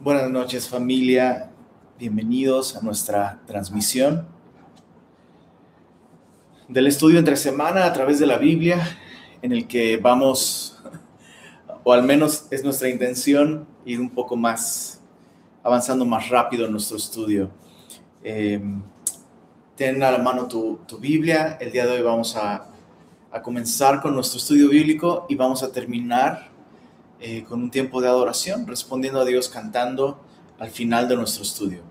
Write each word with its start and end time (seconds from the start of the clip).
Buenas 0.00 0.30
noches 0.30 0.68
familia, 0.68 1.50
bienvenidos 1.98 2.76
a 2.76 2.82
nuestra 2.82 3.40
transmisión 3.48 4.28
del 6.68 6.86
estudio 6.86 7.18
entre 7.18 7.34
semana 7.34 7.84
a 7.84 7.92
través 7.92 8.20
de 8.20 8.26
la 8.26 8.38
Biblia, 8.38 8.96
en 9.42 9.50
el 9.50 9.66
que 9.66 9.96
vamos, 9.96 10.80
o 11.82 11.92
al 11.92 12.04
menos 12.04 12.46
es 12.52 12.62
nuestra 12.62 12.88
intención, 12.88 13.66
ir 13.84 14.00
un 14.00 14.10
poco 14.10 14.36
más, 14.36 15.02
avanzando 15.64 16.04
más 16.04 16.28
rápido 16.28 16.66
en 16.66 16.70
nuestro 16.70 16.96
estudio. 16.96 17.50
Eh, 18.22 18.62
ten 19.74 20.00
a 20.04 20.12
la 20.12 20.18
mano 20.18 20.46
tu, 20.46 20.78
Biblia, 21.00 21.58
el 21.60 21.72
día 21.72 21.86
de 21.86 21.96
hoy 21.96 22.02
vamos 22.02 22.36
a, 22.36 22.68
a 23.32 23.42
comenzar 23.42 24.00
con 24.00 24.14
nuestro 24.14 24.38
estudio 24.38 24.68
bíblico 24.68 25.26
y 25.28 25.34
vamos 25.34 25.64
a 25.64 25.72
terminar 25.72 26.47
eh, 27.20 27.44
con 27.44 27.62
un 27.62 27.70
tiempo 27.70 28.00
de 28.00 28.08
adoración, 28.08 28.66
respondiendo 28.66 29.20
a 29.20 29.24
Dios 29.24 29.48
cantando 29.48 30.20
al 30.58 30.70
final 30.70 31.08
de 31.08 31.16
nuestro 31.16 31.42
estudio. 31.42 31.82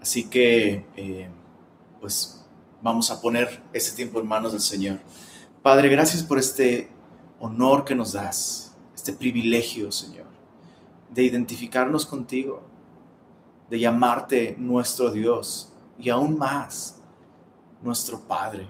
Así 0.00 0.24
que, 0.24 0.86
eh, 0.96 1.28
pues, 2.00 2.44
vamos 2.80 3.10
a 3.10 3.20
poner 3.20 3.62
ese 3.72 3.94
tiempo 3.94 4.20
en 4.20 4.26
manos 4.26 4.52
del 4.52 4.60
Señor. 4.60 4.98
Padre, 5.62 5.88
gracias 5.88 6.22
por 6.22 6.38
este 6.38 6.90
honor 7.38 7.84
que 7.84 7.94
nos 7.94 8.12
das, 8.12 8.74
este 8.94 9.12
privilegio, 9.12 9.92
Señor, 9.92 10.26
de 11.10 11.22
identificarnos 11.22 12.06
contigo, 12.06 12.62
de 13.68 13.78
llamarte 13.78 14.56
nuestro 14.58 15.10
Dios 15.10 15.72
y 15.98 16.08
aún 16.08 16.38
más, 16.38 17.00
nuestro 17.82 18.20
Padre. 18.20 18.68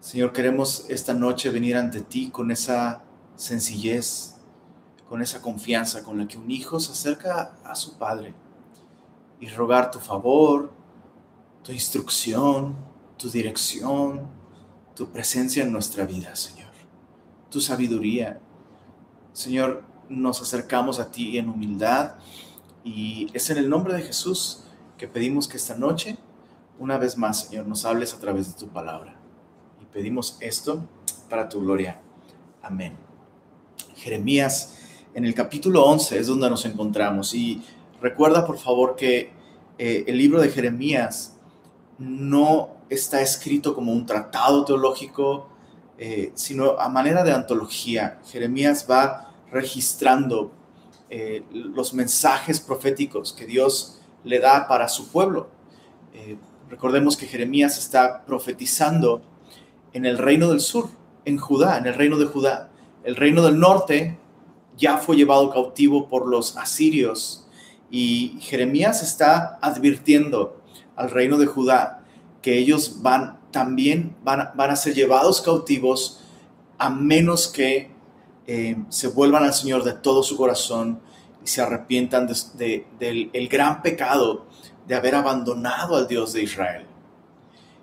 Señor, 0.00 0.32
queremos 0.32 0.86
esta 0.88 1.12
noche 1.14 1.50
venir 1.50 1.76
ante 1.76 2.00
ti 2.00 2.30
con 2.30 2.50
esa 2.50 3.02
sencillez, 3.38 4.34
con 5.08 5.22
esa 5.22 5.40
confianza 5.40 6.02
con 6.02 6.18
la 6.18 6.28
que 6.28 6.36
un 6.36 6.50
hijo 6.50 6.78
se 6.80 6.92
acerca 6.92 7.56
a 7.64 7.74
su 7.74 7.96
padre 7.96 8.34
y 9.40 9.48
rogar 9.48 9.90
tu 9.90 10.00
favor, 10.00 10.72
tu 11.62 11.72
instrucción, 11.72 12.76
tu 13.16 13.30
dirección, 13.30 14.28
tu 14.94 15.08
presencia 15.10 15.62
en 15.62 15.72
nuestra 15.72 16.04
vida, 16.04 16.34
Señor, 16.36 16.70
tu 17.50 17.60
sabiduría. 17.60 18.40
Señor, 19.32 19.84
nos 20.08 20.42
acercamos 20.42 20.98
a 20.98 21.10
ti 21.10 21.38
en 21.38 21.48
humildad 21.48 22.16
y 22.84 23.28
es 23.32 23.48
en 23.50 23.58
el 23.58 23.70
nombre 23.70 23.94
de 23.94 24.02
Jesús 24.02 24.64
que 24.98 25.06
pedimos 25.06 25.46
que 25.46 25.56
esta 25.56 25.76
noche, 25.76 26.18
una 26.78 26.98
vez 26.98 27.16
más, 27.16 27.44
Señor, 27.44 27.66
nos 27.66 27.84
hables 27.84 28.12
a 28.12 28.18
través 28.18 28.52
de 28.52 28.58
tu 28.58 28.68
palabra. 28.68 29.16
Y 29.80 29.86
pedimos 29.86 30.36
esto 30.40 30.86
para 31.30 31.48
tu 31.48 31.60
gloria. 31.60 32.00
Amén. 32.62 33.07
Jeremías, 33.98 34.74
en 35.14 35.24
el 35.24 35.34
capítulo 35.34 35.84
11 35.84 36.18
es 36.18 36.26
donde 36.28 36.48
nos 36.48 36.64
encontramos. 36.64 37.34
Y 37.34 37.62
recuerda, 38.00 38.46
por 38.46 38.58
favor, 38.58 38.94
que 38.96 39.32
eh, 39.78 40.04
el 40.06 40.16
libro 40.16 40.40
de 40.40 40.50
Jeremías 40.50 41.36
no 41.98 42.76
está 42.88 43.20
escrito 43.20 43.74
como 43.74 43.92
un 43.92 44.06
tratado 44.06 44.64
teológico, 44.64 45.48
eh, 45.98 46.30
sino 46.34 46.78
a 46.78 46.88
manera 46.88 47.24
de 47.24 47.32
antología. 47.32 48.20
Jeremías 48.30 48.86
va 48.88 49.34
registrando 49.50 50.52
eh, 51.10 51.42
los 51.50 51.92
mensajes 51.94 52.60
proféticos 52.60 53.32
que 53.32 53.46
Dios 53.46 54.00
le 54.24 54.38
da 54.38 54.68
para 54.68 54.88
su 54.88 55.08
pueblo. 55.08 55.50
recordemos 56.68 57.16
que 57.16 57.26
Jeremías 57.26 57.78
está 57.78 58.24
profetizando 58.26 59.22
en 59.92 60.04
el 60.04 60.18
reino 60.18 60.50
del 60.50 60.60
sur, 60.60 60.90
en 61.24 61.38
Judá, 61.38 61.78
en 61.78 61.86
el 61.86 61.94
reino 61.94 62.18
de 62.18 62.26
Judá. 62.26 62.67
El 63.08 63.16
reino 63.16 63.40
del 63.42 63.58
norte 63.58 64.18
ya 64.76 64.98
fue 64.98 65.16
llevado 65.16 65.48
cautivo 65.48 66.10
por 66.10 66.28
los 66.28 66.58
asirios. 66.58 67.46
Y 67.90 68.36
Jeremías 68.42 69.02
está 69.02 69.58
advirtiendo 69.62 70.60
al 70.94 71.10
reino 71.10 71.38
de 71.38 71.46
Judá 71.46 72.04
que 72.42 72.58
ellos 72.58 73.00
van 73.00 73.38
también 73.50 74.14
van, 74.22 74.50
van 74.54 74.70
a 74.70 74.76
ser 74.76 74.92
llevados 74.92 75.40
cautivos 75.40 76.22
a 76.76 76.90
menos 76.90 77.48
que 77.48 77.90
eh, 78.46 78.76
se 78.90 79.08
vuelvan 79.08 79.44
al 79.44 79.54
Señor 79.54 79.84
de 79.84 79.94
todo 79.94 80.22
su 80.22 80.36
corazón 80.36 81.00
y 81.42 81.48
se 81.48 81.62
arrepientan 81.62 82.28
del 82.58 83.30
el 83.32 83.48
gran 83.48 83.80
pecado 83.80 84.44
de 84.86 84.94
haber 84.94 85.14
abandonado 85.14 85.96
al 85.96 86.08
Dios 86.08 86.34
de 86.34 86.42
Israel. 86.42 86.84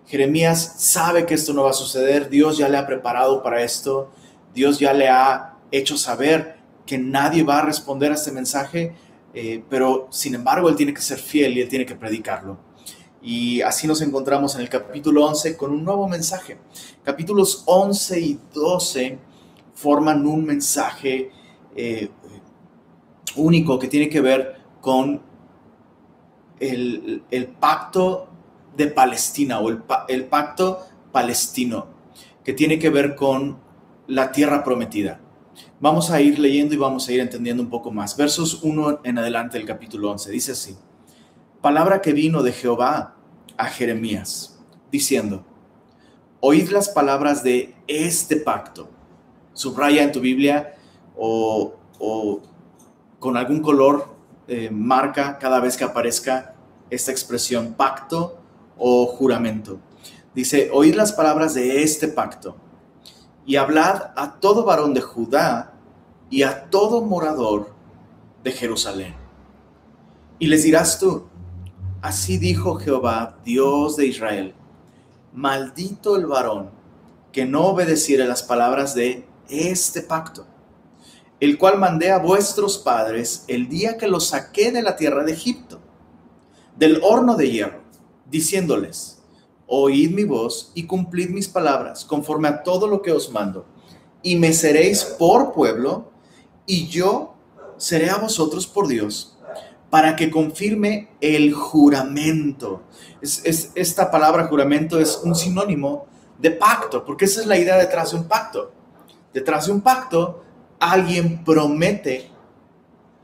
Jeremías 0.06 0.76
sabe 0.78 1.26
que 1.26 1.34
esto 1.34 1.52
no 1.52 1.64
va 1.64 1.72
a 1.72 1.74
suceder, 1.74 2.30
Dios 2.30 2.60
ya 2.60 2.70
le 2.70 2.78
ha 2.78 2.86
preparado 2.86 3.42
para 3.42 3.64
esto, 3.64 4.12
Dios 4.56 4.80
ya 4.80 4.94
le 4.94 5.10
ha 5.10 5.58
hecho 5.70 5.98
saber 5.98 6.56
que 6.86 6.98
nadie 6.98 7.44
va 7.44 7.60
a 7.60 7.62
responder 7.66 8.12
a 8.12 8.16
este 8.16 8.32
mensaje, 8.32 8.96
eh, 9.34 9.62
pero 9.70 10.08
sin 10.12 10.34
embargo 10.34 10.70
él 10.70 10.76
tiene 10.76 10.94
que 10.94 11.02
ser 11.02 11.20
fiel 11.20 11.58
y 11.58 11.62
él 11.62 11.68
tiene 11.68 11.86
que 11.86 11.96
predicarlo. 11.96 12.58
Y 13.22 13.62
así 13.62 13.86
nos 13.86 14.02
encontramos 14.02 14.56
en 14.56 14.62
el 14.62 14.70
capítulo 14.70 15.26
11 15.26 15.58
con 15.58 15.72
un 15.72 15.84
nuevo 15.84 16.08
mensaje. 16.08 16.58
Capítulos 17.04 17.64
11 17.66 18.20
y 18.20 18.40
12 18.54 19.20
forman 19.74 20.26
un 20.26 20.46
mensaje 20.46 21.32
eh, 21.76 22.10
único 23.36 23.78
que 23.78 23.88
tiene 23.88 24.08
que 24.08 24.22
ver 24.22 24.56
con 24.80 25.22
el, 26.60 27.24
pacto 27.60 28.30
de 28.78 28.88
Palestina 28.88 29.60
o 29.60 29.70
el, 29.70 29.84
el 30.08 30.26
pacto 30.26 30.86
palestino, 31.12 31.88
que 32.44 32.54
tiene 32.54 32.80
que 32.80 32.90
ver 32.90 33.16
con 33.16 33.65
la 34.08 34.32
tierra 34.32 34.64
prometida. 34.64 35.20
Vamos 35.80 36.12
a 36.12 36.22
ir 36.22 36.40
leyendo 36.40 36.74
y 36.74 36.78
vamos 36.78 37.08
a 37.08 37.14
ir 37.14 37.20
entendiendo 37.20 37.64
un 37.64 37.70
poco 37.70 37.92
más. 37.92 38.16
Versos 38.18 38.64
1 38.64 39.02
en 39.04 39.18
adelante 39.18 39.58
del 39.58 39.68
capítulo 39.68 40.12
11. 40.12 40.32
Dice 40.32 40.52
así. 40.52 40.78
Palabra 41.62 42.02
que 42.02 42.14
vino 42.14 42.44
de 42.44 42.52
Jehová 42.52 43.16
a 43.58 43.66
Jeremías, 43.68 44.60
diciendo, 44.92 45.46
oíd 46.40 46.70
las 46.70 46.90
palabras 46.90 47.44
de 47.44 47.74
este 47.88 48.36
pacto. 48.36 48.90
Subraya 49.54 50.04
en 50.04 50.12
tu 50.12 50.20
Biblia 50.20 50.76
o, 51.18 51.74
con 53.20 53.38
algún 53.38 53.62
color 53.62 54.16
eh, 54.48 54.70
marca 54.70 55.40
cada 55.40 55.60
vez 55.60 55.78
que 55.78 55.86
aparezca 55.86 56.56
esta 56.90 57.12
expresión 57.12 57.74
pacto 57.74 58.38
o 58.78 59.08
juramento. 59.08 59.80
Dice, 60.36 60.70
oíd 60.72 60.96
las 60.96 61.14
palabras 61.14 61.54
de 61.54 61.82
este 61.82 62.10
pacto 62.10 62.58
y 63.46 63.58
hablad 63.58 64.12
a 64.16 64.40
todo 64.40 64.66
varón 64.66 64.94
de 64.94 65.02
Judá 65.02 65.74
y 66.30 66.44
a 66.44 66.70
todo 66.70 67.02
morador 67.02 67.74
de 68.44 68.52
Jerusalén. 68.52 69.16
Y 70.40 70.48
les 70.48 70.64
dirás 70.64 71.00
tú, 71.00 71.28
así 72.02 72.38
dijo 72.38 72.76
Jehová, 72.76 73.38
Dios 73.46 73.96
de 73.96 74.08
Israel, 74.08 74.54
maldito 75.34 76.16
el 76.16 76.26
varón 76.26 76.72
que 77.32 77.46
no 77.46 77.66
obedeciere 77.66 78.26
las 78.26 78.44
palabras 78.44 78.96
de 78.96 79.28
este 79.50 80.02
pacto, 80.02 80.46
el 81.40 81.58
cual 81.58 81.78
mandé 81.78 82.12
a 82.12 82.20
vuestros 82.20 82.78
padres 82.78 83.44
el 83.48 83.68
día 83.68 83.98
que 83.98 84.08
los 84.08 84.28
saqué 84.28 84.72
de 84.72 84.82
la 84.82 84.96
tierra 84.96 85.24
de 85.24 85.34
Egipto, 85.34 85.80
del 86.78 87.02
horno 87.04 87.36
de 87.36 87.52
hierro, 87.52 87.82
diciéndoles, 88.30 89.15
oíd 89.68 90.12
mi 90.12 90.24
voz 90.24 90.72
y 90.74 90.86
cumplid 90.86 91.30
mis 91.30 91.48
palabras, 91.48 92.06
conforme 92.06 92.48
a 92.48 92.64
todo 92.64 92.88
lo 92.88 93.02
que 93.02 93.12
os 93.12 93.32
mando. 93.32 93.66
Y 94.22 94.36
me 94.36 94.54
seréis 94.54 95.04
por 95.04 95.54
pueblo, 95.54 96.12
y 96.66 96.88
yo 96.88 97.36
seré 97.78 98.10
a 98.10 98.18
vosotros 98.18 98.68
por 98.68 98.88
Dios, 98.88 99.38
para 99.90 100.16
que 100.16 100.32
confirme 100.32 101.10
el 101.22 101.54
juramento. 101.54 102.84
Es, 103.22 103.72
esta 103.76 104.12
palabra 104.12 104.48
juramento 104.48 105.00
es 105.00 105.22
un 105.24 105.36
sinónimo 105.36 106.08
de 106.38 106.52
pacto, 106.52 107.06
porque 107.06 107.26
esa 107.26 107.42
es 107.42 107.48
la 107.48 107.58
idea 107.58 107.78
detrás 107.78 108.12
de 108.12 108.18
un 108.18 108.28
pacto. 108.28 108.72
Detrás 109.34 109.68
de 109.68 109.72
un 109.72 109.82
pacto, 109.82 110.44
alguien 110.80 111.44
promete 111.44 112.30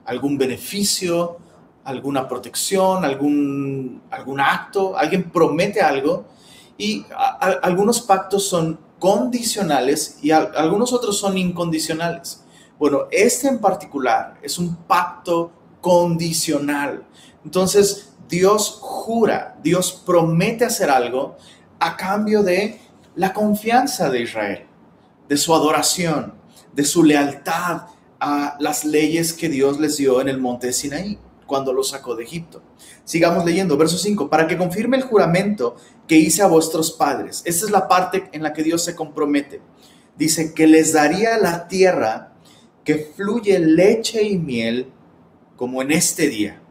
algún 0.06 0.38
beneficio, 0.38 1.38
alguna 1.84 2.28
protección, 2.28 3.04
algún, 3.04 4.04
algún 4.12 4.40
acto, 4.40 4.98
alguien 4.98 5.30
promete 5.30 5.82
algo 5.82 6.26
y 6.78 7.06
algunos 7.62 8.02
pactos 8.02 8.48
son 8.48 8.80
condicionales 9.00 10.20
y 10.22 10.32
algunos 10.32 10.94
otros 10.94 11.18
son 11.18 11.38
incondicionales. 11.38 12.44
Bueno, 12.78 13.08
este 13.12 13.48
en 13.48 13.60
particular 13.60 14.38
es 14.42 14.58
un 14.58 14.76
pacto 14.76 15.52
condicional. 15.82 17.04
Entonces, 17.44 18.14
Dios 18.28 18.78
jura, 18.80 19.58
Dios 19.62 19.92
promete 20.06 20.66
hacer 20.66 20.90
algo 20.90 21.36
a 21.80 21.98
cambio 21.98 22.44
de 22.44 22.80
la 23.16 23.34
confianza 23.34 24.10
de 24.10 24.22
Israel, 24.22 24.66
de 25.28 25.38
su 25.38 25.54
adoración, 25.54 26.34
de 26.74 26.86
su 26.86 27.04
lealtad 27.04 27.88
a 28.20 28.56
las 28.60 28.86
leyes 28.86 29.34
que 29.34 29.50
Dios 29.50 29.80
les 29.80 29.98
dio 29.98 30.22
en 30.22 30.30
el 30.30 30.40
monte 30.40 30.72
Sinaí 30.72 31.18
cuando 31.52 31.74
lo 31.74 31.84
sacó 31.84 32.16
de 32.16 32.24
Egipto. 32.24 32.64
Sigamos 33.04 33.44
leyendo, 33.44 33.76
verso 33.76 33.98
5, 33.98 34.30
para 34.30 34.48
que 34.48 34.58
confirme 34.58 34.96
el 34.96 35.04
juramento 35.04 35.76
que 36.08 36.16
hice 36.16 36.42
a 36.42 36.48
vuestros 36.48 36.94
padres. 36.94 37.42
Esta 37.44 37.66
es 37.66 37.72
la 37.72 37.90
parte 37.90 38.30
en 38.32 38.42
la 38.42 38.54
que 38.54 38.64
Dios 38.64 38.86
se 38.86 38.96
compromete. 38.96 39.60
Dice 40.18 40.54
que 40.54 40.66
les 40.66 40.94
daría 40.94 41.38
la 41.38 41.68
tierra 41.68 42.32
que 42.86 43.12
fluye 43.18 43.60
leche 43.60 44.24
y 44.24 44.38
miel 44.38 44.94
como 45.58 45.82
en 45.82 45.92
este 45.92 46.30
día. 46.30 46.62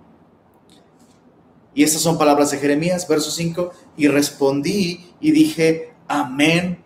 Y 1.75 1.85
estas 1.85 2.00
son 2.00 2.17
palabras 2.17 2.50
de 2.50 2.56
Jeremías, 2.56 3.06
verso 3.06 3.31
5, 3.31 3.73
y 3.99 4.09
respondí 4.09 5.12
y 5.21 5.31
dije, 5.31 5.93
amén, 6.09 6.82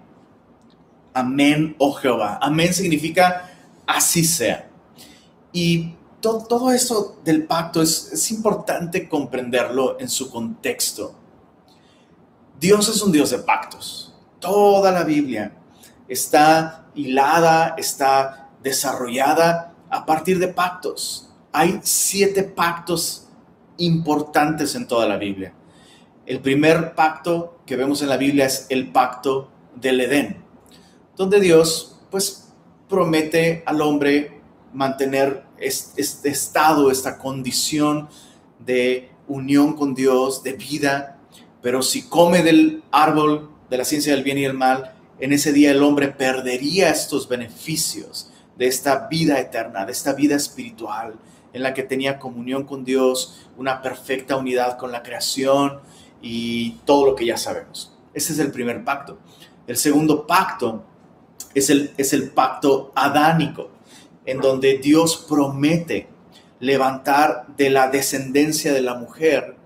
amén, 1.12 1.76
oh 1.78 1.92
Jehová. 1.92 2.40
Amén 2.42 2.74
significa 2.74 3.52
así 3.86 4.24
sea. 4.24 4.68
Y 5.52 5.94
todo, 6.24 6.72
esto 6.72 7.18
del 7.24 7.44
pacto 7.44 7.82
es, 7.82 8.10
es 8.12 8.30
importante 8.30 9.08
comprenderlo 9.08 9.98
en 10.00 10.08
su 10.08 10.30
contexto. 10.30 11.14
Dios 12.58 12.88
es 12.88 13.02
un 13.02 13.12
Dios 13.12 13.30
de 13.30 13.38
pactos. 13.38 14.14
Toda 14.40 14.90
la 14.90 15.04
Biblia 15.04 15.52
está 16.08 16.86
hilada, 16.94 17.74
está 17.76 18.50
desarrollada 18.62 19.74
a 19.90 20.06
partir 20.06 20.38
de 20.38 20.48
pactos. 20.48 21.30
Hay 21.52 21.80
siete 21.82 22.42
pactos 22.42 23.28
importantes 23.76 24.74
en 24.74 24.86
toda 24.88 25.06
la 25.06 25.16
Biblia. 25.16 25.52
El 26.26 26.40
primer 26.40 26.94
pacto 26.94 27.58
que 27.66 27.76
vemos 27.76 28.00
en 28.00 28.08
la 28.08 28.16
Biblia 28.16 28.46
es 28.46 28.66
el 28.70 28.90
pacto 28.92 29.50
del 29.74 30.00
Edén, 30.00 30.42
donde 31.16 31.40
Dios 31.40 32.00
pues 32.10 32.52
promete 32.88 33.62
al 33.66 33.82
hombre 33.82 34.40
mantener 34.74 35.44
este 35.56 36.28
estado, 36.28 36.90
esta 36.90 37.16
condición 37.18 38.08
de 38.58 39.10
unión 39.26 39.74
con 39.74 39.94
Dios, 39.94 40.42
de 40.42 40.52
vida, 40.54 41.18
pero 41.62 41.80
si 41.80 42.08
come 42.08 42.42
del 42.42 42.82
árbol 42.90 43.50
de 43.70 43.78
la 43.78 43.84
ciencia 43.84 44.12
del 44.12 44.24
bien 44.24 44.36
y 44.38 44.44
el 44.44 44.54
mal, 44.54 44.94
en 45.18 45.32
ese 45.32 45.52
día 45.52 45.70
el 45.70 45.82
hombre 45.82 46.08
perdería 46.08 46.90
estos 46.90 47.28
beneficios 47.28 48.30
de 48.56 48.66
esta 48.66 49.06
vida 49.08 49.38
eterna, 49.38 49.86
de 49.86 49.92
esta 49.92 50.12
vida 50.12 50.34
espiritual, 50.34 51.14
en 51.52 51.62
la 51.62 51.72
que 51.72 51.84
tenía 51.84 52.18
comunión 52.18 52.64
con 52.64 52.84
Dios, 52.84 53.46
una 53.56 53.80
perfecta 53.80 54.36
unidad 54.36 54.76
con 54.76 54.90
la 54.90 55.02
creación 55.02 55.80
y 56.20 56.72
todo 56.84 57.06
lo 57.06 57.14
que 57.14 57.26
ya 57.26 57.36
sabemos. 57.36 57.96
Ese 58.12 58.32
es 58.32 58.40
el 58.40 58.50
primer 58.50 58.84
pacto. 58.84 59.18
El 59.66 59.76
segundo 59.76 60.26
pacto 60.26 60.84
es 61.54 61.70
el, 61.70 61.92
es 61.96 62.12
el 62.12 62.30
pacto 62.30 62.92
adánico 62.94 63.73
en 64.26 64.40
donde 64.40 64.78
Dios 64.78 65.26
promete 65.28 66.08
levantar 66.60 67.46
de 67.56 67.70
la 67.70 67.88
descendencia 67.88 68.72
de 68.72 68.82
la 68.82 68.94
mujer, 68.94 69.56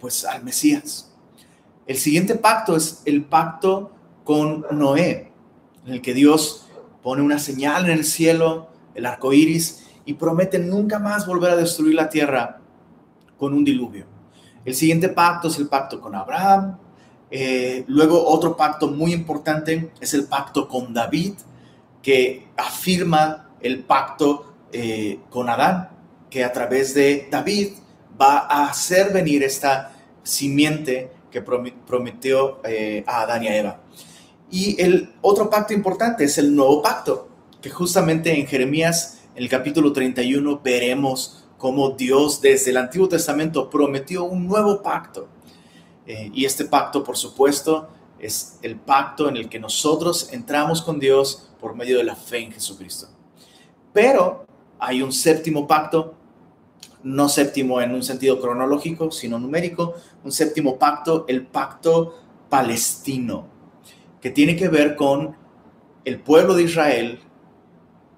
pues 0.00 0.24
al 0.24 0.42
Mesías. 0.42 1.12
El 1.86 1.96
siguiente 1.96 2.34
pacto 2.34 2.76
es 2.76 3.02
el 3.04 3.24
pacto 3.24 3.92
con 4.24 4.64
Noé, 4.70 5.32
en 5.86 5.94
el 5.94 6.02
que 6.02 6.14
Dios 6.14 6.66
pone 7.02 7.22
una 7.22 7.38
señal 7.38 7.86
en 7.86 7.92
el 7.92 8.04
cielo, 8.04 8.68
el 8.94 9.06
arco 9.06 9.32
iris, 9.32 9.86
y 10.04 10.14
promete 10.14 10.58
nunca 10.58 10.98
más 10.98 11.26
volver 11.26 11.50
a 11.50 11.56
destruir 11.56 11.94
la 11.94 12.08
tierra 12.08 12.60
con 13.38 13.54
un 13.54 13.64
diluvio. 13.64 14.06
El 14.64 14.74
siguiente 14.74 15.08
pacto 15.08 15.48
es 15.48 15.58
el 15.58 15.68
pacto 15.68 16.00
con 16.00 16.14
Abraham. 16.14 16.76
Eh, 17.30 17.84
luego 17.86 18.26
otro 18.26 18.56
pacto 18.56 18.88
muy 18.88 19.12
importante 19.12 19.92
es 20.00 20.14
el 20.14 20.24
pacto 20.24 20.68
con 20.68 20.92
David, 20.92 21.34
que 22.02 22.48
afirma 22.56 23.49
el 23.60 23.84
pacto 23.84 24.54
eh, 24.72 25.20
con 25.30 25.48
Adán, 25.48 25.90
que 26.28 26.44
a 26.44 26.52
través 26.52 26.94
de 26.94 27.28
David 27.30 27.72
va 28.20 28.38
a 28.38 28.68
hacer 28.68 29.12
venir 29.12 29.42
esta 29.42 29.92
simiente 30.22 31.10
que 31.30 31.42
prometió 31.42 32.60
eh, 32.64 33.04
a 33.06 33.22
Adán 33.22 33.44
y 33.44 33.48
a 33.48 33.56
Eva. 33.56 33.80
Y 34.50 34.80
el 34.80 35.14
otro 35.20 35.48
pacto 35.48 35.72
importante 35.72 36.24
es 36.24 36.38
el 36.38 36.54
nuevo 36.54 36.82
pacto, 36.82 37.28
que 37.62 37.70
justamente 37.70 38.38
en 38.38 38.46
Jeremías, 38.46 39.20
en 39.34 39.44
el 39.44 39.48
capítulo 39.48 39.92
31, 39.92 40.60
veremos 40.62 41.44
cómo 41.56 41.90
Dios 41.90 42.40
desde 42.40 42.70
el 42.70 42.78
Antiguo 42.78 43.08
Testamento 43.08 43.70
prometió 43.70 44.24
un 44.24 44.46
nuevo 44.46 44.82
pacto. 44.82 45.28
Eh, 46.06 46.30
y 46.34 46.44
este 46.44 46.64
pacto, 46.64 47.04
por 47.04 47.16
supuesto, 47.16 47.88
es 48.18 48.58
el 48.62 48.76
pacto 48.76 49.28
en 49.28 49.36
el 49.36 49.48
que 49.48 49.60
nosotros 49.60 50.32
entramos 50.32 50.82
con 50.82 50.98
Dios 50.98 51.50
por 51.60 51.76
medio 51.76 51.98
de 51.98 52.04
la 52.04 52.16
fe 52.16 52.38
en 52.38 52.52
Jesucristo. 52.52 53.08
Pero 53.92 54.46
hay 54.78 55.02
un 55.02 55.12
séptimo 55.12 55.66
pacto, 55.66 56.14
no 57.02 57.28
séptimo 57.28 57.80
en 57.80 57.94
un 57.94 58.02
sentido 58.02 58.40
cronológico, 58.40 59.10
sino 59.10 59.38
numérico, 59.38 59.94
un 60.24 60.32
séptimo 60.32 60.78
pacto, 60.78 61.24
el 61.28 61.46
pacto 61.46 62.14
palestino, 62.48 63.46
que 64.20 64.30
tiene 64.30 64.56
que 64.56 64.68
ver 64.68 64.96
con 64.96 65.36
el 66.04 66.20
pueblo 66.20 66.54
de 66.54 66.64
Israel 66.64 67.20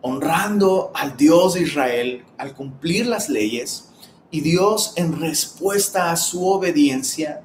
honrando 0.02 0.90
al 0.94 1.16
Dios 1.16 1.54
de 1.54 1.62
Israel 1.62 2.25
al 2.36 2.54
cumplir 2.54 3.06
las 3.06 3.28
leyes 3.28 3.88
y 4.30 4.40
Dios 4.40 4.92
en 4.96 5.18
respuesta 5.20 6.10
a 6.10 6.16
su 6.16 6.46
obediencia, 6.46 7.42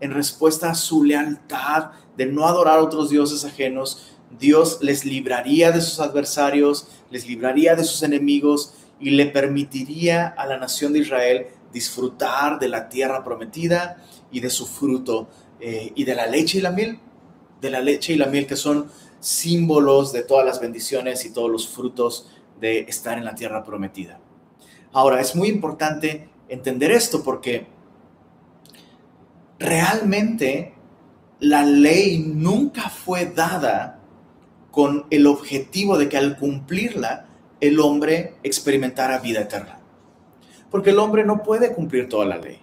en 0.00 0.12
respuesta 0.12 0.70
a 0.70 0.74
su 0.74 1.04
lealtad 1.04 1.90
de 2.16 2.26
no 2.26 2.46
adorar 2.46 2.78
a 2.78 2.82
otros 2.82 3.10
dioses 3.10 3.44
ajenos, 3.44 4.09
Dios 4.38 4.78
les 4.80 5.04
libraría 5.04 5.72
de 5.72 5.80
sus 5.80 6.00
adversarios, 6.00 6.88
les 7.10 7.26
libraría 7.26 7.74
de 7.74 7.84
sus 7.84 8.02
enemigos 8.02 8.74
y 9.00 9.10
le 9.10 9.26
permitiría 9.26 10.28
a 10.28 10.46
la 10.46 10.58
nación 10.58 10.92
de 10.92 11.00
Israel 11.00 11.46
disfrutar 11.72 12.58
de 12.58 12.68
la 12.68 12.88
tierra 12.88 13.24
prometida 13.24 14.02
y 14.30 14.40
de 14.40 14.50
su 14.50 14.66
fruto 14.66 15.28
eh, 15.60 15.92
y 15.94 16.04
de 16.04 16.14
la 16.14 16.26
leche 16.26 16.58
y 16.58 16.60
la 16.60 16.70
miel, 16.70 16.98
de 17.60 17.70
la 17.70 17.80
leche 17.80 18.12
y 18.12 18.16
la 18.16 18.26
miel 18.26 18.46
que 18.46 18.56
son 18.56 18.90
símbolos 19.20 20.12
de 20.12 20.22
todas 20.22 20.46
las 20.46 20.60
bendiciones 20.60 21.24
y 21.24 21.32
todos 21.32 21.50
los 21.50 21.68
frutos 21.68 22.28
de 22.60 22.80
estar 22.80 23.18
en 23.18 23.24
la 23.24 23.34
tierra 23.34 23.64
prometida. 23.64 24.20
Ahora, 24.92 25.20
es 25.20 25.36
muy 25.36 25.48
importante 25.48 26.28
entender 26.48 26.90
esto 26.90 27.22
porque 27.22 27.66
realmente 29.58 30.74
la 31.38 31.64
ley 31.64 32.18
nunca 32.18 32.88
fue 32.88 33.26
dada 33.26 33.99
con 34.70 35.06
el 35.10 35.26
objetivo 35.26 35.98
de 35.98 36.08
que 36.08 36.16
al 36.16 36.36
cumplirla 36.36 37.26
el 37.60 37.80
hombre 37.80 38.34
experimentara 38.42 39.18
vida 39.18 39.40
eterna. 39.40 39.80
Porque 40.70 40.90
el 40.90 40.98
hombre 40.98 41.24
no 41.24 41.42
puede 41.42 41.74
cumplir 41.74 42.08
toda 42.08 42.26
la 42.26 42.38
ley. 42.38 42.58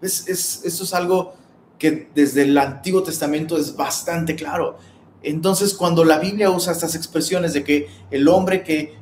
Es, 0.00 0.26
es, 0.28 0.62
esto 0.64 0.84
es 0.84 0.94
algo 0.94 1.34
que 1.78 2.08
desde 2.14 2.42
el 2.42 2.56
Antiguo 2.56 3.02
Testamento 3.02 3.56
es 3.56 3.76
bastante 3.76 4.34
claro. 4.34 4.78
Entonces, 5.22 5.74
cuando 5.74 6.04
la 6.04 6.18
Biblia 6.18 6.50
usa 6.50 6.72
estas 6.72 6.94
expresiones 6.94 7.52
de 7.52 7.64
que 7.64 7.88
el 8.10 8.28
hombre 8.28 8.62
que 8.62 8.94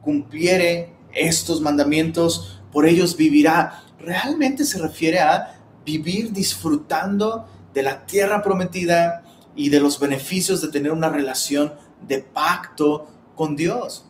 cumpliere 0.00 0.94
estos 1.12 1.60
mandamientos, 1.60 2.62
por 2.72 2.86
ellos 2.86 3.16
vivirá, 3.16 3.82
realmente 3.98 4.64
se 4.64 4.78
refiere 4.78 5.20
a 5.20 5.60
vivir 5.84 6.32
disfrutando 6.32 7.46
de 7.72 7.82
la 7.82 8.06
tierra 8.06 8.42
prometida, 8.42 9.23
y 9.56 9.68
de 9.68 9.80
los 9.80 9.98
beneficios 9.98 10.60
de 10.60 10.68
tener 10.68 10.92
una 10.92 11.08
relación 11.08 11.74
de 12.06 12.18
pacto 12.18 13.06
con 13.34 13.56
Dios. 13.56 14.06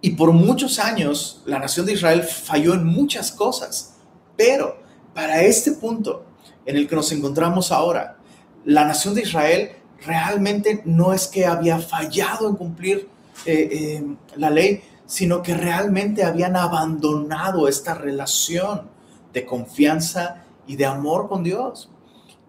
Y 0.00 0.10
por 0.10 0.32
muchos 0.32 0.78
años 0.78 1.42
la 1.44 1.58
nación 1.58 1.86
de 1.86 1.92
Israel 1.92 2.22
falló 2.22 2.74
en 2.74 2.84
muchas 2.86 3.32
cosas, 3.32 3.96
pero 4.36 4.80
para 5.14 5.42
este 5.42 5.72
punto 5.72 6.24
en 6.64 6.76
el 6.76 6.88
que 6.88 6.96
nos 6.96 7.12
encontramos 7.12 7.72
ahora, 7.72 8.16
la 8.64 8.84
nación 8.84 9.14
de 9.14 9.22
Israel 9.22 9.72
realmente 10.04 10.82
no 10.84 11.12
es 11.12 11.26
que 11.26 11.46
había 11.46 11.78
fallado 11.78 12.48
en 12.48 12.56
cumplir 12.56 13.08
eh, 13.44 13.68
eh, 13.70 14.16
la 14.36 14.50
ley, 14.50 14.82
sino 15.06 15.42
que 15.42 15.54
realmente 15.54 16.24
habían 16.24 16.56
abandonado 16.56 17.68
esta 17.68 17.94
relación 17.94 18.88
de 19.32 19.44
confianza 19.44 20.44
y 20.66 20.76
de 20.76 20.86
amor 20.86 21.28
con 21.28 21.42
Dios 21.42 21.90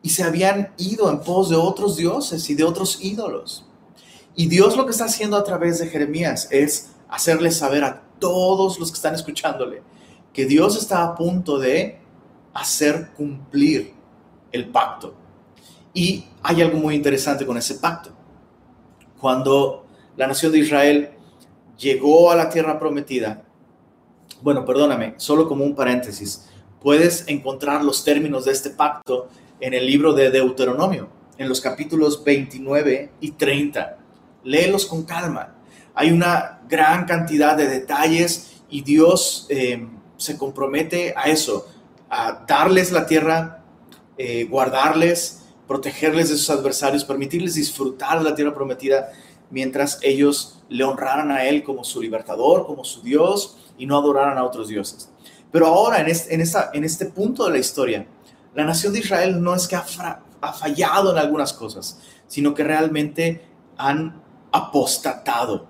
y 0.04 0.10
se 0.10 0.24
habían 0.24 0.74
ido 0.78 1.10
en 1.10 1.20
pos 1.20 1.50
de 1.50 1.56
otros 1.56 1.96
dioses 1.96 2.50
y 2.50 2.56
de 2.56 2.64
otros 2.64 3.00
ídolos. 3.02 3.66
Y 4.36 4.48
Dios 4.48 4.78
lo 4.78 4.86
que 4.86 4.92
está 4.92 5.06
haciendo 5.06 5.38
a 5.38 5.44
través 5.44 5.80
de 5.80 5.88
Jeremías 5.88 6.48
es 6.52 6.92
hacerle 7.10 7.52
saber 7.52 7.84
a 7.84 8.02
todos 8.20 8.80
los 8.80 8.92
que 8.92 8.96
están 8.96 9.16
escuchándole 9.16 9.84
que 10.34 10.46
Dios 10.46 10.78
está 10.78 11.04
a 11.04 11.16
punto 11.16 11.60
de 11.60 12.00
hacer 12.54 13.12
cumplir 13.16 13.94
el 14.52 14.70
pacto. 14.70 15.14
Y 15.94 16.26
hay 16.42 16.62
algo 16.62 16.78
muy 16.78 16.96
interesante 16.96 17.46
con 17.46 17.58
ese 17.58 17.76
pacto. 17.76 18.12
Cuando 19.20 19.86
la 20.16 20.28
nación 20.28 20.52
de 20.52 20.60
Israel 20.60 21.12
llegó 21.78 22.32
a 22.32 22.36
la 22.36 22.50
tierra 22.50 22.80
prometida, 22.80 23.44
bueno, 24.42 24.66
perdóname, 24.66 25.16
solo 25.18 25.48
como 25.48 25.64
un 25.64 25.76
paréntesis, 25.76 26.48
puedes 26.82 27.28
encontrar 27.28 27.84
los 27.84 28.04
términos 28.04 28.46
de 28.46 28.54
este 28.54 28.70
pacto 28.72 29.28
en 29.62 29.74
el 29.74 29.86
libro 29.86 30.14
de 30.14 30.32
Deuteronomio, 30.32 31.08
en 31.38 31.48
los 31.48 31.62
capítulos 31.62 32.24
29 32.24 33.12
y 33.22 33.32
30. 33.32 33.98
Léelos 34.44 34.88
con 34.88 35.04
calma. 35.04 35.56
Hay 35.94 36.12
una 36.12 36.62
gran 36.68 37.06
cantidad 37.06 37.56
de 37.56 37.68
detalles 37.68 38.64
y 38.70 38.82
Dios 38.82 39.46
eh, 39.50 39.88
se 40.18 40.38
compromete 40.38 41.14
a 41.16 41.30
eso, 41.30 41.68
a 42.10 42.44
darles 42.48 42.92
la 42.92 43.06
tierra, 43.06 43.64
eh, 44.18 44.46
guardarles, 44.46 45.44
protegerles 45.68 46.30
de 46.30 46.38
sus 46.38 46.50
adversarios, 46.50 47.06
permitirles 47.06 47.54
disfrutar 47.54 48.18
de 48.20 48.30
la 48.30 48.36
tierra 48.36 48.54
prometida 48.54 49.12
mientras 49.52 50.00
ellos 50.02 50.64
le 50.70 50.84
honraran 50.84 51.30
a 51.32 51.46
Él 51.46 51.64
como 51.64 51.84
su 51.84 52.02
libertador, 52.02 52.66
como 52.66 52.84
su 52.84 53.02
Dios 53.02 53.58
y 53.78 53.86
no 53.86 53.98
adoraran 53.98 54.38
a 54.38 54.44
otros 54.44 54.70
dioses. 54.70 55.10
Pero 55.52 55.68
ahora, 55.68 56.00
en 56.00 56.08
este, 56.08 56.36
este 56.74 57.06
punto 57.06 57.46
de 57.46 57.52
la 57.52 57.58
historia, 57.58 58.08
la 58.54 58.66
nación 58.66 58.94
de 58.94 59.00
Israel 59.00 59.42
no 59.42 59.56
es 59.56 59.68
que 59.68 59.76
ha, 59.76 59.86
fallado 60.54 61.12
en 61.12 61.18
algunas 61.18 61.54
cosas, 61.54 62.00
sino 62.28 62.54
que 62.54 62.64
realmente 62.64 63.46
han 63.78 64.22
apostatado, 64.52 65.68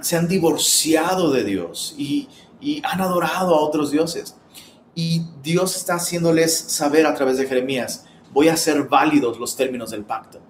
se 0.00 0.16
han 0.16 0.28
divorciado 0.28 1.30
de 1.30 1.44
Dios 1.44 1.94
y, 1.98 2.28
y 2.60 2.80
han 2.84 3.00
adorado 3.00 3.54
a 3.54 3.60
otros 3.60 3.90
dioses. 3.90 4.36
Y 4.94 5.26
Dios 5.42 5.76
está 5.76 5.94
haciéndoles 5.94 6.56
saber 6.56 7.06
a 7.06 7.14
través 7.14 7.36
de 7.38 7.46
Jeremías, 7.46 8.04
voy 8.32 8.48
a 8.48 8.54
hacer 8.54 8.84
válidos 8.84 9.38
los 9.38 9.56
términos 9.56 9.90
del 9.90 10.04
pacto. 10.04 10.40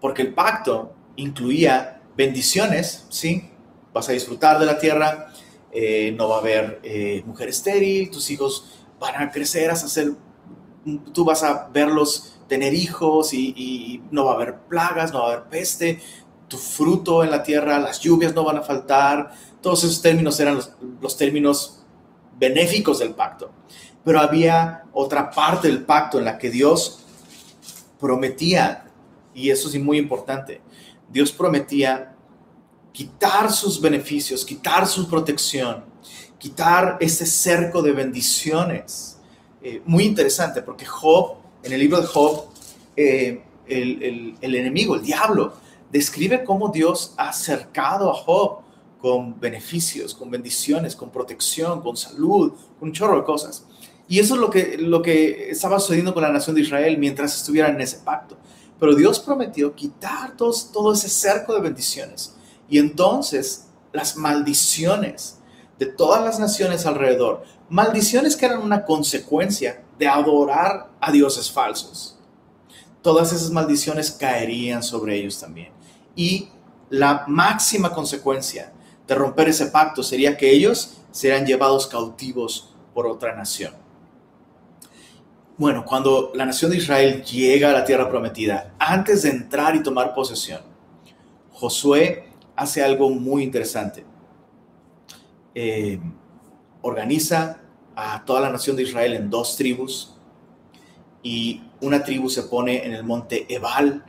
Porque 0.00 0.22
el 0.22 0.34
pacto 0.34 0.94
incluía 1.16 2.00
bendiciones, 2.16 3.06
¿sí? 3.08 3.50
Vas 3.92 4.08
a 4.08 4.12
disfrutar 4.12 4.58
de 4.58 4.66
la 4.66 4.78
tierra, 4.78 5.32
eh, 5.72 6.14
no 6.16 6.28
va 6.28 6.36
a 6.36 6.40
haber 6.40 6.80
eh, 6.82 7.22
mujer 7.26 7.48
estéril, 7.48 8.10
tus 8.10 8.30
hijos 8.30 8.81
van 9.02 9.20
a 9.20 9.30
crecer 9.30 9.76
ser, 9.76 10.14
tú 11.12 11.24
vas 11.24 11.42
a 11.42 11.68
verlos 11.68 12.38
tener 12.48 12.72
hijos 12.72 13.34
y, 13.34 14.00
no 14.10 14.24
va 14.26 14.32
a 14.32 14.34
haber 14.36 14.58
plagas, 14.60 15.12
no 15.12 15.20
va 15.20 15.24
a 15.28 15.32
haber 15.32 15.48
peste, 15.48 16.00
tu 16.48 16.56
fruto 16.56 17.24
en 17.24 17.30
la 17.30 17.42
tierra, 17.42 17.78
las 17.78 18.00
lluvias 18.00 18.34
no 18.34 18.44
van 18.44 18.58
a 18.58 18.62
faltar, 18.62 19.32
todos 19.60 19.84
esos 19.84 20.00
términos 20.00 20.38
eran 20.38 20.58
los 21.00 21.16
términos 21.16 21.82
benéficos 22.38 23.00
del 23.00 23.14
pacto. 23.14 23.50
Pero 24.04 24.20
había 24.20 24.84
otra 24.92 25.30
parte 25.30 25.68
del 25.68 25.84
pacto 25.84 26.18
en 26.18 26.24
la 26.24 26.38
que 26.38 26.50
Dios 26.50 27.04
prometía, 27.98 28.84
y 29.34 29.50
eso 29.50 29.68
es 29.68 29.80
muy 29.80 29.98
importante, 29.98 30.60
Dios 31.08 31.32
prometía 31.32 32.14
quitar 32.92 33.50
sus 33.50 33.80
beneficios, 33.80 34.44
quitar 34.44 34.86
su 34.86 35.08
protección, 35.08 35.91
quitar 36.42 36.96
ese 36.98 37.24
cerco 37.24 37.82
de 37.82 37.92
bendiciones. 37.92 39.16
Eh, 39.62 39.80
muy 39.84 40.02
interesante 40.02 40.60
porque 40.60 40.84
Job, 40.84 41.36
en 41.62 41.72
el 41.72 41.78
libro 41.78 42.00
de 42.00 42.06
Job, 42.08 42.46
eh, 42.96 43.44
el, 43.68 44.36
el, 44.40 44.54
enemigo, 44.56 44.96
el 44.96 45.02
diablo, 45.02 45.52
describe 45.92 46.42
cómo 46.42 46.70
Dios 46.70 47.14
ha 47.16 47.28
acercado 47.28 48.10
a 48.10 48.14
Job 48.14 48.58
con 49.00 49.38
beneficios, 49.38 50.16
con 50.16 50.32
bendiciones, 50.32 50.96
con 50.96 51.10
protección, 51.10 51.80
con 51.80 51.96
salud, 51.96 52.54
un 52.80 52.92
chorro 52.92 53.18
de 53.18 53.22
cosas. 53.22 53.64
Y 54.08 54.18
eso 54.18 54.34
es 54.34 54.40
lo 54.40 54.50
que, 54.50 54.76
lo 54.78 55.00
que 55.00 55.48
estaba 55.48 55.78
sucediendo 55.78 56.12
con 56.12 56.24
la 56.24 56.32
nación 56.32 56.56
de 56.56 56.62
Israel 56.62 56.98
mientras 56.98 57.36
estuvieran 57.36 57.76
en 57.76 57.82
ese 57.82 57.98
pacto. 57.98 58.36
Pero 58.80 58.96
Dios 58.96 59.20
prometió 59.20 59.76
quitar 59.76 60.36
todo 60.36 60.92
ese 60.92 61.08
cerco 61.08 61.54
de 61.54 61.60
bendiciones 61.60 62.34
y 62.68 62.78
entonces 62.78 63.68
las 63.92 64.16
maldiciones 64.16 65.38
de 65.82 65.90
todas 65.90 66.22
las 66.22 66.38
naciones 66.38 66.86
alrededor, 66.86 67.42
maldiciones 67.68 68.36
que 68.36 68.46
eran 68.46 68.62
una 68.62 68.84
consecuencia 68.84 69.82
de 69.98 70.06
adorar 70.06 70.90
a 71.00 71.10
dioses 71.10 71.50
falsos, 71.50 72.16
todas 73.02 73.32
esas 73.32 73.50
maldiciones 73.50 74.12
caerían 74.12 74.84
sobre 74.84 75.16
ellos 75.16 75.40
también. 75.40 75.72
Y 76.14 76.50
la 76.88 77.24
máxima 77.26 77.92
consecuencia 77.92 78.72
de 79.08 79.14
romper 79.16 79.48
ese 79.48 79.66
pacto 79.66 80.04
sería 80.04 80.36
que 80.36 80.52
ellos 80.52 80.98
serían 81.10 81.46
llevados 81.46 81.88
cautivos 81.88 82.72
por 82.94 83.08
otra 83.08 83.34
nación. 83.34 83.74
Bueno, 85.56 85.84
cuando 85.84 86.30
la 86.36 86.46
nación 86.46 86.70
de 86.70 86.76
Israel 86.76 87.24
llega 87.24 87.70
a 87.70 87.72
la 87.72 87.84
tierra 87.84 88.08
prometida, 88.08 88.72
antes 88.78 89.22
de 89.22 89.30
entrar 89.30 89.74
y 89.74 89.82
tomar 89.82 90.14
posesión, 90.14 90.60
Josué 91.50 92.28
hace 92.54 92.84
algo 92.84 93.10
muy 93.10 93.42
interesante. 93.42 94.11
Eh, 95.54 96.00
organiza 96.82 97.60
a 97.94 98.24
toda 98.24 98.40
la 98.40 98.50
nación 98.50 98.76
de 98.76 98.84
Israel 98.84 99.14
en 99.14 99.30
dos 99.30 99.56
tribus 99.56 100.16
y 101.22 101.62
una 101.80 102.02
tribu 102.02 102.28
se 102.30 102.44
pone 102.44 102.84
en 102.84 102.94
el 102.94 103.04
monte 103.04 103.46
Ebal, 103.54 104.04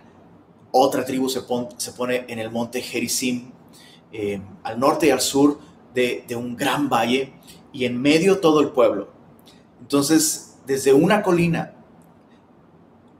otra 0.71 1.05
tribu 1.05 1.29
se, 1.29 1.41
se 1.77 1.91
pone 1.91 2.25
en 2.27 2.39
el 2.39 2.49
monte 2.49 2.81
Gerizim, 2.81 3.51
eh, 4.11 4.41
al 4.63 4.79
norte 4.79 5.07
y 5.07 5.09
al 5.11 5.21
sur 5.21 5.59
de, 5.93 6.23
de 6.27 6.35
un 6.35 6.55
gran 6.55 6.89
valle 6.89 7.33
y 7.71 7.85
en 7.85 8.01
medio 8.01 8.39
todo 8.39 8.61
el 8.61 8.69
pueblo. 8.69 9.11
Entonces, 9.81 10.57
desde 10.65 10.93
una 10.93 11.21
colina, 11.21 11.75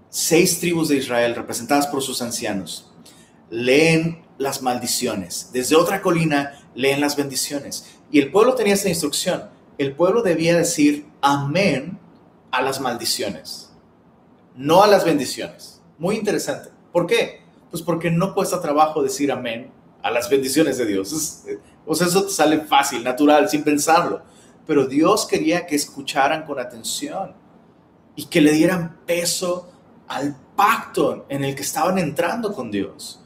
seis 0.09 0.59
tribus 0.59 0.87
de 0.89 0.97
Israel 0.97 1.35
representadas 1.35 1.87
por 1.87 2.01
sus 2.01 2.21
ancianos 2.21 2.93
leen 3.53 4.23
las 4.39 4.61
maldiciones. 4.61 5.51
Desde 5.53 5.75
otra 5.75 6.01
colina 6.01 6.59
leen 6.73 6.99
las 6.99 7.15
bendiciones. 7.15 7.85
Y 8.13 8.19
el 8.19 8.29
pueblo 8.31 8.53
tenía 8.53 8.75
esa 8.75 8.89
instrucción. 8.89 9.49
El 9.79 9.95
pueblo 9.95 10.21
debía 10.21 10.55
decir 10.55 11.07
amén 11.19 11.97
a 12.51 12.61
las 12.61 12.79
maldiciones, 12.79 13.73
no 14.55 14.83
a 14.83 14.87
las 14.87 15.03
bendiciones. 15.03 15.81
Muy 15.97 16.15
interesante. 16.15 16.69
¿Por 16.91 17.07
qué? 17.07 17.41
Pues 17.71 17.81
porque 17.81 18.11
no 18.11 18.35
cuesta 18.35 18.61
trabajo 18.61 19.01
decir 19.01 19.31
amén 19.31 19.71
a 20.03 20.11
las 20.11 20.29
bendiciones 20.29 20.77
de 20.77 20.85
Dios. 20.85 21.43
o 21.87 21.95
sea, 21.95 22.05
eso 22.05 22.29
sale 22.29 22.59
fácil, 22.59 23.03
natural, 23.03 23.49
sin 23.49 23.63
pensarlo. 23.63 24.21
Pero 24.67 24.85
Dios 24.85 25.25
quería 25.25 25.65
que 25.65 25.75
escucharan 25.75 26.45
con 26.45 26.59
atención 26.59 27.33
y 28.15 28.25
que 28.25 28.41
le 28.41 28.51
dieran 28.51 28.99
peso 29.07 29.71
al 30.07 30.35
pacto 30.55 31.25
en 31.29 31.43
el 31.43 31.55
que 31.55 31.63
estaban 31.63 31.97
entrando 31.97 32.53
con 32.53 32.69
Dios. 32.69 33.23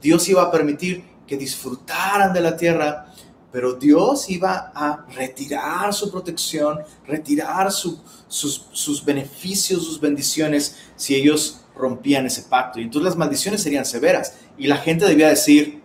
Dios 0.00 0.26
iba 0.30 0.40
a 0.40 0.50
permitir 0.50 1.04
que 1.26 1.36
disfrutaran 1.36 2.32
de 2.32 2.40
la 2.40 2.56
tierra, 2.56 3.09
pero 3.52 3.74
Dios 3.74 4.30
iba 4.30 4.70
a 4.74 5.06
retirar 5.14 5.92
su 5.92 6.10
protección, 6.10 6.80
retirar 7.06 7.72
sus, 7.72 9.04
beneficios, 9.04 9.84
sus 9.84 10.00
bendiciones, 10.00 10.76
si 10.96 11.16
ellos 11.16 11.62
rompían 11.74 12.26
ese 12.26 12.42
pacto. 12.42 12.78
Y 12.78 12.84
entonces 12.84 13.06
las 13.06 13.16
maldiciones 13.16 13.62
serían 13.62 13.84
severas. 13.84 14.36
Y 14.56 14.68
la 14.68 14.76
gente 14.76 15.04
debía 15.04 15.28
decir, 15.28 15.82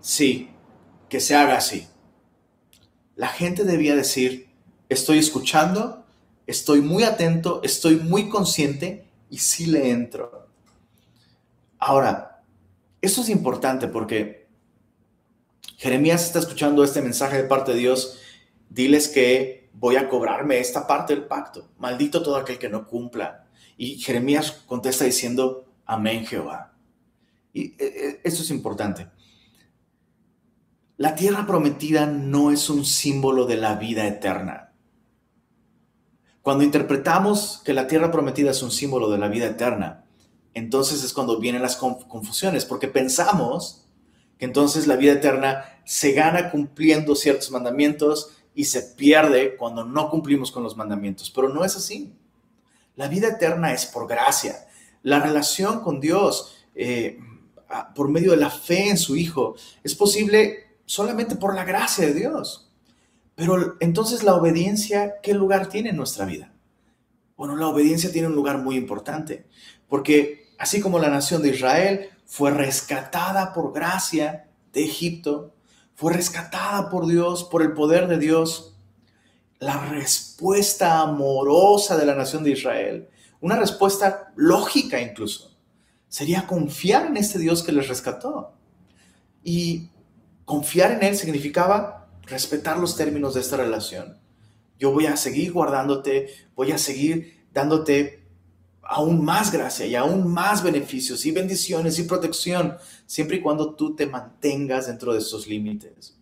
sí, 0.00 0.50
que 1.08 1.18
se 1.18 1.34
haga 1.34 1.56
así. 1.56 1.88
La 3.16 3.28
gente 3.28 3.64
debía 3.64 3.96
decir, 3.96 4.48
estoy 4.88 5.18
escuchando, 5.18 6.06
estoy 6.46 6.82
muy 6.82 7.02
atento, 7.02 7.60
estoy 7.64 7.96
muy 7.96 8.28
consciente 8.28 9.08
y 9.28 9.38
sí 9.38 9.66
le 9.66 9.90
entro. 9.90 10.48
Ahora, 11.78 12.44
esto 13.00 13.22
es 13.22 13.28
importante 13.28 13.88
porque 13.88 14.41
Jeremías 15.82 16.24
está 16.24 16.38
escuchando 16.38 16.84
este 16.84 17.02
mensaje 17.02 17.38
de 17.38 17.48
parte 17.48 17.72
de 17.72 17.78
Dios. 17.78 18.20
Diles 18.70 19.08
que 19.08 19.68
voy 19.72 19.96
a 19.96 20.08
cobrarme 20.08 20.60
esta 20.60 20.86
parte 20.86 21.12
del 21.12 21.24
pacto. 21.24 21.72
Maldito 21.76 22.22
todo 22.22 22.36
aquel 22.36 22.56
que 22.60 22.68
no 22.68 22.86
cumpla. 22.86 23.48
Y 23.76 23.98
Jeremías 23.98 24.62
contesta 24.68 25.04
diciendo, 25.04 25.64
amén 25.84 26.24
Jehová. 26.24 26.72
Y 27.52 27.74
e, 27.82 27.84
e, 27.84 28.20
esto 28.22 28.42
es 28.42 28.50
importante. 28.52 29.08
La 30.98 31.16
tierra 31.16 31.48
prometida 31.48 32.06
no 32.06 32.52
es 32.52 32.70
un 32.70 32.84
símbolo 32.84 33.44
de 33.44 33.56
la 33.56 33.74
vida 33.74 34.06
eterna. 34.06 34.72
Cuando 36.42 36.62
interpretamos 36.62 37.60
que 37.64 37.74
la 37.74 37.88
tierra 37.88 38.12
prometida 38.12 38.52
es 38.52 38.62
un 38.62 38.70
símbolo 38.70 39.10
de 39.10 39.18
la 39.18 39.26
vida 39.26 39.46
eterna, 39.46 40.04
entonces 40.54 41.02
es 41.02 41.12
cuando 41.12 41.40
vienen 41.40 41.62
las 41.62 41.74
confusiones, 41.74 42.66
porque 42.66 42.86
pensamos 42.86 43.81
entonces 44.44 44.86
la 44.86 44.96
vida 44.96 45.12
eterna 45.12 45.64
se 45.84 46.12
gana 46.12 46.50
cumpliendo 46.50 47.14
ciertos 47.14 47.50
mandamientos 47.50 48.30
y 48.54 48.64
se 48.64 48.82
pierde 48.82 49.56
cuando 49.56 49.84
no 49.84 50.10
cumplimos 50.10 50.52
con 50.52 50.62
los 50.62 50.76
mandamientos, 50.76 51.30
pero 51.30 51.48
no 51.48 51.64
es 51.64 51.76
así. 51.76 52.12
La 52.96 53.08
vida 53.08 53.28
eterna 53.28 53.72
es 53.72 53.86
por 53.86 54.06
gracia. 54.06 54.66
La 55.02 55.20
relación 55.20 55.80
con 55.80 56.00
Dios 56.00 56.54
eh, 56.74 57.18
por 57.94 58.08
medio 58.08 58.32
de 58.32 58.36
la 58.36 58.50
fe 58.50 58.90
en 58.90 58.98
su 58.98 59.16
Hijo 59.16 59.54
es 59.82 59.94
posible 59.94 60.76
solamente 60.84 61.36
por 61.36 61.54
la 61.54 61.64
gracia 61.64 62.06
de 62.06 62.14
Dios. 62.14 62.70
Pero 63.34 63.76
entonces 63.80 64.22
la 64.22 64.34
obediencia, 64.34 65.14
¿qué 65.22 65.32
lugar 65.32 65.68
tiene 65.68 65.90
en 65.90 65.96
nuestra 65.96 66.26
vida? 66.26 66.52
Bueno, 67.36 67.56
la 67.56 67.68
obediencia 67.68 68.12
tiene 68.12 68.28
un 68.28 68.34
lugar 68.34 68.58
muy 68.58 68.76
importante, 68.76 69.46
porque 69.88 70.42
Así 70.62 70.80
como 70.80 71.00
la 71.00 71.10
nación 71.10 71.42
de 71.42 71.48
Israel 71.48 72.10
fue 72.32 72.50
rescatada 72.50 73.52
por 73.52 73.74
gracia 73.74 74.48
de 74.72 74.84
Egipto, 74.84 75.54
fue 75.94 76.14
rescatada 76.14 76.88
por 76.88 77.06
Dios, 77.06 77.44
por 77.44 77.60
el 77.60 77.74
poder 77.74 78.08
de 78.08 78.16
Dios, 78.16 78.74
la 79.58 79.76
respuesta 79.90 81.00
amorosa 81.00 81.98
de 81.98 82.06
la 82.06 82.14
nación 82.14 82.42
de 82.42 82.52
Israel, 82.52 83.10
una 83.42 83.56
respuesta 83.56 84.32
lógica 84.34 84.98
incluso, 84.98 85.54
sería 86.08 86.46
confiar 86.46 87.04
en 87.04 87.18
este 87.18 87.38
Dios 87.38 87.62
que 87.62 87.72
les 87.72 87.86
rescató. 87.88 88.54
Y 89.44 89.90
confiar 90.46 90.92
en 90.92 91.02
Él 91.02 91.16
significaba 91.18 92.08
respetar 92.22 92.78
los 92.78 92.96
términos 92.96 93.34
de 93.34 93.40
esta 93.40 93.58
relación. 93.58 94.18
Yo 94.78 94.90
voy 94.90 95.04
a 95.04 95.18
seguir 95.18 95.52
guardándote, 95.52 96.30
voy 96.56 96.72
a 96.72 96.78
seguir 96.78 97.44
dándote 97.52 98.21
aún 98.82 99.24
más 99.24 99.52
gracia 99.52 99.86
y 99.86 99.94
aún 99.94 100.32
más 100.32 100.62
beneficios 100.62 101.24
y 101.24 101.30
bendiciones 101.30 101.98
y 101.98 102.04
protección, 102.04 102.76
siempre 103.06 103.36
y 103.36 103.40
cuando 103.40 103.74
tú 103.74 103.94
te 103.94 104.06
mantengas 104.06 104.86
dentro 104.86 105.12
de 105.12 105.20
esos 105.20 105.46
límites. 105.46 106.16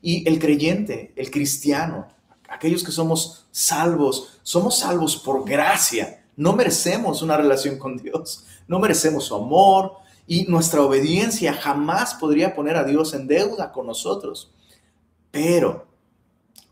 Y 0.00 0.26
el 0.28 0.38
creyente, 0.38 1.12
el 1.16 1.30
cristiano, 1.30 2.08
aquellos 2.48 2.82
que 2.82 2.92
somos 2.92 3.46
salvos, 3.50 4.40
somos 4.42 4.78
salvos 4.78 5.16
por 5.16 5.48
gracia. 5.48 6.24
No 6.36 6.54
merecemos 6.54 7.22
una 7.22 7.36
relación 7.36 7.78
con 7.78 7.96
Dios, 7.98 8.46
no 8.66 8.78
merecemos 8.78 9.24
su 9.24 9.34
amor 9.34 9.96
y 10.26 10.44
nuestra 10.44 10.82
obediencia 10.82 11.52
jamás 11.52 12.14
podría 12.14 12.54
poner 12.54 12.76
a 12.76 12.84
Dios 12.84 13.14
en 13.14 13.26
deuda 13.26 13.70
con 13.70 13.86
nosotros. 13.86 14.52
Pero 15.30 15.86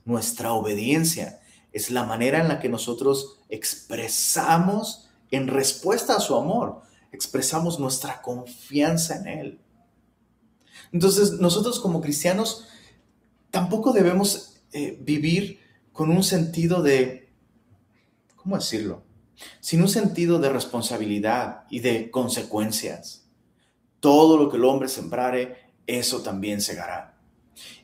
nuestra 0.04 0.52
obediencia 0.52 1.40
es 1.72 1.90
la 1.90 2.04
manera 2.04 2.40
en 2.40 2.48
la 2.48 2.58
que 2.58 2.68
nosotros 2.68 3.38
expresamos 3.48 5.09
en 5.30 5.48
respuesta 5.48 6.16
a 6.16 6.20
su 6.20 6.36
amor, 6.36 6.82
expresamos 7.12 7.78
nuestra 7.78 8.20
confianza 8.22 9.16
en 9.16 9.26
Él. 9.26 9.60
Entonces, 10.92 11.32
nosotros 11.32 11.80
como 11.80 12.00
cristianos 12.00 12.66
tampoco 13.50 13.92
debemos 13.92 14.62
eh, 14.72 14.98
vivir 15.00 15.60
con 15.92 16.10
un 16.10 16.22
sentido 16.22 16.82
de, 16.82 17.32
¿cómo 18.36 18.56
decirlo? 18.56 19.02
Sin 19.60 19.82
un 19.82 19.88
sentido 19.88 20.38
de 20.38 20.50
responsabilidad 20.50 21.64
y 21.70 21.80
de 21.80 22.10
consecuencias. 22.10 23.28
Todo 24.00 24.36
lo 24.36 24.50
que 24.50 24.56
el 24.56 24.64
hombre 24.64 24.88
sembrare, 24.88 25.56
eso 25.86 26.22
también 26.22 26.60
segará. 26.60 27.18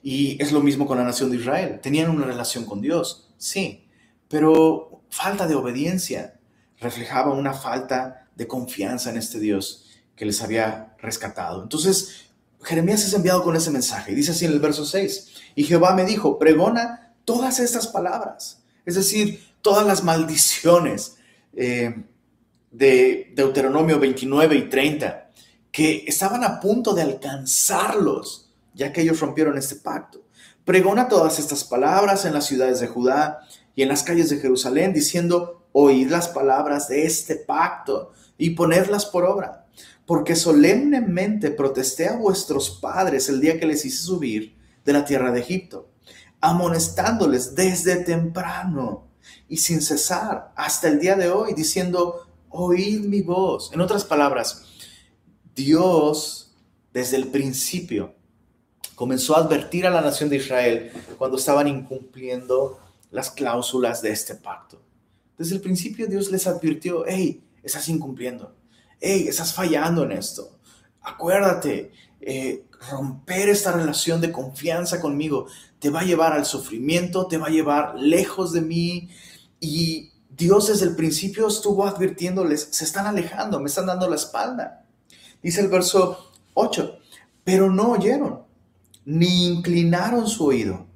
Y 0.03 0.41
es 0.43 0.53
lo 0.53 0.61
mismo 0.61 0.87
con 0.87 0.99
la 0.99 1.05
nación 1.05 1.31
de 1.31 1.37
Israel. 1.37 1.81
Tenían 1.83 2.11
una 2.11 2.27
relación 2.27 2.65
con 2.65 2.81
Dios, 2.81 3.29
sí, 3.37 3.87
pero 4.29 5.03
falta 5.11 5.47
de 5.47 5.55
obediencia 5.55 6.36
reflejaba 6.81 7.33
una 7.33 7.55
falta 7.55 8.29
de 8.35 8.47
confianza 8.47 9.11
en 9.11 9.17
este 9.17 9.39
Dios 9.39 9.87
que 10.15 10.25
les 10.25 10.43
había 10.43 10.95
rescatado. 10.99 11.63
Entonces, 11.63 12.27
Jeremías 12.63 13.05
es 13.05 13.15
enviado 13.15 13.43
con 13.43 13.55
ese 13.57 13.71
mensaje. 13.71 14.15
Dice 14.15 14.33
así 14.33 14.45
en 14.45 14.53
el 14.53 14.61
verso 14.61 14.85
6, 14.85 15.29
y 15.55 15.65
Jehová 15.65 15.95
me 15.95 16.05
dijo, 16.05 16.39
pregona 16.39 17.15
todas 17.25 17.59
estas 17.59 17.87
palabras, 17.87 18.63
es 18.85 18.95
decir, 18.95 19.45
todas 19.63 19.87
las 19.87 20.05
maldiciones 20.05 21.17
eh, 21.55 22.05
de 22.71 23.33
Deuteronomio 23.35 23.99
29 23.99 24.57
y 24.57 24.69
30, 24.69 25.31
que 25.73 26.05
estaban 26.07 26.45
a 26.45 26.61
punto 26.61 26.95
de 26.95 27.03
alcanzarlos, 27.03 28.51
ya 28.75 28.93
que 28.93 29.03
ellos 29.03 29.21
rompieron 29.21 29.59
este 29.59 29.77
pacto. 29.77 30.23
Pregona 30.65 31.09
todas 31.09 31.39
estas 31.39 31.65
palabras 31.65 32.25
en 32.25 32.35
las 32.35 32.47
ciudades 32.47 32.81
de 32.81 32.89
Judá 32.89 33.41
y 33.75 33.83
en 33.83 33.89
las 33.89 34.03
calles 34.03 34.31
de 34.31 34.39
Jerusalén, 34.39 34.93
diciendo, 34.93 35.56
oíd 35.79 36.09
las 36.09 36.29
palabras 36.29 36.89
de 36.89 37.05
este 37.05 37.37
pacto 37.37 38.13
y 38.39 38.51
ponerlas 38.51 39.05
por 39.05 39.25
obra 39.25 39.67
porque 40.07 40.37
solemnemente 40.37 41.51
protesté 41.51 42.09
a 42.09 42.17
vuestros 42.17 42.71
padres 42.71 43.29
el 43.29 43.41
día 43.41 43.59
que 43.59 43.67
les 43.67 43.85
hice 43.85 44.05
subir 44.05 44.57
de 44.85 44.93
la 44.93 45.05
tierra 45.05 45.33
de 45.33 45.41
Egipto, 45.41 45.91
amonestándoles 46.41 47.57
desde 47.57 47.97
temprano 47.97 49.09
y 49.49 49.57
sin 49.57 49.83
cesar 49.83 50.53
hasta 50.55 50.87
el 50.89 51.01
día 51.01 51.17
de 51.17 51.29
hoy, 51.29 51.55
diciendo, 51.55 52.29
oíd 52.51 53.01
mi 53.01 53.21
voz. 53.21 53.73
En 53.73 53.81
otras 53.81 54.05
palabras, 54.05 54.63
Dios 55.57 56.55
desde 56.93 57.17
el 57.17 57.27
principio 57.27 58.15
comenzó 58.95 59.37
a 59.37 59.41
advertir 59.41 59.87
a 59.87 59.91
la 59.91 60.01
nación 60.01 60.31
de 60.31 60.37
Israel 60.37 60.93
cuando 61.19 61.37
estaban 61.37 61.67
incumpliendo 61.67 62.79
las 63.11 63.31
cláusulas 63.33 64.03
de 64.03 64.13
este 64.13 64.37
pacto. 64.37 64.86
Desde 65.39 65.55
el 65.55 65.61
principio 65.61 66.07
Dios 66.07 66.31
les 66.31 66.47
advirtió, 66.47 67.05
hey, 67.07 67.43
estás 67.63 67.89
incumpliendo 67.89 68.55
hey, 69.01 69.27
estás 69.29 69.53
fallando 69.53 70.05
en 70.05 70.13
esto. 70.13 70.59
Acuérdate, 71.03 71.93
eh, 72.21 72.65
romper 72.91 73.49
esta 73.49 73.73
relación 73.73 74.21
de 74.21 74.33
confianza 74.33 75.01
conmigo 75.01 75.47
te 75.79 75.91
va 75.91 76.01
a 76.01 76.05
llevar 76.05 76.33
al 76.33 76.45
sufrimiento, 76.45 77.27
te 77.27 77.39
va 77.39 77.47
a 77.47 77.51
llevar 77.51 77.95
lejos 77.97 78.53
de 78.53 78.61
mí. 78.61 79.09
Y 79.61 80.11
Dios 80.31 80.69
desde 80.69 80.87
el 80.87 80.97
principio 80.97 81.47
estuvo 81.49 81.87
advirtiéndoles, 81.87 82.69
se 82.71 82.85
están 82.85 83.07
alejando, 83.07 83.61
me 83.61 83.69
están 83.69 83.87
dando 83.87 84.09
la 84.09 84.17
espalda. 84.17 84.85
Dice 85.43 85.61
el 85.61 85.69
verso 85.69 86.33
8, 86.55 86.99
pero 87.45 87.71
no 87.71 87.93
oyeron, 87.93 88.43
ni 89.05 89.47
inclinaron 89.47 90.27
su 90.27 90.47
oído. 90.47 90.87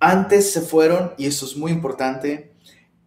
Antes 0.00 0.52
se 0.52 0.60
fueron, 0.60 1.14
y 1.16 1.26
esto 1.26 1.46
es 1.46 1.56
muy 1.56 1.72
importante, 1.72 2.52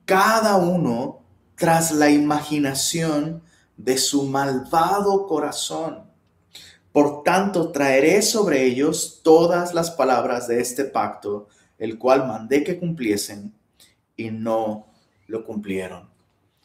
cada 0.05 0.57
uno 0.57 1.21
tras 1.55 1.91
la 1.91 2.09
imaginación 2.09 3.43
de 3.77 3.97
su 3.97 4.23
malvado 4.23 5.27
corazón. 5.27 6.03
Por 6.91 7.23
tanto, 7.23 7.71
traeré 7.71 8.21
sobre 8.21 8.65
ellos 8.65 9.21
todas 9.23 9.73
las 9.73 9.91
palabras 9.91 10.47
de 10.47 10.59
este 10.59 10.85
pacto, 10.85 11.47
el 11.77 11.97
cual 11.97 12.27
mandé 12.27 12.63
que 12.63 12.77
cumpliesen, 12.77 13.53
y 14.17 14.29
no 14.29 14.87
lo 15.27 15.45
cumplieron. 15.45 16.09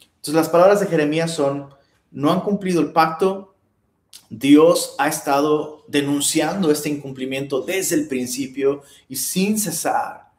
Entonces 0.01 0.35
las 0.35 0.49
palabras 0.49 0.81
de 0.81 0.87
Jeremías 0.87 1.31
son, 1.31 1.69
no 2.11 2.33
han 2.33 2.41
cumplido 2.41 2.81
el 2.81 2.93
pacto, 2.93 3.55
Dios 4.29 4.95
ha 4.99 5.09
estado 5.09 5.85
denunciando 5.87 6.71
este 6.71 6.89
incumplimiento 6.89 7.61
desde 7.61 7.95
el 7.95 8.09
principio 8.09 8.83
y 9.09 9.17
sin 9.17 9.59
cesar, 9.59 10.33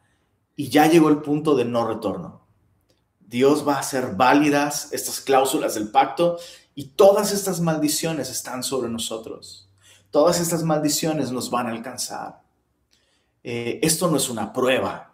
y 0.56 0.70
ya 0.70 0.88
llegó 0.88 1.10
el 1.10 1.22
punto 1.22 1.56
de 1.56 1.64
no 1.64 1.88
retorno. 1.88 2.37
Dios 3.28 3.68
va 3.68 3.76
a 3.76 3.80
hacer 3.80 4.16
válidas 4.16 4.88
estas 4.94 5.20
cláusulas 5.20 5.76
del 5.76 5.90
pacto 5.90 6.40
y 6.76 6.86
todas 6.86 7.34
estas 7.34 7.60
maldiciones 7.60 8.30
están 8.30 8.63
sobre 8.63 8.90
nosotros. 8.90 9.70
Todas 10.12 10.40
estas 10.40 10.63
maldiciones 10.63 11.32
nos 11.32 11.52
van 11.52 11.68
a 11.68 11.72
alcanzar. 11.72 12.42
Eh, 13.44 13.80
esto 13.84 14.10
no 14.10 14.16
es 14.16 14.30
una 14.30 14.54
prueba. 14.54 15.13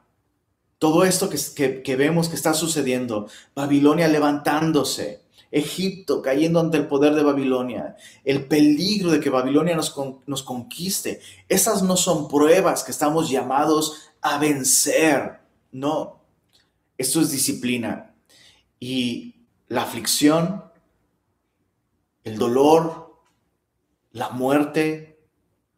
Todo 0.78 1.04
esto 1.06 1.28
que, 1.28 1.82
que, 1.82 1.96
vemos 1.96 2.30
que 2.30 2.36
está 2.36 2.54
sucediendo, 2.54 3.28
Babilonia 3.56 4.08
levantándose, 4.08 5.24
Egipto 5.50 6.22
cayendo 6.22 6.60
ante 6.60 6.78
el 6.78 6.88
poder 6.88 7.16
de 7.16 7.24
Babilonia, 7.24 7.96
el 8.24 8.48
peligro 8.48 9.10
de 9.10 9.20
que 9.20 9.30
Babilonia 9.30 9.76
nos, 9.76 9.96
nos 10.28 10.44
conquiste, 10.44 11.22
esas 11.48 11.82
no 11.82 11.96
son 11.96 12.28
pruebas 12.28 12.84
que 12.84 12.92
estamos 12.92 13.30
llamados 13.30 14.10
a 14.22 14.38
vencer. 14.38 15.40
No, 15.72 16.23
esto 16.98 17.22
es 17.22 17.32
disciplina. 17.32 18.14
Y 18.80 19.48
la 19.68 19.84
aflicción 19.84 20.64
el 22.24 22.38
dolor, 22.38 23.22
la 24.12 24.30
muerte, 24.30 25.20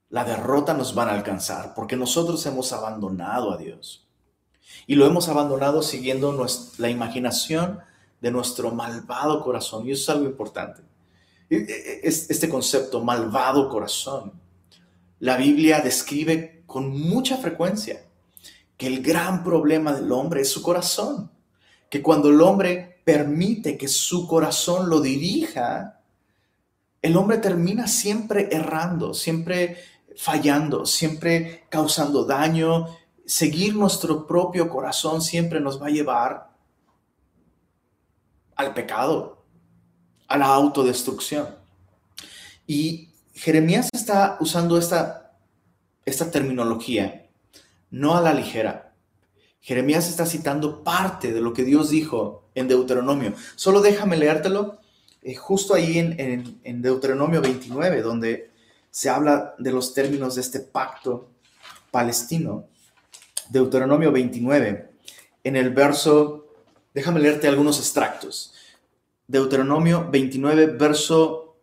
la 0.09 0.23
derrota 0.23 0.73
nos 0.73 0.93
van 0.93 1.09
a 1.09 1.13
alcanzar 1.13 1.73
porque 1.73 1.95
nosotros 1.95 2.45
hemos 2.45 2.71
abandonado 2.71 3.51
a 3.51 3.57
Dios. 3.57 4.07
Y 4.87 4.95
lo 4.95 5.05
hemos 5.05 5.27
abandonado 5.27 5.81
siguiendo 5.81 6.45
la 6.77 6.89
imaginación 6.89 7.79
de 8.21 8.31
nuestro 8.31 8.71
malvado 8.71 9.43
corazón. 9.43 9.87
Y 9.87 9.91
eso 9.91 10.03
es 10.03 10.17
algo 10.17 10.29
importante. 10.29 10.81
E, 11.49 11.57
e, 11.57 12.01
este 12.03 12.49
concepto, 12.49 13.03
malvado 13.03 13.69
corazón, 13.69 14.33
la 15.19 15.37
Biblia 15.37 15.81
describe 15.81 16.63
con 16.65 16.89
mucha 16.89 17.37
frecuencia 17.37 18.05
que 18.77 18.87
el 18.87 19.01
gran 19.01 19.43
problema 19.43 19.93
del 19.93 20.11
hombre 20.11 20.41
es 20.41 20.49
su 20.49 20.61
corazón. 20.61 21.31
Que 21.89 22.01
cuando 22.01 22.29
el 22.29 22.41
hombre 22.41 23.01
permite 23.05 23.77
que 23.77 23.87
su 23.87 24.27
corazón 24.27 24.89
lo 24.89 25.01
dirija, 25.01 26.01
el 27.01 27.15
hombre 27.17 27.37
termina 27.37 27.87
siempre 27.87 28.49
errando, 28.51 29.13
siempre 29.13 29.77
fallando, 30.17 30.85
siempre 30.85 31.65
causando 31.69 32.25
daño. 32.25 32.87
Seguir 33.25 33.75
nuestro 33.75 34.25
propio 34.25 34.69
corazón 34.69 35.21
siempre 35.21 35.59
nos 35.59 35.81
va 35.81 35.87
a 35.87 35.91
llevar 35.91 36.49
al 38.55 38.73
pecado, 38.73 39.45
a 40.27 40.37
la 40.37 40.47
autodestrucción. 40.47 41.47
Y 42.65 43.09
Jeremías 43.33 43.89
está 43.93 44.37
usando 44.39 44.77
esta, 44.77 45.37
esta 46.05 46.31
terminología, 46.31 47.24
no 47.89 48.15
a 48.15 48.21
la 48.21 48.33
ligera. 48.33 48.93
Jeremías 49.61 50.07
está 50.07 50.25
citando 50.25 50.83
parte 50.83 51.33
de 51.33 51.41
lo 51.41 51.53
que 51.53 51.63
Dios 51.63 51.89
dijo 51.89 52.49
en 52.53 52.67
Deuteronomio. 52.67 53.33
Solo 53.55 53.81
déjame 53.81 54.15
leértelo 54.15 54.79
eh, 55.23 55.33
justo 55.33 55.73
ahí 55.73 55.97
en, 55.97 56.81
Deuteronomio 56.83 57.41
29, 57.41 58.03
donde 58.03 58.51
se 58.91 59.09
habla 59.09 59.55
de 59.57 59.71
los 59.71 59.95
términos 59.95 60.35
de 60.35 60.41
este 60.41 60.59
pacto 60.59 61.31
palestino. 61.89 62.67
Deuteronomio 63.49 64.11
29, 64.11 64.91
en 65.43 65.55
el 65.55 65.71
verso, 65.71 66.47
déjame 66.93 67.19
leerte 67.19 67.47
algunos 67.47 67.79
extractos. 67.79 68.53
Deuteronomio 69.27 70.07
29, 70.11 70.67
verso 70.77 71.57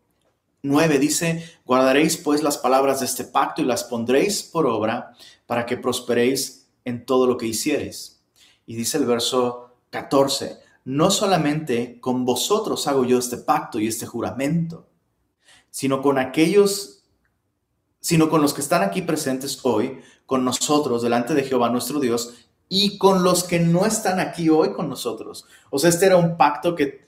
9 0.62 0.98
dice, 0.98 1.48
guardaréis 1.64 2.16
pues 2.16 2.42
las 2.42 2.58
palabras 2.58 2.98
de 2.98 3.06
este 3.06 3.22
pacto 3.22 3.62
y 3.62 3.64
las 3.64 3.84
pondréis 3.84 4.42
por 4.42 4.66
obra 4.66 5.14
para 5.52 5.66
que 5.66 5.76
prosperéis 5.76 6.70
en 6.82 7.04
todo 7.04 7.26
lo 7.26 7.36
que 7.36 7.44
hiciereis. 7.44 8.22
Y 8.64 8.74
dice 8.74 8.96
el 8.96 9.04
verso 9.04 9.76
14, 9.90 10.60
no 10.86 11.10
solamente 11.10 12.00
con 12.00 12.24
vosotros 12.24 12.86
hago 12.86 13.04
yo 13.04 13.18
este 13.18 13.36
pacto 13.36 13.78
y 13.78 13.86
este 13.86 14.06
juramento, 14.06 14.88
sino 15.68 16.00
con 16.00 16.16
aquellos, 16.16 17.04
sino 18.00 18.30
con 18.30 18.40
los 18.40 18.54
que 18.54 18.62
están 18.62 18.80
aquí 18.80 19.02
presentes 19.02 19.60
hoy, 19.62 20.00
con 20.24 20.42
nosotros 20.42 21.02
delante 21.02 21.34
de 21.34 21.44
Jehová 21.44 21.68
nuestro 21.68 22.00
Dios 22.00 22.32
y 22.70 22.96
con 22.96 23.22
los 23.22 23.44
que 23.44 23.60
no 23.60 23.84
están 23.84 24.20
aquí 24.20 24.48
hoy 24.48 24.72
con 24.72 24.88
nosotros. 24.88 25.44
O 25.68 25.78
sea, 25.78 25.90
este 25.90 26.06
era 26.06 26.16
un 26.16 26.38
pacto 26.38 26.74
que 26.74 27.04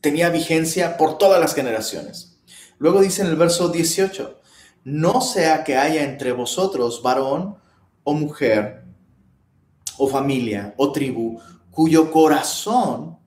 tenía 0.00 0.28
vigencia 0.30 0.96
por 0.96 1.18
todas 1.18 1.40
las 1.40 1.54
generaciones. 1.54 2.40
Luego 2.78 3.00
dice 3.00 3.22
en 3.22 3.28
el 3.28 3.36
verso 3.36 3.68
18, 3.68 4.41
no 4.84 5.20
sea 5.20 5.64
que 5.64 5.76
haya 5.76 6.02
entre 6.02 6.32
vosotros 6.32 7.02
varón 7.02 7.56
o 8.04 8.14
mujer 8.14 8.84
o 9.98 10.08
familia 10.08 10.74
o 10.76 10.90
tribu 10.92 11.40
cuyo 11.70 12.10
corazón 12.10 13.18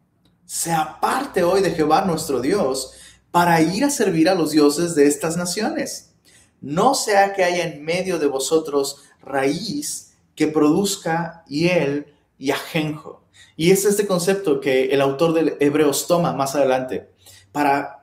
se 0.46 0.72
aparte 0.72 1.44
hoy 1.44 1.62
de 1.62 1.72
Jehová 1.72 2.06
nuestro 2.06 2.41
Dios 2.41 2.94
para 3.32 3.62
ir 3.62 3.84
a 3.84 3.89
servir 3.89 4.30
a 4.30 4.36
los 4.36 4.52
dioses 4.52 4.96
de 4.96 5.08
estas 5.08 5.36
naciones. 5.36 6.13
No 6.62 6.94
sea 6.94 7.34
que 7.34 7.44
haya 7.44 7.65
en 7.65 7.84
medio 7.84 8.20
de 8.20 8.28
vosotros 8.28 9.02
raíz 9.22 10.13
que 10.36 10.48
produzca 10.48 11.44
hiel 11.48 12.13
y 12.38 12.52
ajenjo. 12.52 13.24
Y 13.58 13.72
es 13.72 13.86
este 13.86 14.06
concepto 14.06 14.60
que 14.60 14.86
el 14.86 15.02
autor 15.02 15.34
de 15.34 15.58
Hebreos 15.60 16.08
toma 16.08 16.34
más 16.34 16.56
adelante 16.56 17.10
para 17.52 17.94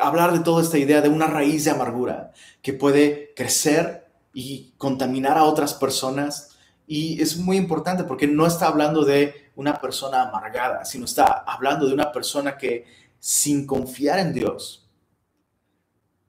hablar 0.00 0.32
de 0.32 0.40
toda 0.40 0.62
esta 0.62 0.78
idea 0.78 1.00
de 1.00 1.08
una 1.08 1.26
raíz 1.26 1.64
de 1.64 1.70
amargura 1.70 2.32
que 2.62 2.72
puede 2.72 3.32
crecer 3.34 4.10
y 4.32 4.72
contaminar 4.78 5.38
a 5.38 5.44
otras 5.44 5.74
personas. 5.74 6.56
Y 6.86 7.20
es 7.20 7.36
muy 7.36 7.56
importante 7.56 8.04
porque 8.04 8.26
no 8.26 8.46
está 8.46 8.66
hablando 8.66 9.04
de 9.04 9.50
una 9.56 9.80
persona 9.80 10.22
amargada, 10.22 10.84
sino 10.84 11.04
está 11.04 11.24
hablando 11.46 11.86
de 11.86 11.94
una 11.94 12.12
persona 12.12 12.56
que 12.56 12.86
sin 13.18 13.66
confiar 13.66 14.18
en 14.20 14.32
Dios, 14.32 14.88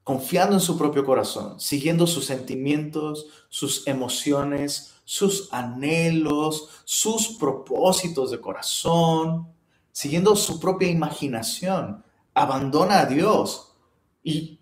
confiando 0.04 0.56
en 0.56 0.60
su 0.60 0.78
propio 0.78 1.06
corazón, 1.06 1.60
siguiendo 1.60 2.08
sus 2.08 2.26
sentimientos, 2.26 3.28
sus 3.50 3.86
emociones, 3.88 4.95
sus 5.06 5.54
anhelos, 5.54 6.69
sus 6.86 7.30
propósitos 7.38 8.32
de 8.32 8.41
corazón, 8.41 9.48
siguiendo 9.91 10.36
su 10.36 10.60
propia 10.60 10.89
imaginación, 10.89 12.04
abandona 12.39 13.02
a 13.02 13.06
Dios 13.06 13.73
y 14.23 14.60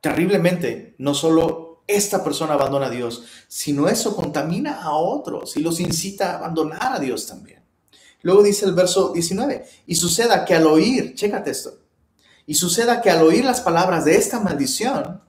terriblemente 0.00 0.94
no 0.98 1.14
solo 1.14 1.82
esta 1.86 2.22
persona 2.24 2.54
abandona 2.54 2.86
a 2.86 2.90
Dios, 2.90 3.24
sino 3.46 3.88
eso 3.88 4.16
contamina 4.16 4.82
a 4.82 4.92
otros 4.92 5.56
y 5.56 5.60
los 5.60 5.80
incita 5.80 6.32
a 6.32 6.36
abandonar 6.36 6.94
a 6.94 6.98
Dios 6.98 7.26
también. 7.26 7.62
Luego 8.22 8.42
dice 8.42 8.66
el 8.66 8.74
verso 8.74 9.12
19, 9.12 9.64
y 9.86 9.94
suceda 9.94 10.44
que 10.44 10.54
al 10.54 10.66
oír, 10.66 11.14
chécate 11.14 11.50
esto, 11.50 11.78
y 12.46 12.54
suceda 12.54 13.00
que 13.00 13.10
al 13.10 13.22
oír 13.22 13.44
las 13.44 13.60
palabras 13.60 14.04
de 14.04 14.16
esta 14.16 14.40
maldición, 14.40 15.22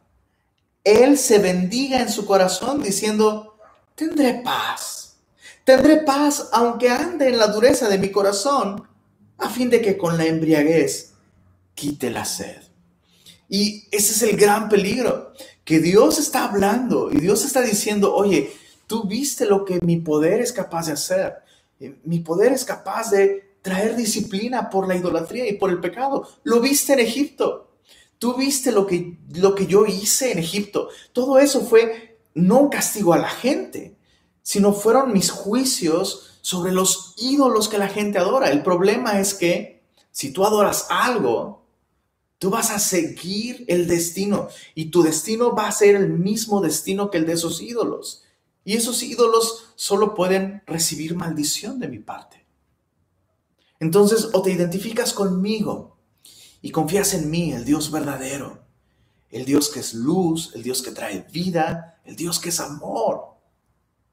él 0.83 1.17
se 1.17 1.39
bendiga 1.39 2.01
en 2.01 2.09
su 2.09 2.25
corazón 2.25 2.81
diciendo, 2.81 3.57
tendré 3.95 4.41
paz. 4.43 5.17
Tendré 5.63 5.97
paz 5.97 6.49
aunque 6.51 6.89
ande 6.89 7.27
en 7.27 7.37
la 7.37 7.47
dureza 7.47 7.89
de 7.89 7.99
mi 7.99 8.11
corazón, 8.11 8.87
a 9.37 9.49
fin 9.49 9.69
de 9.69 9.81
que 9.81 9.97
con 9.97 10.17
la 10.17 10.25
embriaguez 10.25 11.09
quite 11.79 12.09
la 12.09 12.25
sed. 12.25 12.61
Y 13.47 13.87
ese 13.91 14.13
es 14.13 14.21
el 14.23 14.37
gran 14.37 14.69
peligro, 14.69 15.33
que 15.63 15.79
Dios 15.79 16.19
está 16.19 16.45
hablando 16.45 17.09
y 17.11 17.19
Dios 17.19 17.45
está 17.45 17.61
diciendo, 17.61 18.13
oye, 18.13 18.51
tú 18.85 19.07
viste 19.07 19.45
lo 19.45 19.65
que 19.65 19.79
mi 19.81 19.97
poder 19.97 20.41
es 20.41 20.51
capaz 20.51 20.87
de 20.87 20.93
hacer. 20.93 21.35
Mi 22.03 22.19
poder 22.19 22.51
es 22.51 22.65
capaz 22.65 23.11
de 23.11 23.55
traer 23.61 23.95
disciplina 23.95 24.69
por 24.69 24.87
la 24.87 24.95
idolatría 24.95 25.47
y 25.47 25.53
por 25.53 25.69
el 25.69 25.79
pecado. 25.79 26.27
Lo 26.43 26.59
viste 26.59 26.93
en 26.93 26.99
Egipto. 26.99 27.71
Tú 28.17 28.35
viste 28.35 28.71
lo 28.71 28.85
que, 28.85 29.17
lo 29.35 29.55
que 29.55 29.65
yo 29.65 29.85
hice 29.85 30.31
en 30.31 30.39
Egipto. 30.39 30.89
Todo 31.13 31.39
eso 31.39 31.61
fue 31.61 32.19
no 32.33 32.59
un 32.59 32.69
castigo 32.69 33.13
a 33.13 33.19
la 33.19 33.29
gente, 33.29 33.95
sino 34.41 34.73
fueron 34.73 35.13
mis 35.13 35.31
juicios 35.31 36.39
sobre 36.41 36.71
los 36.71 37.15
ídolos 37.17 37.69
que 37.69 37.77
la 37.77 37.87
gente 37.87 38.19
adora. 38.19 38.49
El 38.49 38.63
problema 38.63 39.19
es 39.19 39.33
que 39.33 39.83
si 40.11 40.33
tú 40.33 40.45
adoras 40.45 40.87
algo, 40.89 41.59
tú 42.39 42.49
vas 42.49 42.71
a 42.71 42.79
seguir 42.79 43.65
el 43.67 43.87
destino 43.87 44.47
y 44.73 44.85
tu 44.85 45.03
destino 45.03 45.53
va 45.53 45.67
a 45.67 45.73
ser 45.73 45.95
el 45.95 46.09
mismo 46.09 46.61
destino 46.61 47.11
que 47.11 47.17
el 47.17 47.25
de 47.25 47.33
esos 47.33 47.61
ídolos. 47.61 48.23
Y 48.63 48.75
esos 48.75 49.03
ídolos 49.03 49.65
solo 49.75 50.15
pueden 50.15 50.63
recibir 50.65 51.15
maldición 51.15 51.79
de 51.79 51.89
mi 51.89 51.99
parte. 51.99 52.45
Entonces, 53.79 54.29
o 54.33 54.41
te 54.41 54.51
identificas 54.51 55.13
conmigo 55.13 55.97
y 56.61 56.71
confías 56.71 57.13
en 57.13 57.29
mí, 57.29 57.51
el 57.51 57.65
Dios 57.65 57.91
verdadero, 57.91 58.63
el 59.29 59.45
Dios 59.45 59.69
que 59.69 59.79
es 59.79 59.93
luz, 59.93 60.51
el 60.55 60.63
Dios 60.63 60.81
que 60.81 60.91
trae 60.91 61.25
vida, 61.31 62.01
el 62.05 62.15
Dios 62.15 62.39
que 62.39 62.49
es 62.49 62.59
amor. 62.59 63.37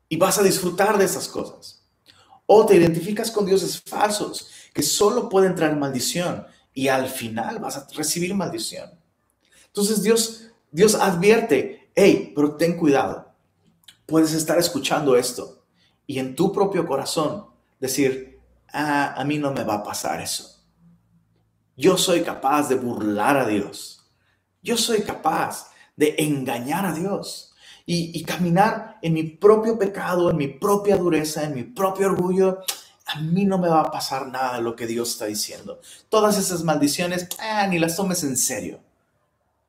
Y 0.09 0.17
vas 0.17 0.39
a 0.39 0.43
disfrutar 0.43 0.99
de 0.99 1.05
esas 1.05 1.29
cosas. 1.29 1.83
O 2.47 2.65
te 2.67 2.77
identificas 2.77 3.31
con 3.31 3.45
dioses 3.45 3.81
falsos 3.81 4.49
que 4.73 4.83
solo 4.83 5.29
pueden 5.29 5.55
traer 5.55 5.77
maldición 5.77 6.47
y 6.77 6.89
al 6.89 7.09
final 7.09 7.59
vas 7.59 7.79
a 7.79 7.89
recibir 7.95 8.35
maldición. 8.35 8.91
Entonces 9.69 10.03
Dios, 10.03 10.51
Dios 10.71 10.95
advierte, 10.95 11.91
hey, 11.95 12.33
pero 12.37 12.55
ten 12.55 12.77
cuidado. 12.77 13.33
Puedes 14.05 14.35
estar 14.35 14.59
escuchando 14.59 15.17
esto 15.17 15.65
y 16.07 16.19
en 16.19 16.37
tu 16.37 16.53
propio 16.53 16.87
corazón 16.87 17.47
decir, 17.81 18.41
ah, 18.75 19.15
a 19.17 19.25
mí 19.25 19.39
no 19.39 19.53
me 19.53 19.65
va 19.65 19.77
a 19.77 19.83
pasar 19.83 20.21
eso. 20.21 20.63
Yo 21.79 21.97
soy 21.97 22.21
capaz 22.21 22.69
de 22.69 22.75
burlar 22.75 23.39
a 23.39 23.47
Dios. 23.47 24.07
Yo 24.63 24.77
soy 24.77 25.01
capaz 25.01 25.71
de 25.97 26.15
engañar 26.19 26.85
a 26.85 26.93
Dios 26.93 27.55
y, 27.87 28.19
y, 28.19 28.23
caminar 28.23 28.99
en 29.01 29.15
mi 29.15 29.23
propio 29.23 29.79
pecado, 29.79 30.31
en 30.31 30.37
mi 30.37 30.49
propia 30.49 30.99
dureza, 30.99 31.43
en 31.43 31.55
mi 31.55 31.63
propio 31.63 32.09
orgullo. 32.09 32.59
A 33.07 33.21
mí 33.21 33.45
no 33.45 33.59
me 33.59 33.69
va 33.69 33.83
a 33.83 33.91
pasar 33.91 34.27
nada 34.29 34.57
de 34.57 34.63
lo 34.63 34.75
que 34.75 34.87
Dios 34.87 35.11
está 35.11 35.27
diciendo. 35.27 35.81
Todas 36.09 36.39
esas 36.39 36.65
maldiciones, 36.65 37.29
ah, 37.39 37.67
ni 37.69 37.79
las 37.79 37.97
tomes 37.97 38.25
en 38.25 38.37
serio. 38.37 38.81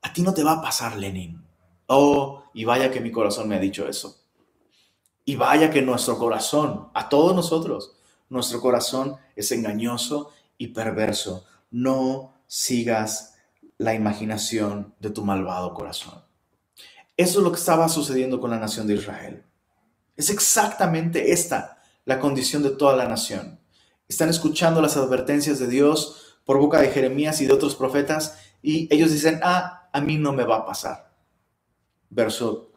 A 0.02 0.12
ti 0.12 0.22
no 0.22 0.34
te 0.34 0.44
va 0.44 0.54
a 0.54 0.62
pasar, 0.62 0.98
Lenin. 0.98 1.44
Oh, 1.88 2.44
y 2.54 2.66
vaya 2.66 2.92
que 2.92 3.00
mi 3.00 3.12
corazón 3.12 3.48
me 3.48 3.56
ha 3.56 3.60
dicho 3.60 3.88
eso. 3.88 4.20
Y 5.24 5.36
vaya 5.36 5.70
que 5.70 5.82
nuestro 5.82 6.18
corazón, 6.18 6.90
a 6.94 7.10
todos 7.10 7.36
nosotros, 7.36 7.96
nuestro 8.30 8.60
corazón 8.60 9.18
es 9.36 9.52
engañoso 9.52 10.32
y 10.58 10.68
perverso. 10.68 11.46
No 11.70 12.34
sigas 12.48 13.36
la 13.78 13.94
imaginación 13.94 14.96
de 15.00 15.12
tu 15.12 15.24
malvado 15.24 15.74
corazón. 15.74 16.24
Eso 17.16 17.40
es 17.40 17.44
lo 17.44 17.52
que 17.52 17.60
estaba 17.60 17.90
sucediendo 17.90 18.40
con 18.40 18.52
la 18.52 18.60
nación 18.60 18.88
de 18.88 18.96
Israel. 18.96 19.44
Es 20.16 20.30
exactamente 20.30 21.32
esta 21.32 21.77
la 22.08 22.20
condición 22.20 22.64
de 22.64 22.70
toda 22.70 22.96
la 22.96 23.06
nación. 23.06 23.60
Están 24.08 24.30
escuchando 24.30 24.82
las 24.82 24.96
advertencias 24.96 25.60
de 25.60 25.68
Dios 25.68 26.38
por 26.46 26.58
boca 26.58 26.80
de 26.80 26.90
Jeremías 26.90 27.42
y 27.42 27.46
de 27.46 27.54
otros 27.54 27.76
profetas 27.76 28.40
y 28.62 28.88
ellos 28.96 29.12
dicen, 29.12 29.42
ah, 29.44 29.90
a 29.92 30.00
mí 30.00 30.18
no 30.18 30.32
me 30.32 30.46
va 30.46 30.60
a 30.60 30.66
pasar. 30.66 31.12
Verso 32.10 32.72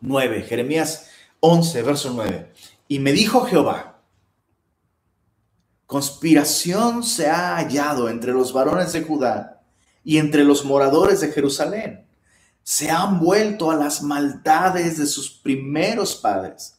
9, 0.00 0.42
Jeremías 0.42 1.08
11, 1.38 1.82
verso 1.82 2.12
9. 2.14 2.52
Y 2.88 2.98
me 2.98 3.12
dijo 3.12 3.42
Jehová, 3.42 4.02
Conspiración 5.86 7.04
se 7.04 7.28
ha 7.30 7.54
hallado 7.54 8.08
entre 8.08 8.32
los 8.32 8.52
varones 8.52 8.92
de 8.92 9.02
Judá 9.02 9.62
y 10.02 10.18
entre 10.18 10.42
los 10.42 10.64
moradores 10.64 11.20
de 11.20 11.30
Jerusalén. 11.30 12.08
Se 12.64 12.90
han 12.90 13.20
vuelto 13.20 13.70
a 13.70 13.76
las 13.76 14.02
maldades 14.02 14.98
de 14.98 15.06
sus 15.06 15.30
primeros 15.30 16.16
padres, 16.16 16.73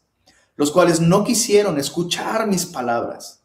los 0.55 0.71
cuales 0.71 0.99
no 0.99 1.23
quisieron 1.23 1.77
escuchar 1.79 2.47
mis 2.47 2.65
palabras 2.65 3.41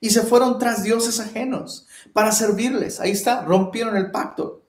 y 0.00 0.10
se 0.10 0.22
fueron 0.22 0.58
tras 0.58 0.82
dioses 0.82 1.18
ajenos 1.18 1.86
para 2.12 2.32
servirles. 2.32 3.00
Ahí 3.00 3.12
está, 3.12 3.42
rompieron 3.42 3.96
el 3.96 4.10
pacto. 4.10 4.62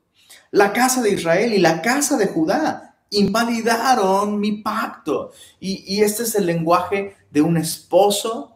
La 0.52 0.72
casa 0.72 1.02
de 1.02 1.12
Israel 1.12 1.54
y 1.54 1.60
la 1.60 1.82
casa 1.82 2.18
de 2.18 2.28
Judá 2.28 2.96
invalidaron 3.10 4.40
mi 4.40 4.54
pacto. 4.62 5.32
Y, 5.60 5.84
y 5.94 6.02
este 6.04 6.24
es 6.24 6.36
el 6.36 6.46
lenguaje 6.46 7.18
de 7.32 7.42
un 7.42 7.58
esposo 7.58 8.56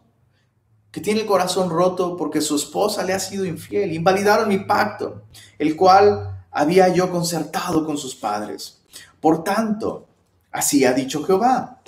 que 0.90 1.00
tiene 1.00 1.20
el 1.20 1.26
corazón 1.26 1.70
roto 1.70 2.16
porque 2.16 2.40
su 2.40 2.56
esposa 2.56 3.04
le 3.04 3.12
ha 3.12 3.20
sido 3.20 3.44
infiel. 3.44 3.92
Invalidaron 3.92 4.48
mi 4.48 4.58
pacto, 4.58 5.24
el 5.58 5.76
cual 5.76 6.44
había 6.50 6.88
yo 6.88 7.10
concertado 7.10 7.84
con 7.84 7.96
sus 7.96 8.14
padres. 8.14 8.80
Por 9.20 9.44
tanto, 9.44 10.08
así 10.50 10.84
ha 10.84 10.92
dicho 10.92 11.22
Jehová. 11.22 11.79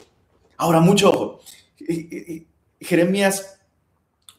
Ahora, 0.63 0.81
mucho 0.81 1.11
ojo. 1.11 1.41
Jeremías 2.81 3.59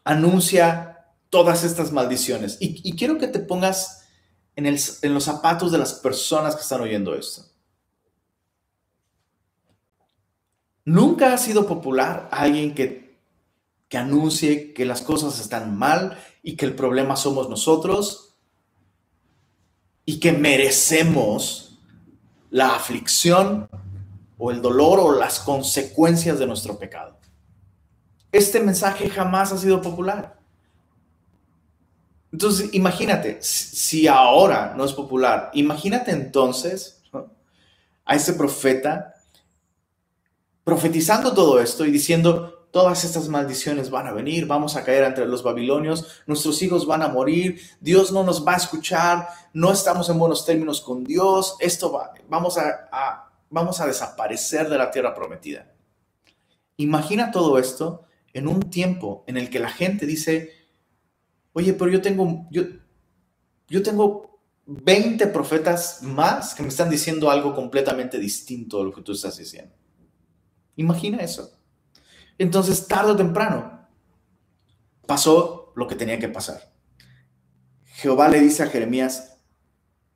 anuncia 0.03 1.05
todas 1.29 1.63
estas 1.63 1.91
maldiciones. 1.91 2.57
Y, 2.59 2.95
quiero 2.95 3.17
que 3.17 3.27
te 3.27 3.39
pongas 3.39 4.07
en, 4.55 4.65
en 4.65 5.13
los 5.13 5.23
zapatos 5.23 5.71
de 5.71 5.77
las 5.77 5.93
personas 5.95 6.55
que 6.55 6.61
están 6.61 6.81
oyendo 6.81 7.13
esto. 7.15 7.43
Nunca 10.85 11.33
ha 11.33 11.37
sido 11.37 11.67
popular 11.67 12.29
alguien 12.31 12.73
que 12.73 13.03
que 13.93 13.99
anuncie 13.99 14.73
que 14.73 14.85
las 14.85 15.03
cosas 15.03 15.39
están 15.39 15.77
mal 15.77 16.17
y 16.41 16.55
que 16.55 16.65
el 16.65 16.73
problema 16.73 17.15
somos 17.15 17.47
nosotros 17.47 18.39
y 20.03 20.19
que 20.19 20.31
merecemos 20.31 21.77
la 22.49 22.75
aflicción 22.75 23.69
o 24.45 24.51
el 24.51 24.61
dolor 24.61 24.99
o 24.99 25.17
las 25.17 25.39
consecuencias 25.39 26.37
de 26.37 26.45
nuestro 26.45 26.77
pecado. 26.77 27.17
Este 28.29 28.59
mensaje 28.59 29.09
jamás 29.09 29.53
ha 29.53 29.57
sido 29.57 29.81
popular. 29.81 30.37
Entonces, 32.29 32.73
imagínate, 32.73 33.37
si 33.41 34.05
ahora 34.05 34.73
no 34.75 34.83
es 34.83 34.91
popular, 34.91 35.49
imagínate 35.53 36.11
entonces 36.11 37.01
a 38.03 38.15
ese 38.15 38.33
profeta 38.33 39.13
profetizando 40.65 41.33
todo 41.33 41.61
esto 41.61 41.85
y 41.85 41.91
diciendo, 41.91 42.67
todas 42.69 43.05
estas 43.05 43.29
maldiciones 43.29 43.89
van 43.89 44.07
a 44.07 44.11
venir, 44.11 44.45
vamos 44.45 44.75
a 44.75 44.83
caer 44.83 45.05
entre 45.05 45.25
los 45.25 45.41
babilonios, 45.41 46.21
nuestros 46.27 46.61
hijos 46.61 46.85
van 46.85 47.01
a 47.01 47.07
morir, 47.07 47.61
Dios 47.79 48.11
no 48.11 48.25
nos 48.25 48.45
va 48.45 48.55
a 48.55 48.57
escuchar, 48.57 49.25
no 49.53 49.71
estamos 49.71 50.09
en 50.09 50.19
buenos 50.19 50.45
términos 50.45 50.81
con 50.81 51.05
Dios, 51.05 51.55
esto 51.61 51.93
va, 51.93 52.11
vamos 52.27 52.57
a, 52.57 53.29
vamos 53.53 53.79
a 53.79 53.85
desaparecer 53.85 54.67
de 54.67 54.79
la 54.79 54.89
tierra 54.89 55.13
prometida. 55.13 55.71
Imagina 56.77 57.29
todo 57.29 57.59
esto 57.59 58.05
en 58.33 58.47
un 58.47 58.61
tiempo 58.71 59.23
en 59.27 59.37
el 59.37 59.51
que 59.51 59.59
la 59.59 59.69
gente 59.69 60.07
dice, 60.07 60.51
oye, 61.53 61.73
pero 61.73 61.91
yo 61.91 62.01
tengo, 62.01 62.47
yo, 62.49 63.83
tengo 63.83 64.41
20 64.65 65.27
profetas 65.27 66.01
más 66.01 66.55
que 66.55 66.63
me 66.63 66.69
están 66.69 66.89
diciendo 66.89 67.29
algo 67.29 67.53
completamente 67.53 68.17
distinto 68.17 68.79
de 68.79 68.85
lo 68.85 68.91
que 68.91 69.03
tú 69.03 69.11
estás 69.11 69.37
diciendo. 69.37 69.75
Imagina 70.75 71.19
eso. 71.19 71.55
Entonces, 72.39 72.87
tarde 72.87 73.11
o 73.11 73.15
temprano, 73.15 73.87
pasó 75.05 75.73
lo 75.75 75.87
que 75.87 75.93
tenía 75.93 76.17
que 76.17 76.27
pasar. 76.27 76.73
Jehová 77.85 78.29
le 78.29 78.39
dice 78.39 78.63
a 78.63 78.67
Jeremías, 78.67 79.37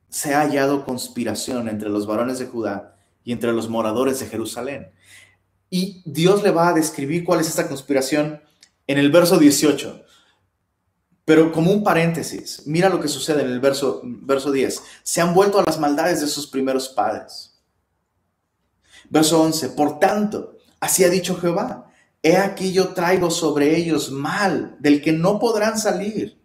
se 0.08 0.34
ha 0.34 0.40
hallado 0.40 0.84
conspiración 0.84 1.68
entre 1.68 1.88
los 1.88 2.04
varones 2.04 2.40
de 2.40 2.46
Judá 2.46 2.96
y 3.28 3.32
entre 3.32 3.52
los 3.52 3.68
moradores 3.68 4.20
de 4.20 4.26
Jerusalén. 4.26 4.90
Y 5.68 6.00
Dios 6.06 6.42
le 6.42 6.50
va 6.50 6.68
a 6.68 6.72
describir 6.72 7.24
cuál 7.24 7.40
es 7.40 7.48
esta 7.48 7.68
conspiración 7.68 8.40
en 8.86 8.96
el 8.96 9.10
verso 9.10 9.36
18. 9.36 10.02
Pero 11.26 11.52
como 11.52 11.70
un 11.70 11.84
paréntesis, 11.84 12.62
mira 12.64 12.88
lo 12.88 13.02
que 13.02 13.08
sucede 13.08 13.42
en 13.42 13.50
el 13.50 13.60
verso, 13.60 14.00
verso 14.02 14.50
10. 14.50 14.82
Se 15.02 15.20
han 15.20 15.34
vuelto 15.34 15.60
a 15.60 15.64
las 15.66 15.78
maldades 15.78 16.22
de 16.22 16.26
sus 16.26 16.46
primeros 16.46 16.88
padres. 16.88 17.60
Verso 19.10 19.42
11. 19.42 19.68
Por 19.70 19.98
tanto, 19.98 20.56
así 20.80 21.04
ha 21.04 21.10
dicho 21.10 21.36
Jehová, 21.36 21.92
he 22.22 22.38
aquí 22.38 22.72
yo 22.72 22.94
traigo 22.94 23.30
sobre 23.30 23.76
ellos 23.76 24.10
mal 24.10 24.78
del 24.78 25.02
que 25.02 25.12
no 25.12 25.38
podrán 25.38 25.78
salir. 25.78 26.40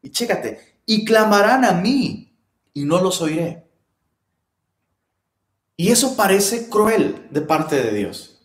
Y 0.00 0.10
chécate, 0.10 0.78
y 0.86 1.04
clamarán 1.04 1.64
a 1.64 1.72
mí 1.72 2.38
y 2.72 2.84
no 2.84 3.00
los 3.00 3.20
oiré. 3.20 3.64
Y 5.76 5.90
eso 5.90 6.16
parece 6.16 6.68
cruel 6.68 7.26
de 7.30 7.40
parte 7.40 7.82
de 7.82 7.92
Dios. 7.92 8.42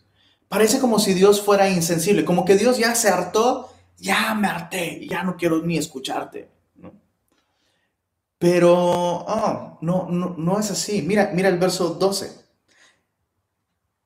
Parece 0.48 0.80
como 0.80 0.98
si 0.98 1.14
Dios 1.14 1.40
fuera 1.40 1.70
insensible, 1.70 2.24
como 2.24 2.44
que 2.44 2.56
Dios 2.56 2.78
ya 2.78 2.94
se 2.94 3.08
hartó 3.08 3.70
ya 4.00 4.34
me 4.34 4.48
harté, 4.48 5.06
ya 5.06 5.22
no 5.22 5.36
quiero 5.36 5.60
ni 5.62 5.76
escucharte. 5.76 6.48
Pero 8.38 8.74
oh, 8.74 9.78
no, 9.82 10.08
no, 10.08 10.34
no 10.38 10.58
es 10.58 10.70
así. 10.70 11.02
Mira, 11.02 11.30
mira 11.34 11.50
el 11.50 11.58
verso 11.58 11.90
12. 11.90 12.32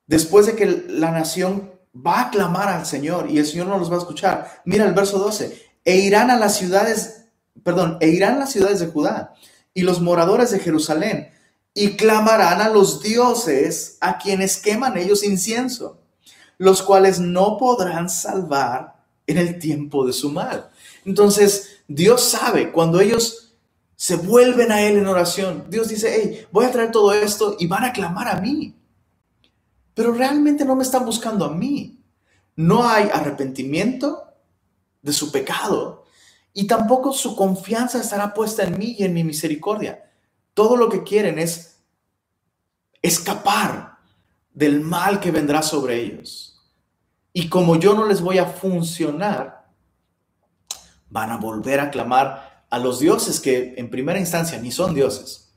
Después 0.05 0.45
de 0.45 0.55
que 0.55 0.65
la 0.89 1.11
nación 1.11 1.71
va 1.95 2.21
a 2.21 2.29
clamar 2.29 2.67
al 2.67 2.85
Señor 2.85 3.31
y 3.31 3.39
el 3.39 3.45
Señor 3.45 3.67
no 3.67 3.77
los 3.77 3.89
va 3.89 3.95
a 3.95 3.99
escuchar, 3.99 4.61
mira 4.65 4.85
el 4.85 4.93
verso 4.93 5.17
12. 5.17 5.65
E 5.85 5.99
irán 5.99 6.29
a 6.29 6.37
las 6.37 6.57
ciudades, 6.57 7.27
perdón, 7.63 7.97
e 8.01 8.09
irán 8.09 8.35
a 8.35 8.39
las 8.39 8.51
ciudades 8.51 8.81
de 8.81 8.87
Judá 8.87 9.33
y 9.73 9.83
los 9.83 10.01
moradores 10.01 10.51
de 10.51 10.59
Jerusalén 10.59 11.29
y 11.77 11.97
clamarán 11.97 12.61
a 12.61 12.69
los 12.69 13.03
dioses 13.03 13.97
a 13.99 14.17
quienes 14.17 14.57
queman 14.57 14.97
ellos 14.97 15.23
incienso, 15.23 15.99
los 16.57 16.81
cuales 16.81 17.19
no 17.19 17.57
podrán 17.57 18.09
salvar 18.09 19.03
en 19.27 19.37
el 19.37 19.59
tiempo 19.59 20.05
de 20.07 20.13
su 20.13 20.31
mal. 20.31 20.69
Entonces, 21.03 21.81
Dios 21.87 22.23
sabe 22.23 22.71
cuando 22.71 23.01
ellos 23.01 23.53
se 23.97 24.15
vuelven 24.15 24.71
a 24.71 24.81
Él 24.81 24.97
en 24.97 25.07
oración. 25.07 25.65
Dios 25.69 25.89
dice, 25.89 26.13
hey, 26.15 26.47
voy 26.49 26.65
a 26.65 26.71
traer 26.71 26.91
todo 26.91 27.13
esto 27.13 27.57
y 27.59 27.67
van 27.67 27.83
a 27.83 27.91
clamar 27.91 28.29
a 28.29 28.39
mí. 28.39 28.73
Pero 29.93 30.13
realmente 30.13 30.63
no 30.63 30.77
me 30.77 30.83
están 30.83 31.05
buscando 31.05 31.43
a 31.43 31.53
mí. 31.53 32.01
No 32.55 32.87
hay 32.87 33.09
arrepentimiento 33.13 34.23
de 35.01 35.11
su 35.11 35.29
pecado 35.29 36.05
y 36.53 36.67
tampoco 36.67 37.11
su 37.11 37.35
confianza 37.35 37.99
estará 37.99 38.33
puesta 38.33 38.63
en 38.63 38.77
mí 38.77 38.95
y 38.97 39.03
en 39.03 39.13
mi 39.13 39.25
misericordia. 39.25 40.04
Todo 40.55 40.75
lo 40.77 40.89
que 40.89 41.03
quieren 41.03 41.37
es 41.37 41.83
escapar 43.03 43.99
del 44.51 44.81
mal 44.81 45.19
que 45.19 45.29
vendrá 45.29 45.61
sobre 45.61 46.01
ellos. 46.01 46.63
Y 47.33 47.49
como 47.49 47.75
yo 47.75 47.93
no 47.93 48.07
les 48.07 48.21
voy 48.21 48.39
a 48.39 48.47
funcionar, 48.47 49.67
van 51.09 51.29
a 51.29 51.37
volver 51.37 51.79
a 51.81 51.91
clamar 51.91 52.65
a 52.69 52.79
los 52.79 52.99
dioses 52.99 53.39
que 53.39 53.75
en 53.77 53.89
primera 53.89 54.19
instancia 54.19 54.57
ni 54.57 54.71
son 54.71 54.95
dioses. 54.95 55.53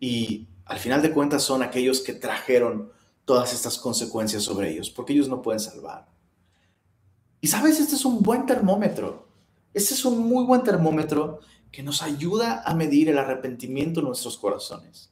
Y 0.00 0.48
al 0.64 0.78
final 0.78 1.02
de 1.02 1.12
cuentas 1.12 1.42
son 1.42 1.62
aquellos 1.62 2.00
que 2.00 2.12
trajeron 2.12 2.92
todas 3.24 3.52
estas 3.52 3.76
consecuencias 3.78 4.44
sobre 4.44 4.70
ellos, 4.70 4.88
porque 4.88 5.12
ellos 5.12 5.28
no 5.28 5.42
pueden 5.42 5.60
salvar. 5.60 6.08
Y 7.40 7.48
sabes, 7.48 7.80
este 7.80 7.96
es 7.96 8.04
un 8.04 8.22
buen 8.22 8.46
termómetro. 8.46 9.28
Este 9.74 9.94
es 9.94 10.04
un 10.04 10.18
muy 10.18 10.44
buen 10.44 10.62
termómetro 10.62 11.40
que 11.70 11.82
nos 11.82 12.02
ayuda 12.02 12.62
a 12.64 12.74
medir 12.74 13.08
el 13.08 13.18
arrepentimiento 13.18 14.00
en 14.00 14.06
nuestros 14.06 14.38
corazones. 14.38 15.10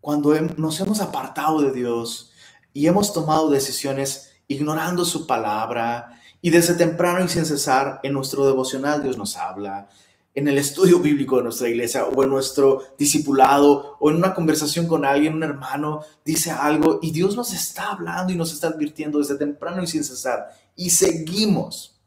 Cuando 0.00 0.38
nos 0.56 0.80
hemos 0.80 1.00
apartado 1.00 1.62
de 1.62 1.72
Dios 1.72 2.32
y 2.72 2.86
hemos 2.86 3.12
tomado 3.12 3.48
decisiones 3.48 4.32
ignorando 4.48 5.04
su 5.04 5.26
palabra 5.26 6.20
y 6.42 6.50
desde 6.50 6.74
temprano 6.74 7.24
y 7.24 7.28
sin 7.28 7.46
cesar 7.46 8.00
en 8.02 8.12
nuestro 8.12 8.46
devocional 8.46 9.02
Dios 9.02 9.16
nos 9.16 9.36
habla, 9.36 9.88
en 10.34 10.48
el 10.48 10.58
estudio 10.58 10.98
bíblico 10.98 11.36
de 11.36 11.44
nuestra 11.44 11.68
iglesia 11.68 12.04
o 12.06 12.22
en 12.24 12.28
nuestro 12.28 12.82
discipulado 12.98 13.96
o 14.00 14.10
en 14.10 14.16
una 14.16 14.34
conversación 14.34 14.88
con 14.88 15.04
alguien, 15.04 15.34
un 15.34 15.44
hermano 15.44 16.00
dice 16.24 16.50
algo 16.50 16.98
y 17.00 17.12
Dios 17.12 17.36
nos 17.36 17.52
está 17.52 17.92
hablando 17.92 18.32
y 18.32 18.36
nos 18.36 18.52
está 18.52 18.68
advirtiendo 18.68 19.20
desde 19.20 19.36
temprano 19.36 19.82
y 19.82 19.86
sin 19.86 20.02
cesar 20.02 20.48
y 20.76 20.90
seguimos. 20.90 22.00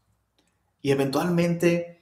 Y 0.82 0.92
eventualmente 0.92 1.97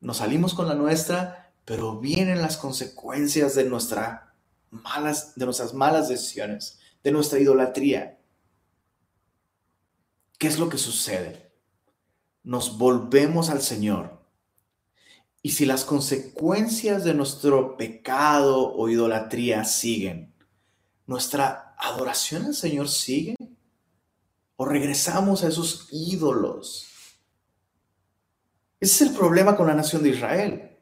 nos 0.00 0.18
salimos 0.18 0.54
con 0.54 0.68
la 0.68 0.74
nuestra, 0.74 1.52
pero 1.64 1.98
vienen 1.98 2.40
las 2.40 2.56
consecuencias 2.56 3.54
de, 3.54 3.64
nuestra 3.64 4.34
malas, 4.70 5.34
de 5.34 5.44
nuestras 5.44 5.74
malas 5.74 6.08
decisiones, 6.08 6.78
de 7.02 7.12
nuestra 7.12 7.38
idolatría. 7.38 8.18
¿Qué 10.38 10.46
es 10.46 10.58
lo 10.58 10.68
que 10.68 10.78
sucede? 10.78 11.52
Nos 12.44 12.78
volvemos 12.78 13.50
al 13.50 13.60
Señor. 13.60 14.18
Y 15.42 15.50
si 15.50 15.66
las 15.66 15.84
consecuencias 15.84 17.04
de 17.04 17.14
nuestro 17.14 17.76
pecado 17.76 18.72
o 18.74 18.88
idolatría 18.88 19.64
siguen, 19.64 20.34
¿nuestra 21.06 21.74
adoración 21.78 22.44
al 22.46 22.54
Señor 22.54 22.88
sigue? 22.88 23.36
¿O 24.56 24.64
regresamos 24.64 25.44
a 25.44 25.48
esos 25.48 25.88
ídolos? 25.90 26.86
Ese 28.80 29.04
es 29.04 29.10
el 29.10 29.16
problema 29.16 29.56
con 29.56 29.66
la 29.66 29.74
nación 29.74 30.02
de 30.02 30.10
Israel, 30.10 30.76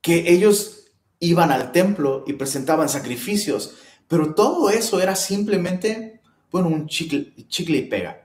que 0.00 0.32
ellos 0.32 0.86
iban 1.20 1.52
al 1.52 1.70
templo 1.70 2.24
y 2.26 2.32
presentaban 2.32 2.88
sacrificios, 2.88 3.74
pero 4.08 4.34
todo 4.34 4.70
eso 4.70 5.00
era 5.00 5.14
simplemente, 5.14 6.20
bueno, 6.50 6.68
un 6.68 6.88
chicle, 6.88 7.32
y 7.36 7.82
pega 7.82 8.22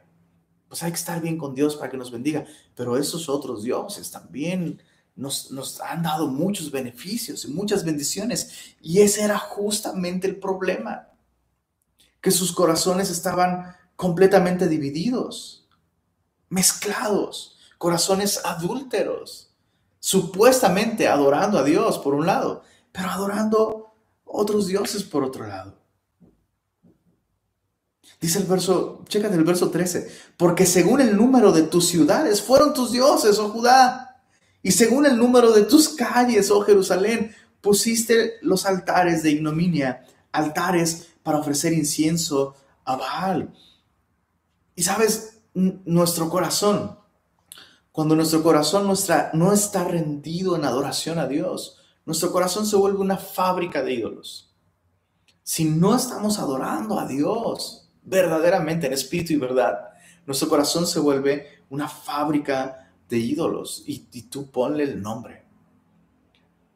pues 0.67 0.83
hay 0.83 0.91
que 0.91 0.97
estar 0.97 1.21
bien 1.21 1.38
con 1.38 1.55
Dios 1.55 1.75
para 1.75 1.89
que 1.89 1.97
nos 1.97 2.12
bendiga. 2.12 2.45
Pero 2.75 2.97
esos 2.97 3.29
otros 3.29 3.63
dioses 3.63 4.12
también 4.12 4.81
nos 5.15 5.79
han 5.81 6.03
dado 6.03 6.27
muchos 6.27 6.71
beneficios 6.71 7.45
y 7.45 7.47
muchas 7.47 7.86
bendiciones. 7.86 8.75
Y 8.81 8.99
ese 8.99 9.23
era 9.23 9.38
justamente 9.38 10.27
el 10.27 10.38
problema, 10.38 11.07
que 12.21 12.31
sus 12.31 12.51
corazones 12.51 13.10
estaban 13.10 13.75
completamente 13.95 14.67
divididos, 14.67 15.67
mezclados, 16.49 17.56
corazones 17.77 18.41
adúlteros, 18.43 19.51
supuestamente 19.99 21.07
adorando 21.07 21.57
a 21.57 21.63
Dios 21.63 21.99
por 21.99 22.13
un 22.13 22.25
lado, 22.25 22.63
pero 22.91 23.09
adorando 23.09 23.93
otros 24.25 24.67
dioses 24.67 25.03
por 25.03 25.23
otro 25.23 25.47
lado. 25.47 25.77
Dice 28.19 28.39
el 28.39 28.45
verso, 28.45 29.03
chécate 29.07 29.35
el 29.35 29.43
verso 29.43 29.69
13, 29.69 30.11
porque 30.37 30.65
según 30.65 31.01
el 31.01 31.15
número 31.15 31.51
de 31.51 31.63
tus 31.63 31.87
ciudades 31.87 32.41
fueron 32.41 32.73
tus 32.73 32.91
dioses, 32.91 33.37
oh 33.37 33.49
Judá, 33.49 34.23
y 34.63 34.71
según 34.71 35.05
el 35.05 35.17
número 35.17 35.51
de 35.51 35.63
tus 35.63 35.89
calles, 35.89 36.49
oh 36.49 36.61
Jerusalén, 36.61 37.35
pusiste 37.61 38.35
los 38.41 38.65
altares 38.65 39.21
de 39.21 39.31
ignominia, 39.31 40.05
altares 40.31 41.09
para 41.21 41.39
ofrecer 41.39 41.73
incienso 41.73 42.55
a 42.83 42.95
Baal. 42.95 43.53
Y 44.75 44.83
sabes, 44.83 45.39
nuestro 45.53 46.29
corazón, 46.29 46.97
cuando 47.97 48.15
nuestro 48.15 48.43
corazón 48.43 48.86
nuestra, 48.86 49.31
no 49.33 49.53
está 49.53 49.83
rendido 49.83 50.55
en 50.55 50.65
adoración 50.65 51.17
a 51.17 51.25
Dios, 51.25 51.79
nuestro 52.05 52.31
corazón 52.31 52.67
se 52.67 52.75
vuelve 52.75 52.99
una 52.99 53.17
fábrica 53.17 53.81
de 53.81 53.93
ídolos 53.95 54.47
si 55.47 55.63
no 55.63 55.95
estamos 55.95 56.39
adorando 56.39 56.99
a 56.99 57.07
Dios 57.07 57.89
verdaderamente 58.03 58.86
en 58.86 58.91
espíritu 58.91 59.31
y 59.31 59.38
verdad, 59.38 59.91
nuestro 60.25 60.49
corazón 60.49 60.86
se 60.86 60.99
vuelve 60.99 61.63
una 61.69 61.88
fábrica 61.88 62.91
de 63.07 63.17
ídolos 63.17 63.81
y, 63.88 63.99
tú 64.23 64.51
ponle 64.51 64.83
el 64.83 65.01
nombre. 65.01 65.45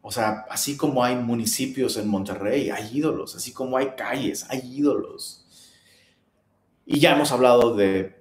O 0.02 0.10
sea, 0.10 0.46
así 0.50 0.78
como 0.78 1.04
hay 1.04 1.18
municipios 1.18 1.98
en 1.98 2.08
Monterrey, 2.08 2.70
hay 2.70 2.98
ídolos, 2.98 3.36
así 3.36 3.52
como 3.52 3.76
hay 3.76 3.90
calles, 3.98 4.46
hay 4.48 4.62
ídolos. 4.74 5.46
Y 6.86 7.02
ya 7.02 7.14
hemos 7.14 7.34
hablado 7.34 7.76
de 7.76 8.21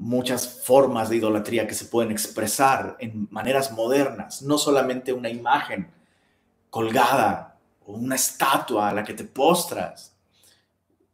muchas 0.00 0.64
formas 0.64 1.08
de 1.08 1.16
idolatría 1.16 1.66
que 1.66 1.74
se 1.74 1.86
pueden 1.86 2.10
expresar 2.10 2.96
en 3.00 3.28
maneras 3.30 3.72
modernas, 3.72 4.42
no 4.42 4.58
solamente 4.58 5.12
una 5.12 5.28
imagen 5.28 5.90
colgada 6.70 7.48
una 7.88 8.16
estatua 8.16 8.90
a 8.90 8.94
la 8.94 9.02
que 9.02 9.14
te 9.14 9.24
postras. 9.24 10.14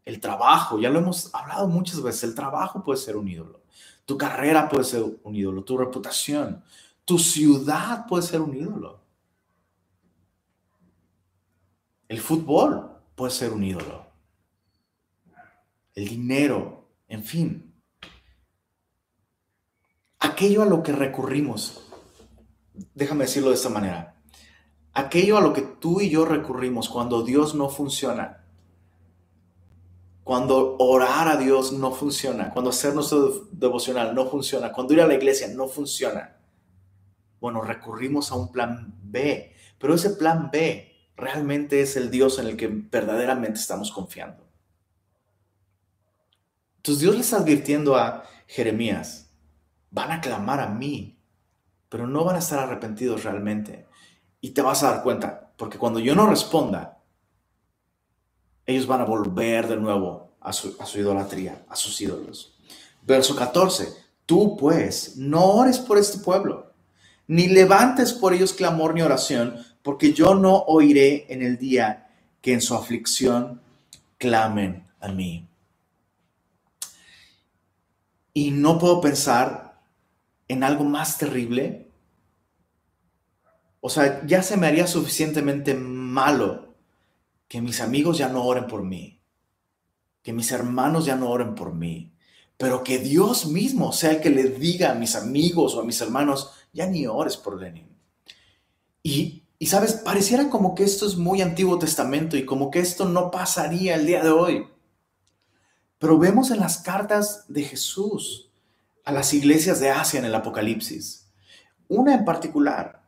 El 0.04 0.20
trabajo, 0.20 0.78
ya 0.78 0.90
lo 0.90 0.98
hemos 0.98 1.32
hablado 1.34 1.68
muchas 1.68 2.02
veces, 2.02 2.24
el 2.24 2.34
trabajo 2.34 2.82
puede 2.82 2.98
ser 2.98 3.16
un 3.16 3.28
ídolo. 3.28 3.62
Tu 4.04 4.18
carrera 4.18 4.68
puede 4.68 4.84
ser 4.84 5.04
un 5.22 5.34
ídolo, 5.34 5.64
tu 5.64 5.78
reputación, 5.78 6.62
tu 7.04 7.18
ciudad 7.18 8.06
puede 8.06 8.24
ser 8.24 8.40
un 8.40 8.54
ídolo. 8.54 9.00
El 12.08 12.20
fútbol 12.20 12.90
puede 13.14 13.30
ser 13.30 13.52
un 13.52 13.64
ídolo. 13.64 14.04
El 15.94 16.08
dinero, 16.08 16.88
en 17.08 17.24
fin. 17.24 17.73
Aquello 20.24 20.62
a 20.62 20.64
lo 20.64 20.82
que 20.82 20.92
recurrimos, 20.92 21.82
déjame 22.94 23.26
decirlo 23.26 23.50
de 23.50 23.56
esta 23.56 23.68
manera, 23.68 24.16
aquello 24.94 25.36
a 25.36 25.42
lo 25.42 25.52
que 25.52 25.60
tú 25.60 26.00
y 26.00 26.08
yo 26.08 26.24
recurrimos 26.24 26.88
cuando 26.88 27.22
Dios 27.22 27.54
no 27.54 27.68
funciona, 27.68 28.42
cuando 30.22 30.78
orar 30.78 31.28
a 31.28 31.36
Dios 31.36 31.72
no 31.72 31.92
funciona, 31.92 32.48
cuando 32.52 32.70
hacer 32.70 32.94
nuestro 32.94 33.48
devocional 33.52 34.14
no 34.14 34.24
funciona, 34.24 34.72
cuando 34.72 34.94
ir 34.94 35.02
a 35.02 35.06
la 35.06 35.12
iglesia 35.12 35.48
no 35.48 35.68
funciona, 35.68 36.38
bueno, 37.38 37.60
recurrimos 37.60 38.32
a 38.32 38.36
un 38.36 38.50
plan 38.50 38.94
B, 39.02 39.54
pero 39.78 39.94
ese 39.94 40.08
plan 40.08 40.48
B 40.50 40.90
realmente 41.16 41.82
es 41.82 41.98
el 41.98 42.10
Dios 42.10 42.38
en 42.38 42.46
el 42.46 42.56
que 42.56 42.68
verdaderamente 42.68 43.60
estamos 43.60 43.92
confiando. 43.92 44.42
Entonces 46.76 47.02
Dios 47.02 47.14
le 47.14 47.20
está 47.20 47.36
advirtiendo 47.36 47.94
a 47.94 48.24
Jeremías, 48.46 49.23
van 49.94 50.10
a 50.10 50.20
clamar 50.20 50.60
a 50.60 50.66
mí, 50.66 51.16
pero 51.88 52.08
no 52.08 52.24
van 52.24 52.36
a 52.36 52.40
estar 52.40 52.58
arrepentidos 52.58 53.22
realmente. 53.22 53.86
Y 54.40 54.50
te 54.50 54.60
vas 54.60 54.82
a 54.82 54.90
dar 54.90 55.02
cuenta, 55.04 55.52
porque 55.56 55.78
cuando 55.78 56.00
yo 56.00 56.16
no 56.16 56.26
responda, 56.26 56.98
ellos 58.66 58.88
van 58.88 59.02
a 59.02 59.04
volver 59.04 59.68
de 59.68 59.76
nuevo 59.76 60.32
a 60.40 60.52
su, 60.52 60.76
idolatría, 60.96 61.64
a 61.68 61.76
sus 61.76 62.00
ídolos. 62.00 62.58
Verso 63.02 63.36
14, 63.36 63.88
tú 64.26 64.56
pues 64.56 65.16
no 65.16 65.44
ores 65.44 65.78
por 65.78 65.96
este 65.96 66.18
pueblo, 66.18 66.72
ni 67.28 67.46
levantes 67.46 68.12
por 68.12 68.34
ellos 68.34 68.52
clamor 68.52 68.94
ni 68.94 69.02
oración, 69.02 69.64
porque 69.82 70.12
yo 70.12 70.34
no 70.34 70.64
oiré 70.66 71.32
en 71.32 71.40
el 71.40 71.56
día 71.56 72.10
que 72.40 72.52
en 72.52 72.60
su 72.60 72.74
aflicción 72.74 73.60
clamen 74.18 74.88
a 74.98 75.08
mí. 75.08 75.46
Y 78.32 78.50
no 78.50 78.78
puedo 78.78 79.00
pensar 79.00 79.63
en 80.48 80.64
algo 80.64 80.84
más 80.84 81.18
terrible 81.18 81.84
o 83.86 83.90
sea, 83.90 84.24
ya 84.26 84.42
se 84.42 84.56
me 84.56 84.66
haría 84.66 84.86
suficientemente 84.86 85.74
malo 85.74 86.74
que 87.48 87.60
mis 87.60 87.82
amigos 87.82 88.16
ya 88.16 88.30
no 88.30 88.42
oren 88.42 88.66
por 88.66 88.82
mí, 88.82 89.20
que 90.22 90.32
mis 90.32 90.52
hermanos 90.52 91.04
ya 91.04 91.16
no 91.16 91.28
oren 91.28 91.54
por 91.54 91.74
mí, 91.74 92.10
pero 92.56 92.82
que 92.82 92.98
Dios 92.98 93.44
mismo 93.44 93.92
sea 93.92 94.12
el 94.12 94.20
que 94.22 94.30
le 94.30 94.44
diga 94.44 94.92
a 94.92 94.94
mis 94.94 95.14
amigos 95.14 95.74
o 95.74 95.82
a 95.82 95.84
mis 95.84 96.00
hermanos, 96.00 96.52
ya 96.72 96.86
ni 96.86 97.06
ores 97.06 97.36
por 97.36 97.60
Lenin. 97.60 97.94
Y, 99.02 99.42
y 99.58 99.66
sabes, 99.66 99.92
pareciera 99.92 100.48
como 100.48 100.74
que 100.74 100.84
esto 100.84 101.06
es 101.06 101.18
muy 101.18 101.42
Antiguo 101.42 101.78
Testamento 101.78 102.38
y 102.38 102.46
como 102.46 102.70
que 102.70 102.78
esto 102.78 103.04
no 103.04 103.30
pasaría 103.30 103.96
el 103.96 104.06
día 104.06 104.24
de 104.24 104.30
hoy. 104.30 104.66
Pero 105.98 106.16
vemos 106.18 106.50
en 106.50 106.60
las 106.60 106.78
cartas 106.78 107.44
de 107.48 107.64
Jesús 107.64 108.43
a 109.04 109.12
las 109.12 109.32
iglesias 109.34 109.80
de 109.80 109.90
Asia 109.90 110.18
en 110.18 110.24
el 110.24 110.34
Apocalipsis, 110.34 111.26
una 111.88 112.14
en 112.14 112.24
particular, 112.24 113.04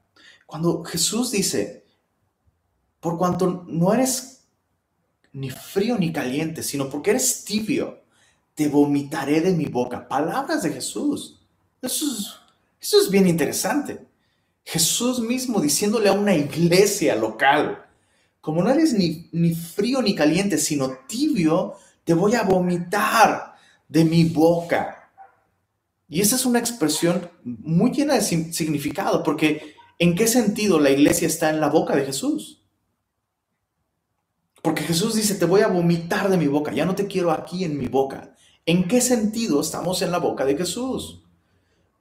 cuando 0.47 0.85
Jesús 0.85 1.31
dice, 1.33 1.85
por 3.01 3.19
cuanto 3.19 3.65
no 3.67 3.93
eres 3.93 4.45
ni 5.33 5.51
frío 5.51 5.99
ni 5.99 6.13
caliente, 6.13 6.63
sino 6.63 6.89
porque 6.89 7.11
eres 7.11 7.45
tibio, 7.45 8.03
te 8.55 8.69
vomitaré 8.69 9.41
de 9.41 9.53
mi 9.53 9.67
boca. 9.67 10.09
Palabras 10.09 10.63
de 10.63 10.71
Jesús. 10.71 11.41
Eso 11.83 12.07
es, 12.81 13.11
bien 13.11 13.29
interesante. 13.29 14.07
Jesús 14.65 15.21
mismo 15.21 15.61
diciéndole 15.61 16.09
a 16.09 16.15
una 16.15 16.35
iglesia 16.35 17.15
local, 17.15 17.85
como 18.41 18.63
no 18.63 18.71
eres 18.71 18.95
ni, 18.95 19.29
ni 19.33 19.55
frío 19.55 20.01
ni 20.01 20.15
caliente, 20.15 20.57
sino 20.57 20.99
tibio, 21.07 21.75
te 22.05 22.15
voy 22.15 22.35
a 22.35 22.43
vomitar 22.43 23.57
de 23.89 24.05
mi 24.05 24.25
boca. 24.25 24.96
Y 26.09 26.21
esa 26.21 26.37
es 26.37 26.47
una 26.47 26.59
expresión 26.59 27.31
muy 27.43 27.91
llena 27.91 28.15
de 28.15 28.23
significado, 28.23 29.23
porque 29.23 29.77
¿En 29.99 30.15
qué 30.15 30.27
sentido 30.27 30.79
la 30.79 30.91
iglesia 30.91 31.27
está 31.27 31.51
en 31.51 31.61
la 31.61 31.69
boca 31.69 31.97
de 31.97 32.05
Jesús? 32.05 32.63
Porque 34.63 34.83
Jesús 34.83 35.15
dice, 35.15 35.37
te 35.37 35.47
voy 35.47 35.63
a 35.63 35.69
vomitar 35.69 36.29
de 36.29 36.37
mi 36.37 36.49
boca, 36.49 36.73
ya 36.73 36.85
no 36.85 36.95
te 36.95 37.07
quiero 37.07 37.31
aquí 37.31 37.65
en 37.65 37.79
mi 37.79 37.87
boca. 37.87 38.35
¿En 38.67 38.89
qué 38.89 39.01
sentido 39.01 39.61
estamos 39.61 40.03
en 40.03 40.11
la 40.11 40.19
boca 40.19 40.45
de 40.45 40.57
Jesús? 40.57 41.23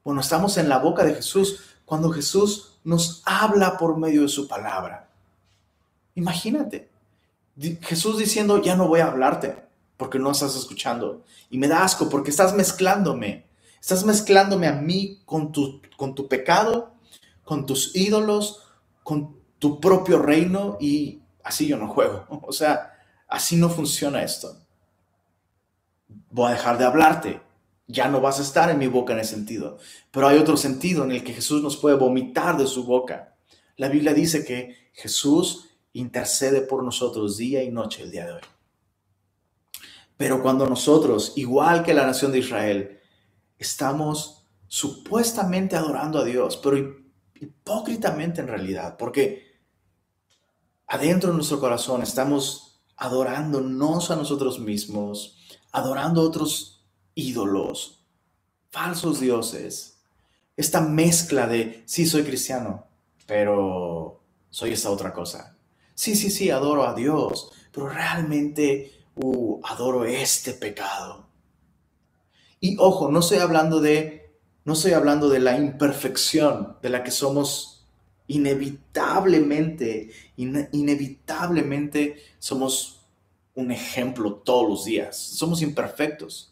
Bueno, 0.03 0.21
estamos 0.21 0.57
en 0.57 0.67
la 0.67 0.79
boca 0.79 1.03
de 1.03 1.15
Jesús 1.15 1.61
cuando 1.85 2.09
Jesús 2.09 2.79
nos 2.83 3.21
habla 3.25 3.77
por 3.77 3.97
medio 3.97 4.23
de 4.23 4.27
su 4.27 4.47
palabra. 4.47 5.09
Imagínate, 6.15 6.89
Jesús 7.81 8.17
diciendo, 8.17 8.61
ya 8.61 8.75
no 8.75 8.87
voy 8.87 8.99
a 8.99 9.07
hablarte 9.07 9.63
porque 9.95 10.19
no 10.19 10.31
estás 10.31 10.55
escuchando. 10.55 11.23
Y 11.49 11.57
me 11.57 11.67
da 11.67 11.83
asco 11.83 12.09
porque 12.09 12.31
estás 12.31 12.53
mezclándome. 12.55 13.45
Estás 13.85 14.03
mezclándome 14.03 14.65
a 14.65 14.73
mí 14.73 15.21
con 15.25 15.51
tu, 15.51 15.79
con 15.95 16.15
tu 16.15 16.27
pecado 16.27 16.95
con 17.43 17.67
tus 17.67 17.95
ídolos, 17.95 18.63
con 19.03 19.37
tu 19.59 19.79
propio 19.79 20.17
reino 20.17 20.79
y 20.81 21.21
así 21.43 21.67
yo 21.67 21.77
no 21.77 21.87
juego. 21.87 22.25
O 22.47 22.51
sea, 22.51 22.97
así 23.27 23.57
no 23.57 23.69
funciona 23.69 24.23
esto. 24.23 24.57
Voy 26.31 26.47
a 26.47 26.55
dejar 26.55 26.79
de 26.79 26.85
hablarte. 26.85 27.41
Ya 27.85 28.07
no 28.07 28.21
vas 28.21 28.39
a 28.39 28.41
estar 28.41 28.71
en 28.71 28.79
mi 28.79 28.87
boca 28.87 29.13
en 29.13 29.19
ese 29.19 29.35
sentido. 29.35 29.77
Pero 30.09 30.29
hay 30.29 30.39
otro 30.39 30.57
sentido 30.57 31.03
en 31.03 31.11
el 31.11 31.23
que 31.23 31.33
Jesús 31.33 31.61
nos 31.61 31.77
puede 31.77 31.95
vomitar 31.95 32.57
de 32.57 32.65
su 32.65 32.85
boca. 32.85 33.35
La 33.77 33.87
Biblia 33.87 34.15
dice 34.15 34.43
que 34.43 34.89
Jesús 34.93 35.69
intercede 35.93 36.61
por 36.61 36.83
nosotros 36.83 37.37
día 37.37 37.61
y 37.61 37.69
noche 37.69 38.01
el 38.01 38.09
día 38.09 38.25
de 38.25 38.31
hoy. 38.31 38.41
Pero 40.17 40.41
cuando 40.41 40.65
nosotros, 40.65 41.33
igual 41.35 41.83
que 41.83 41.93
la 41.93 42.07
nación 42.07 42.31
de 42.31 42.39
Israel, 42.39 42.99
estamos 43.57 44.45
supuestamente 44.67 45.75
adorando 45.75 46.19
a 46.19 46.23
Dios, 46.23 46.57
pero 46.57 46.77
hipócritamente 47.35 48.41
en 48.41 48.47
realidad, 48.47 48.97
porque 48.97 49.59
adentro 50.87 51.29
de 51.29 51.35
nuestro 51.35 51.59
corazón 51.59 52.01
estamos 52.01 52.81
adorándonos 52.97 54.11
a 54.11 54.15
nosotros 54.15 54.59
mismos, 54.59 55.37
adorando 55.71 56.21
a 56.21 56.25
otros 56.25 56.85
ídolos, 57.13 58.05
falsos 58.69 59.19
dioses. 59.19 59.99
Esta 60.55 60.81
mezcla 60.81 61.47
de, 61.47 61.83
sí, 61.85 62.05
soy 62.05 62.23
cristiano, 62.23 62.87
pero 63.25 64.21
soy 64.49 64.71
esta 64.71 64.89
otra 64.89 65.13
cosa. 65.13 65.57
Sí, 65.93 66.15
sí, 66.15 66.29
sí, 66.29 66.49
adoro 66.49 66.87
a 66.87 66.93
Dios, 66.93 67.51
pero 67.71 67.89
realmente 67.89 69.05
uh, 69.15 69.59
adoro 69.65 70.05
este 70.05 70.53
pecado. 70.53 71.27
Y 72.59 72.77
ojo, 72.79 73.11
no 73.11 73.19
estoy 73.19 73.39
hablando 73.39 73.79
de 73.79 74.25
no 74.65 74.73
estoy 74.73 74.93
hablando 74.93 75.29
de 75.29 75.39
la 75.39 75.57
imperfección 75.57 76.77
de 76.81 76.89
la 76.89 77.03
que 77.03 77.11
somos 77.11 77.85
inevitablemente, 78.27 80.09
inevitablemente 80.35 82.23
somos 82.39 83.05
un 83.53 83.71
ejemplo 83.71 84.33
todos 84.33 84.67
los 84.67 84.85
días. 84.85 85.17
Somos 85.17 85.61
imperfectos. 85.61 86.51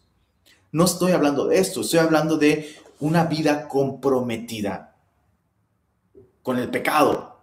No 0.70 0.84
estoy 0.84 1.10
hablando 1.12 1.46
de 1.46 1.58
esto, 1.58 1.80
estoy 1.80 1.98
hablando 1.98 2.36
de 2.36 2.76
una 3.00 3.24
vida 3.24 3.68
comprometida 3.68 4.96
con 6.42 6.58
el 6.58 6.70
pecado 6.70 7.40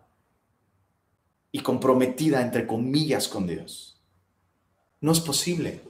y 1.51 1.59
comprometida, 1.59 2.41
entre 2.41 2.65
comillas, 2.65 3.27
con 3.27 3.45
Dios. 3.45 3.99
No 5.01 5.11
es 5.11 5.19
posible. 5.19 5.81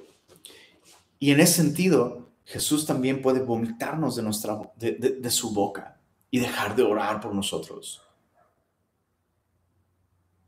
Y 1.19 1.29
en 1.31 1.39
ese 1.39 1.53
sentido, 1.53 2.20
Jesús 2.51 2.85
también 2.85 3.21
puede 3.21 3.39
vomitarnos 3.39 4.15
de, 4.15 4.23
nuestra, 4.23 4.59
de, 4.77 5.31
su 5.31 5.53
boca 5.53 5.97
y 6.29 6.39
dejar 6.39 6.75
de 6.75 6.83
orar 6.83 7.19
por 7.19 7.33
nosotros. 7.33 8.01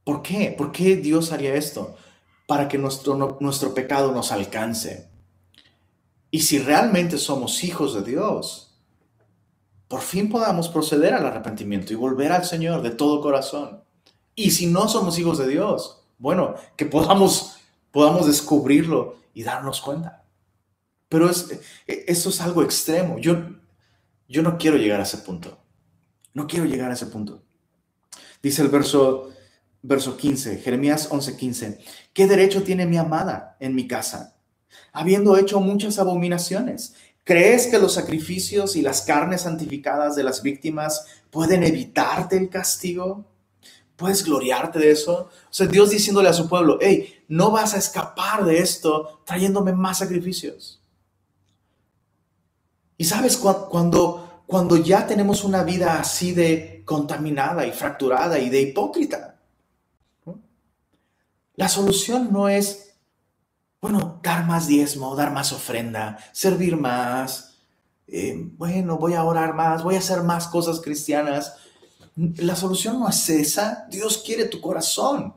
¿Por 0.04 0.22
qué? 0.22 0.54
¿Por 0.58 0.72
qué 0.72 0.98
Dios 0.98 1.32
haría 1.32 1.56
esto? 1.56 1.96
para 2.46 2.68
que 2.68 2.78
nuestro, 2.78 3.38
nuestro 3.40 3.74
pecado 3.74 4.12
nos 4.12 4.32
alcance. 4.32 5.10
Y 6.32 6.42
si 6.42 6.60
realmente 6.60 7.18
somos 7.18 7.64
hijos 7.64 7.94
de 7.94 8.02
Dios, 8.04 8.76
por 9.88 10.02
fin 10.02 10.30
podamos 10.30 10.70
proceder 10.70 11.14
al 11.14 11.26
arrepentimiento 11.26 11.94
y 11.94 11.96
volver 11.96 12.32
al 12.32 12.46
Señor 12.46 12.82
de 12.82 12.92
todo 12.92 13.22
corazón. 13.22 13.84
Y 14.36 14.52
si 14.52 14.68
no 14.68 14.88
somos 14.88 15.20
hijos 15.20 15.38
de 15.38 15.48
Dios, 15.48 16.04
bueno, 16.18 16.56
que 16.76 16.86
podamos, 16.86 17.58
podamos 17.92 18.26
descubrirlo 18.26 19.18
y 19.34 19.44
darnos 19.44 19.80
cuenta. 19.82 20.23
Pero 21.14 21.30
es, 21.30 21.60
eso 21.86 22.30
es 22.30 22.42
algo 22.42 22.64
extremo. 22.64 23.20
Yo, 23.20 23.36
yo 24.28 24.42
no 24.42 24.58
quiero 24.58 24.78
llegar 24.78 25.00
a 25.00 25.04
ese 25.04 25.20
punto. 25.20 25.60
No 26.34 26.48
quiero 26.48 26.66
llegar 26.66 26.90
a 26.90 26.96
ese 26.96 27.06
punto. 27.06 27.44
Dice 28.42 28.64
el 28.64 28.70
verso, 28.70 29.30
verso 29.84 30.18
15, 30.18 30.58
Jeremías 30.58 31.12
11:15, 31.12 31.78
¿qué 32.14 32.26
derecho 32.26 32.64
tiene 32.64 32.88
mi 32.88 32.98
amada 32.98 33.58
en 33.60 33.76
mi 33.76 33.88
casa, 33.88 34.38
habiendo 34.92 35.38
hecho 35.38 35.60
muchas 35.60 36.00
abominaciones? 36.00 36.96
¿Crees 37.24 37.68
que 37.68 37.78
los 37.78 37.94
sacrificios 37.94 38.76
y 38.76 38.82
las 38.82 39.04
carnes 39.04 39.42
santificadas 39.42 40.16
de 40.16 40.24
las 40.24 40.42
víctimas 40.42 41.06
pueden 41.30 41.62
evitarte 41.62 42.38
el 42.38 42.50
castigo? 42.50 43.24
¿Puedes 43.98 44.26
gloriarte 44.26 44.80
de 44.80 44.90
eso? 44.90 45.30
O 45.30 45.54
sea, 45.54 45.68
Dios 45.68 45.92
diciéndole 45.92 46.30
a 46.30 46.34
su 46.34 46.50
pueblo, 46.50 46.80
hey, 46.82 47.24
no 47.28 47.52
vas 47.52 47.76
a 47.76 47.78
escapar 47.78 48.44
de 48.46 48.58
esto 48.58 49.22
trayéndome 49.28 49.74
más 49.74 50.00
sacrificios. 50.00 50.80
Y 53.04 53.06
sabes, 53.06 53.36
cuando, 53.36 54.44
cuando 54.48 54.78
ya 54.78 55.06
tenemos 55.06 55.44
una 55.44 55.64
vida 55.64 56.00
así 56.00 56.32
de 56.32 56.84
contaminada 56.86 57.68
y 57.68 57.74
fracturada 57.74 58.40
y 58.40 58.50
de 58.50 58.62
hipócrita, 58.62 59.42
la 61.56 61.68
solución 61.68 62.30
no 62.32 62.48
es, 62.48 62.96
bueno, 63.82 64.22
dar 64.24 64.46
más 64.46 64.68
diezmo, 64.68 65.18
dar 65.18 65.34
más 65.34 65.52
ofrenda, 65.52 66.18
servir 66.32 66.78
más, 66.78 67.58
eh, 68.08 68.36
bueno, 68.38 68.98
voy 68.98 69.16
a 69.16 69.26
orar 69.26 69.54
más, 69.54 69.84
voy 69.84 69.96
a 69.96 70.00
hacer 70.00 70.24
más 70.24 70.48
cosas 70.48 70.80
cristianas. 70.80 71.58
La 72.16 72.56
solución 72.56 73.02
no 73.02 73.10
es 73.10 73.28
esa. 73.28 73.86
Dios 73.90 74.24
quiere 74.26 74.46
tu 74.46 74.62
corazón. 74.62 75.36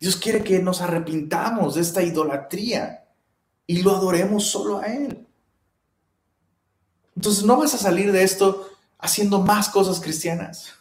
Dios 0.00 0.16
quiere 0.16 0.42
que 0.42 0.60
nos 0.60 0.80
arrepintamos 0.80 1.74
de 1.74 1.82
esta 1.82 2.02
idolatría 2.02 3.04
y 3.66 3.82
lo 3.82 3.94
adoremos 3.94 4.46
solo 4.46 4.78
a 4.78 4.86
Él. 4.86 5.25
Entonces 7.16 7.44
no 7.44 7.56
vas 7.56 7.74
a 7.74 7.78
salir 7.78 8.12
de 8.12 8.22
esto 8.22 8.68
haciendo 8.98 9.40
más 9.40 9.70
cosas 9.70 10.00
cristianas, 10.00 10.74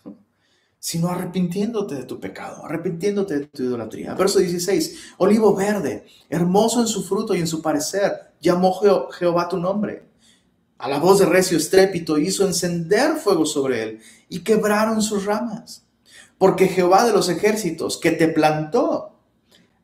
sino 0.79 1.07
arrepintiéndote 1.07 1.95
de 1.95 2.03
tu 2.03 2.19
pecado, 2.19 2.65
arrepintiéndote 2.65 3.39
de 3.39 3.45
tu 3.47 3.63
idolatría. 3.63 4.13
Verso 4.13 4.39
16, 4.39 5.13
olivo 5.17 5.55
verde, 5.55 6.05
hermoso 6.29 6.81
en 6.81 6.87
su 6.87 7.03
fruto 7.03 7.33
y 7.33 7.39
en 7.39 7.47
su 7.47 7.61
parecer, 7.61 8.33
llamó 8.41 8.77
Jehová 9.11 9.47
tu 9.47 9.57
nombre. 9.57 10.03
A 10.77 10.89
la 10.89 10.99
voz 10.99 11.19
de 11.19 11.25
recio 11.25 11.57
estrépito 11.57 12.17
hizo 12.17 12.45
encender 12.45 13.15
fuego 13.15 13.45
sobre 13.45 13.83
él 13.83 13.99
y 14.27 14.39
quebraron 14.39 15.01
sus 15.01 15.25
ramas. 15.25 15.85
Porque 16.37 16.67
Jehová 16.67 17.05
de 17.05 17.13
los 17.13 17.29
ejércitos 17.29 17.97
que 17.97 18.11
te 18.11 18.27
plantó 18.27 19.17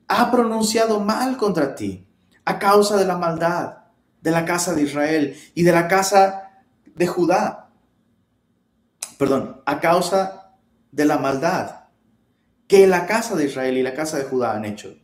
ha 0.09 0.29
pronunciado 0.29 0.99
mal 0.99 1.37
contra 1.37 1.75
ti 1.75 2.05
a 2.43 2.59
causa 2.59 2.97
de 2.97 3.05
la 3.05 3.17
maldad 3.17 3.81
de 4.21 4.31
la 4.31 4.45
casa 4.45 4.73
de 4.73 4.83
Israel 4.83 5.35
y 5.53 5.63
de 5.63 5.71
la 5.71 5.87
casa 5.87 6.40
de 7.01 7.07
Judá. 7.07 7.71
Perdón, 9.17 9.63
a 9.65 9.79
causa 9.79 10.53
de 10.91 11.05
la 11.05 11.17
maldad 11.17 11.85
que 12.67 12.85
la 12.85 13.07
casa 13.07 13.35
de 13.35 13.45
Israel 13.45 13.75
y 13.75 13.81
la 13.81 13.95
casa 13.95 14.19
de 14.19 14.25
Judá 14.25 14.55
han 14.55 14.65
hecho, 14.65 14.95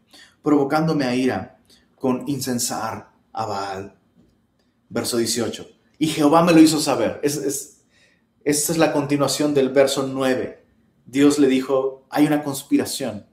provocándome 0.44 1.06
a 1.06 1.16
ira 1.16 1.60
con 1.96 2.30
incensar 2.30 3.10
a 3.34 3.46
Baal. 3.48 3.98
Verso 4.90 5.18
18. 5.18 5.68
Y 5.98 6.08
Jehová 6.10 6.44
me 6.44 6.54
lo 6.54 6.60
hizo 6.60 6.80
saber. 6.80 7.20
Es, 7.24 7.36
es, 7.38 7.82
esta 8.44 8.74
es 8.74 8.78
la 8.78 8.94
continuación 8.94 9.56
del 9.56 9.70
verso 9.70 10.06
9. 10.06 10.66
Dios 11.08 11.40
le 11.40 11.48
dijo, 11.48 12.06
hay 12.12 12.28
una 12.28 12.44
conspiración. 12.44 13.26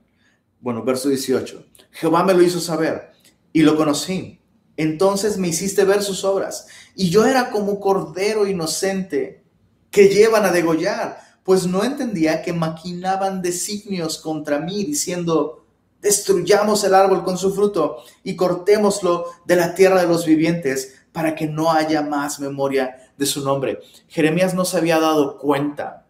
Bueno, 0.58 0.82
verso 0.84 1.10
18. 1.10 1.66
Jehová 1.90 2.24
me 2.24 2.32
lo 2.32 2.42
hizo 2.42 2.60
saber 2.60 3.12
y 3.52 3.60
lo 3.60 3.76
conocí 3.76 4.40
entonces 4.76 5.38
me 5.38 5.48
hiciste 5.48 5.84
ver 5.84 6.02
sus 6.02 6.24
obras. 6.24 6.66
Y 6.94 7.10
yo 7.10 7.24
era 7.26 7.50
como 7.50 7.80
cordero 7.80 8.46
inocente 8.46 9.44
que 9.90 10.08
llevan 10.08 10.44
a 10.44 10.50
degollar, 10.50 11.20
pues 11.44 11.66
no 11.66 11.84
entendía 11.84 12.42
que 12.42 12.52
maquinaban 12.52 13.42
designios 13.42 14.18
contra 14.18 14.58
mí, 14.58 14.84
diciendo, 14.84 15.66
destruyamos 16.00 16.82
el 16.84 16.94
árbol 16.94 17.24
con 17.24 17.38
su 17.38 17.54
fruto 17.54 17.98
y 18.22 18.34
cortémoslo 18.34 19.26
de 19.44 19.56
la 19.56 19.74
tierra 19.74 20.00
de 20.00 20.08
los 20.08 20.26
vivientes 20.26 20.94
para 21.12 21.34
que 21.34 21.46
no 21.46 21.70
haya 21.70 22.02
más 22.02 22.40
memoria 22.40 22.96
de 23.16 23.26
su 23.26 23.44
nombre. 23.44 23.80
Jeremías 24.08 24.54
no 24.54 24.64
se 24.64 24.78
había 24.78 24.98
dado 24.98 25.38
cuenta. 25.38 26.06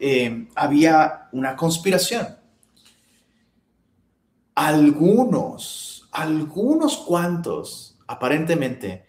Eh, 0.00 0.48
había 0.54 1.28
una 1.32 1.56
conspiración. 1.56 2.36
Algunos, 4.54 6.08
algunos 6.10 6.96
cuantos 6.96 7.89
aparentemente 8.10 9.04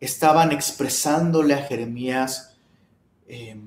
estaban 0.00 0.50
expresándole 0.50 1.52
a 1.52 1.64
Jeremías, 1.64 2.56
eh, 3.28 3.60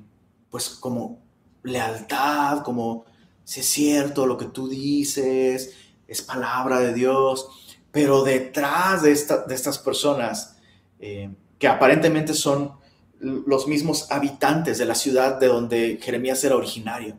pues 0.50 0.70
como 0.70 1.20
lealtad, 1.62 2.64
como 2.64 3.06
si 3.44 3.60
es 3.60 3.68
cierto 3.68 4.26
lo 4.26 4.36
que 4.36 4.46
tú 4.46 4.68
dices, 4.68 5.76
es 6.08 6.22
palabra 6.24 6.80
de 6.80 6.96
Dios, 6.96 7.78
pero 7.92 8.24
detrás 8.24 9.04
de, 9.04 9.12
estas 9.12 9.78
personas, 9.78 10.58
eh, 11.00 11.30
que 11.60 11.68
aparentemente 11.68 12.34
son 12.34 12.74
los 13.20 13.68
mismos 13.68 14.12
habitantes 14.12 14.80
de 14.80 14.86
la 14.86 14.96
ciudad 14.96 15.40
de 15.40 15.48
donde 15.50 16.00
Jeremías 16.02 16.44
era 16.44 16.56
originario, 16.56 17.16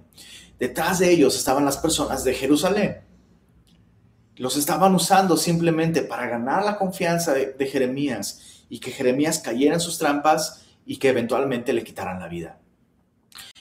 detrás 0.58 0.98
de 0.98 1.12
ellos 1.12 1.36
estaban 1.36 1.64
las 1.64 1.78
personas 1.78 2.24
de 2.24 2.34
Jerusalén 2.34 3.09
los 4.40 4.56
estaban 4.56 4.94
usando 4.94 5.36
simplemente 5.36 6.00
para 6.00 6.26
ganar 6.26 6.64
la 6.64 6.78
confianza 6.78 7.34
de, 7.34 7.66
Jeremías 7.66 8.64
y 8.70 8.80
que 8.80 8.90
Jeremías 8.90 9.38
cayera 9.38 9.74
en 9.74 9.80
sus 9.80 9.98
trampas 9.98 10.64
y 10.86 10.96
que 10.96 11.10
eventualmente 11.10 11.74
le 11.74 11.84
quitaran 11.84 12.20
la 12.20 12.26
vida. 12.26 12.58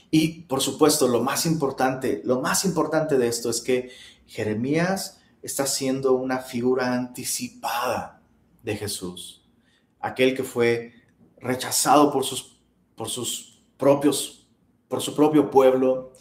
Y 0.10 0.44
por 0.44 0.62
supuesto, 0.62 1.10
lo 1.10 1.22
más 1.22 1.46
importante, 1.46 2.22
lo 2.24 2.40
más 2.40 2.64
importante 2.64 3.18
de 3.18 3.28
esto 3.28 3.50
es 3.50 3.60
que 3.60 3.92
Jeremías 4.26 5.20
está 5.42 5.66
siendo 5.66 6.14
una 6.14 6.38
figura 6.38 6.94
anticipada 6.94 8.22
de 8.64 8.78
Jesús, 8.78 9.46
aquel 10.00 10.34
que 10.34 10.46
fue 10.46 10.94
rechazado 11.42 12.10
por 12.10 12.24
sus, 12.24 12.62
por 12.96 13.10
sus 13.10 13.62
propios, 13.76 14.48
por 14.88 15.02
su 15.02 15.14
propio 15.14 15.52
pueblo, 15.52 16.14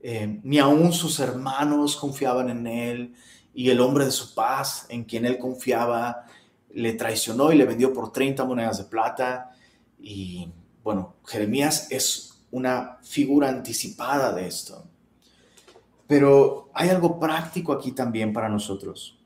eh, 0.00 0.38
ni 0.42 0.58
aún 0.58 0.92
sus 0.92 1.18
hermanos 1.18 1.96
confiaban 1.96 2.50
en 2.50 2.66
él, 2.66 3.14
y 3.54 3.70
el 3.70 3.80
hombre 3.80 4.04
de 4.04 4.10
su 4.10 4.34
paz 4.34 4.86
en 4.88 5.04
quien 5.04 5.24
él 5.26 5.38
confiaba 5.38 6.26
le 6.70 6.94
traicionó 6.94 7.52
y 7.52 7.56
le 7.56 7.66
vendió 7.66 7.92
por 7.92 8.12
30 8.12 8.44
monedas 8.44 8.78
de 8.78 8.84
plata. 8.84 9.54
Y 10.00 10.48
bueno, 10.82 11.16
Jeremías 11.26 11.88
es 11.90 12.44
una 12.50 12.98
figura 13.02 13.48
anticipada 13.48 14.32
de 14.32 14.46
esto. 14.46 14.86
Pero 16.06 16.70
hay 16.74 16.88
algo 16.88 17.18
práctico 17.20 17.72
aquí 17.72 17.92
también 17.92 18.32
para 18.32 18.48
nosotros. 18.48 19.18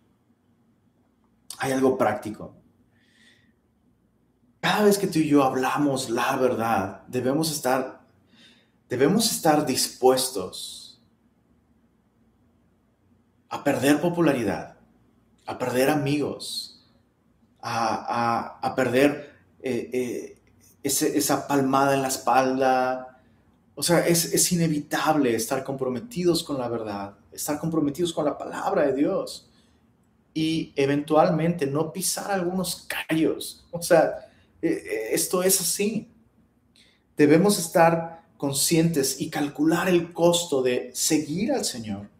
Hay 1.58 1.72
algo 1.72 1.96
práctico. 1.96 2.54
Cada 4.60 4.84
vez 4.84 4.98
que 4.98 5.06
tú 5.06 5.20
y 5.20 5.28
yo 5.28 5.44
hablamos 5.44 6.10
la 6.10 6.36
verdad, 6.36 7.02
debemos 7.06 7.52
estar, 7.52 8.00
debemos 8.88 9.30
estar 9.30 9.64
dispuestos 9.64 10.85
a 13.48 13.62
perder 13.64 14.00
popularidad, 14.00 14.76
a 15.46 15.58
perder 15.58 15.90
amigos, 15.90 16.84
a, 17.60 18.72
perder 18.76 19.34
eh, 19.62 19.90
eh, 19.92 20.38
esa 20.82 21.46
palmada 21.46 21.94
en 21.94 22.02
la 22.02 22.08
espalda. 22.08 23.20
O 23.74 23.82
sea, 23.82 24.06
es, 24.06 24.32
es 24.32 24.52
inevitable 24.52 25.34
estar 25.34 25.64
comprometidos 25.64 26.44
con 26.44 26.58
la 26.58 26.68
verdad, 26.68 27.14
estar 27.32 27.58
comprometidos 27.58 28.12
con 28.12 28.24
la 28.24 28.38
palabra 28.38 28.86
de 28.86 28.94
Dios 28.94 29.50
y 30.36 30.74
eventualmente 30.76 31.66
no 31.66 31.92
pisar 31.92 32.30
algunos 32.30 32.86
callos. 32.86 33.64
O 33.70 33.80
sea, 33.80 34.28
eh, 34.60 35.08
esto 35.12 35.42
es 35.42 35.58
así. 35.62 36.10
Debemos 37.16 37.58
estar 37.58 38.22
conscientes 38.36 39.18
y 39.18 39.30
calcular 39.30 39.88
el 39.88 40.12
costo 40.12 40.62
de 40.62 40.90
seguir 40.92 41.52
al 41.52 41.64
Señor. 41.64 42.10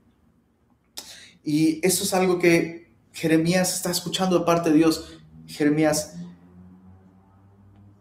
Y 1.47 1.79
eso 1.87 2.03
es 2.03 2.13
algo 2.13 2.41
que 2.41 2.93
Jeremías 3.13 3.77
está 3.77 3.93
escuchando 3.93 4.37
de 4.37 4.45
parte 4.45 4.71
de 4.71 4.77
Dios. 4.79 5.17
Jeremías, 5.47 6.17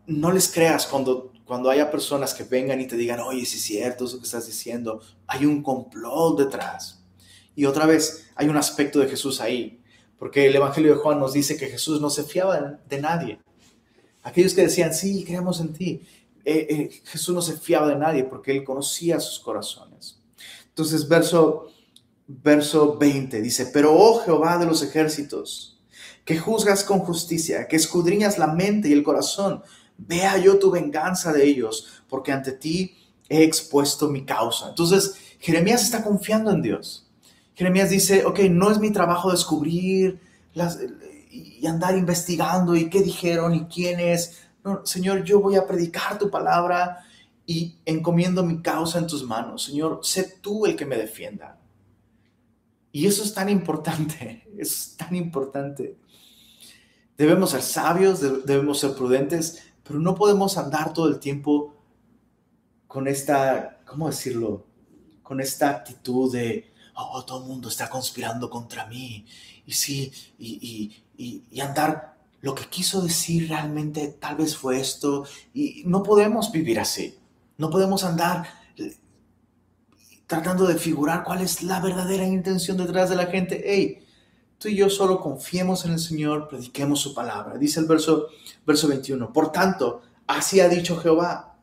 no 0.07 0.31
les 0.31 0.51
creas 0.51 0.87
cuando, 0.87 1.31
cuando 1.45 1.69
haya 1.69 1.91
personas 1.91 2.33
que 2.33 2.43
vengan 2.43 2.81
y 2.81 2.87
te 2.87 2.97
digan, 2.97 3.19
oye, 3.19 3.45
si 3.45 3.57
es 3.57 3.61
cierto 3.61 4.05
eso 4.05 4.17
que 4.17 4.25
estás 4.25 4.47
diciendo, 4.47 4.99
hay 5.27 5.45
un 5.45 5.61
complot 5.61 6.39
detrás. 6.39 7.05
Y 7.55 7.65
otra 7.65 7.85
vez, 7.85 8.25
hay 8.35 8.49
un 8.49 8.57
aspecto 8.57 8.99
de 8.99 9.07
Jesús 9.07 9.39
ahí, 9.39 9.79
porque 10.17 10.47
el 10.47 10.55
Evangelio 10.55 10.95
de 10.95 10.99
Juan 10.99 11.19
nos 11.19 11.33
dice 11.33 11.55
que 11.55 11.67
Jesús 11.67 12.01
no 12.01 12.09
se 12.09 12.23
fiaba 12.23 12.79
de 12.89 12.99
nadie. 12.99 13.39
Aquellos 14.23 14.55
que 14.55 14.63
decían, 14.63 14.91
sí, 14.91 15.23
creemos 15.23 15.61
en 15.61 15.71
ti, 15.71 16.01
eh, 16.43 16.67
eh, 16.67 17.01
Jesús 17.05 17.35
no 17.35 17.43
se 17.43 17.57
fiaba 17.57 17.87
de 17.89 17.95
nadie 17.95 18.23
porque 18.23 18.51
él 18.51 18.63
conocía 18.63 19.19
sus 19.19 19.37
corazones. 19.37 20.19
Entonces, 20.69 21.07
verso, 21.07 21.67
verso 22.27 22.97
20 22.97 23.41
dice, 23.41 23.67
pero 23.67 23.93
oh 23.93 24.21
Jehová 24.21 24.57
de 24.57 24.65
los 24.65 24.81
ejércitos, 24.81 25.79
que 26.23 26.39
juzgas 26.39 26.83
con 26.83 26.99
justicia, 26.99 27.67
que 27.67 27.75
escudriñas 27.75 28.37
la 28.37 28.47
mente 28.47 28.89
y 28.89 28.93
el 28.93 29.03
corazón, 29.03 29.61
vea 29.97 30.37
yo 30.37 30.57
tu 30.59 30.71
venganza 30.71 31.31
de 31.31 31.45
ellos, 31.45 32.03
porque 32.09 32.31
ante 32.31 32.51
ti 32.51 32.97
he 33.29 33.43
expuesto 33.43 34.09
mi 34.09 34.25
causa. 34.25 34.69
Entonces, 34.69 35.15
Jeremías 35.39 35.83
está 35.83 36.03
confiando 36.03 36.51
en 36.51 36.61
Dios. 36.61 37.07
Jeremías 37.53 37.89
dice, 37.89 38.25
ok, 38.25 38.39
no 38.49 38.71
es 38.71 38.79
mi 38.79 38.91
trabajo 38.91 39.31
descubrir 39.31 40.19
las, 40.53 40.79
y 41.31 41.65
andar 41.67 41.97
investigando 41.97 42.75
y 42.75 42.89
qué 42.89 43.01
dijeron 43.01 43.53
y 43.53 43.65
quién 43.65 43.99
es. 43.99 44.41
Señor, 44.83 45.23
yo 45.23 45.39
voy 45.39 45.55
a 45.55 45.67
predicar 45.67 46.17
tu 46.17 46.29
palabra 46.29 47.05
y 47.45 47.77
encomiendo 47.85 48.43
mi 48.43 48.61
causa 48.61 48.97
en 48.97 49.07
tus 49.07 49.23
manos. 49.23 49.63
Señor, 49.65 49.99
sé 50.03 50.37
tú 50.41 50.65
el 50.65 50.75
que 50.75 50.85
me 50.85 50.97
defienda. 50.97 51.59
Y 52.95 53.07
eso 53.07 53.23
es 53.23 53.33
tan 53.33 53.49
importante, 53.49 54.47
es 54.57 54.95
tan 54.95 55.13
importante. 55.17 55.97
Debemos 57.17 57.49
ser 57.49 57.61
sabios, 57.61 58.21
debemos 58.21 58.79
ser 58.79 58.95
prudentes, 58.95 59.63
pero 59.83 59.99
no 59.99 60.15
podemos 60.15 60.57
andar 60.57 60.93
todo 60.93 61.09
el 61.09 61.19
tiempo 61.19 61.75
con 62.87 63.09
esta, 63.09 63.81
¿cómo 63.85 64.07
decirlo? 64.07 64.65
Con 65.23 65.41
esta 65.41 65.71
actitud 65.71 66.31
de, 66.31 66.71
oh, 66.95 67.25
todo 67.25 67.41
el 67.41 67.49
mundo 67.49 67.67
está 67.67 67.89
conspirando 67.89 68.49
contra 68.49 68.85
mí. 68.85 69.25
Y 69.65 69.73
sí, 69.73 70.13
y, 70.39 71.03
y, 71.17 71.59
andar, 71.59 72.15
lo 72.39 72.55
que 72.55 72.69
quiso 72.69 73.01
decir 73.01 73.49
realmente 73.49 74.07
tal 74.07 74.37
vez 74.37 74.55
fue 74.55 74.79
esto. 74.79 75.25
Y 75.53 75.83
no 75.85 76.01
podemos 76.01 76.49
vivir 76.49 76.79
así. 76.79 77.19
No 77.57 77.69
podemos 77.69 78.05
andar 78.05 78.47
tratando 80.27 80.65
de 80.65 80.75
figurar 80.75 81.23
cuál 81.23 81.41
es 81.41 81.63
la 81.63 81.79
verdadera 81.79 82.25
intención 82.25 82.77
detrás 82.77 83.09
de 83.09 83.15
la 83.15 83.27
gente. 83.27 83.63
Hey, 83.65 84.05
tú 84.57 84.67
y 84.67 84.75
yo 84.75 84.89
solo 84.89 85.19
confiemos 85.19 85.85
en 85.85 85.93
el 85.93 85.99
Señor, 85.99 86.47
prediquemos 86.47 86.99
su 86.99 87.13
palabra. 87.13 87.57
Dice 87.57 87.79
el 87.79 87.85
verso, 87.85 88.27
verso 88.65 88.87
21. 88.87 89.31
Por 89.31 89.51
tanto, 89.51 90.01
así 90.27 90.59
ha 90.59 90.69
dicho 90.69 90.97
Jehová 90.97 91.57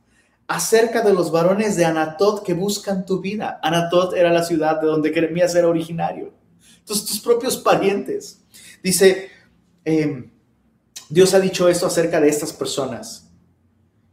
acerca 0.46 1.02
de 1.02 1.14
los 1.14 1.30
varones 1.30 1.76
de 1.76 1.84
Anatot 1.84 2.44
que 2.44 2.54
buscan 2.54 3.06
tu 3.06 3.20
vida. 3.20 3.58
Anatot 3.62 4.14
era 4.14 4.30
la 4.30 4.44
ciudad 4.44 4.80
de 4.80 4.86
donde 4.86 5.12
Jeremías 5.12 5.54
era 5.54 5.68
originario. 5.68 6.32
Entonces, 6.78 7.06
tus 7.06 7.20
propios 7.20 7.56
parientes. 7.56 8.40
Dice, 8.82 9.30
em, 9.84 10.30
Dios 11.08 11.34
ha 11.34 11.40
dicho 11.40 11.68
esto 11.68 11.86
acerca 11.86 12.20
de 12.20 12.28
estas 12.28 12.52
personas 12.52 13.31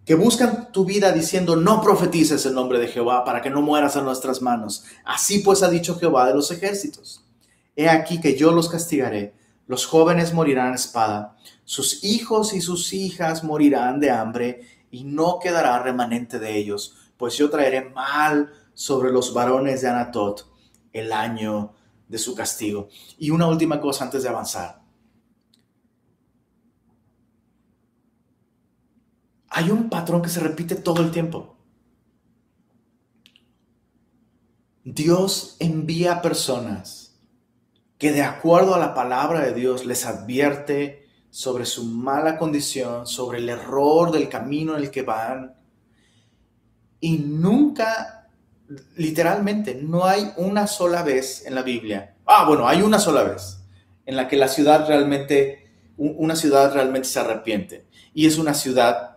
que 0.09 0.15
buscan 0.15 0.71
tu 0.71 0.85
vida 0.85 1.11
diciendo, 1.11 1.55
no 1.55 1.83
profetices 1.83 2.43
el 2.47 2.55
nombre 2.55 2.79
de 2.79 2.87
Jehová 2.87 3.23
para 3.23 3.43
que 3.43 3.51
no 3.51 3.61
mueras 3.61 3.95
en 3.95 4.05
nuestras 4.05 4.41
manos. 4.41 4.83
Así 5.05 5.37
pues 5.37 5.61
ha 5.61 5.69
dicho 5.69 5.99
Jehová 5.99 6.25
de 6.25 6.33
los 6.33 6.49
ejércitos. 6.49 7.23
He 7.75 7.87
aquí 7.87 8.19
que 8.19 8.35
yo 8.35 8.51
los 8.51 8.69
castigaré, 8.69 9.35
los 9.67 9.85
jóvenes 9.85 10.33
morirán 10.33 10.71
a 10.71 10.77
espada, 10.77 11.37
sus 11.63 12.03
hijos 12.03 12.53
y 12.53 12.61
sus 12.61 12.91
hijas 12.91 13.43
morirán 13.43 13.99
de 13.99 14.09
hambre, 14.09 14.61
y 14.89 15.03
no 15.03 15.37
quedará 15.37 15.77
remanente 15.77 16.39
de 16.39 16.57
ellos, 16.57 16.95
pues 17.15 17.37
yo 17.37 17.51
traeré 17.51 17.91
mal 17.91 18.51
sobre 18.73 19.11
los 19.11 19.31
varones 19.31 19.83
de 19.83 19.89
Anatot 19.89 20.43
el 20.91 21.13
año 21.13 21.75
de 22.07 22.17
su 22.17 22.33
castigo. 22.33 22.89
Y 23.19 23.29
una 23.29 23.45
última 23.45 23.79
cosa 23.79 24.05
antes 24.05 24.23
de 24.23 24.29
avanzar. 24.29 24.78
Hay 29.49 29.71
un 29.71 29.89
patrón 29.89 30.21
que 30.21 30.29
se 30.29 30.39
repite 30.39 30.75
todo 30.75 31.01
el 31.01 31.11
tiempo. 31.11 31.55
Dios 34.83 35.55
envía 35.59 36.21
personas 36.21 37.19
que 37.97 38.11
de 38.11 38.23
acuerdo 38.23 38.75
a 38.75 38.79
la 38.79 38.93
palabra 38.93 39.41
de 39.41 39.53
Dios 39.53 39.85
les 39.85 40.05
advierte 40.05 41.07
sobre 41.29 41.65
su 41.65 41.83
mala 41.83 42.37
condición, 42.37 43.05
sobre 43.05 43.39
el 43.39 43.49
error 43.49 44.11
del 44.11 44.29
camino 44.29 44.75
en 44.75 44.83
el 44.83 44.91
que 44.91 45.01
van. 45.01 45.55
Y 47.01 47.17
nunca, 47.19 48.29
literalmente, 48.95 49.75
no 49.75 50.05
hay 50.05 50.31
una 50.37 50.65
sola 50.65 51.03
vez 51.03 51.45
en 51.45 51.55
la 51.55 51.61
Biblia. 51.61 52.15
Ah, 52.25 52.45
bueno, 52.47 52.67
hay 52.67 52.81
una 52.81 52.99
sola 52.99 53.23
vez 53.23 53.59
en 54.05 54.15
la 54.15 54.27
que 54.27 54.37
la 54.37 54.47
ciudad 54.47 54.87
realmente, 54.87 55.69
una 55.97 56.35
ciudad 56.35 56.73
realmente 56.73 57.07
se 57.07 57.19
arrepiente. 57.19 57.85
Y 58.13 58.25
es 58.25 58.37
una 58.37 58.53
ciudad 58.53 59.08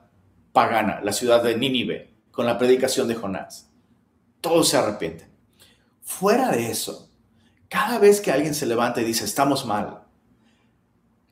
pagana, 0.52 1.00
la 1.02 1.12
ciudad 1.12 1.42
de 1.42 1.56
Nínive, 1.56 2.12
con 2.30 2.46
la 2.46 2.58
predicación 2.58 3.08
de 3.08 3.14
Jonás. 3.14 3.70
Todos 4.40 4.68
se 4.68 4.76
arrepienten. 4.76 5.28
Fuera 6.02 6.50
de 6.50 6.70
eso, 6.70 7.08
cada 7.68 7.98
vez 7.98 8.20
que 8.20 8.32
alguien 8.32 8.54
se 8.54 8.66
levanta 8.66 9.00
y 9.00 9.04
dice, 9.04 9.24
estamos 9.24 9.64
mal, 9.64 10.02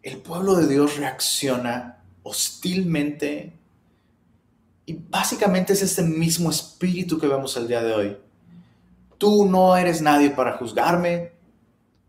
el 0.03 0.19
pueblo 0.19 0.55
de 0.55 0.67
Dios 0.67 0.97
reacciona 0.97 2.03
hostilmente 2.23 3.59
y 4.87 4.95
básicamente 4.95 5.73
es 5.73 5.83
este 5.83 6.03
mismo 6.03 6.51
espíritu 6.51 7.19
que 7.19 7.29
vemos 7.29 7.57
el 7.57 7.69
día 7.69 7.83
de 7.83 7.93
hoy. 7.93 8.17
Tú 9.19 9.45
no 9.45 9.77
eres 9.77 10.01
nadie 10.01 10.31
para 10.31 10.57
juzgarme. 10.57 11.33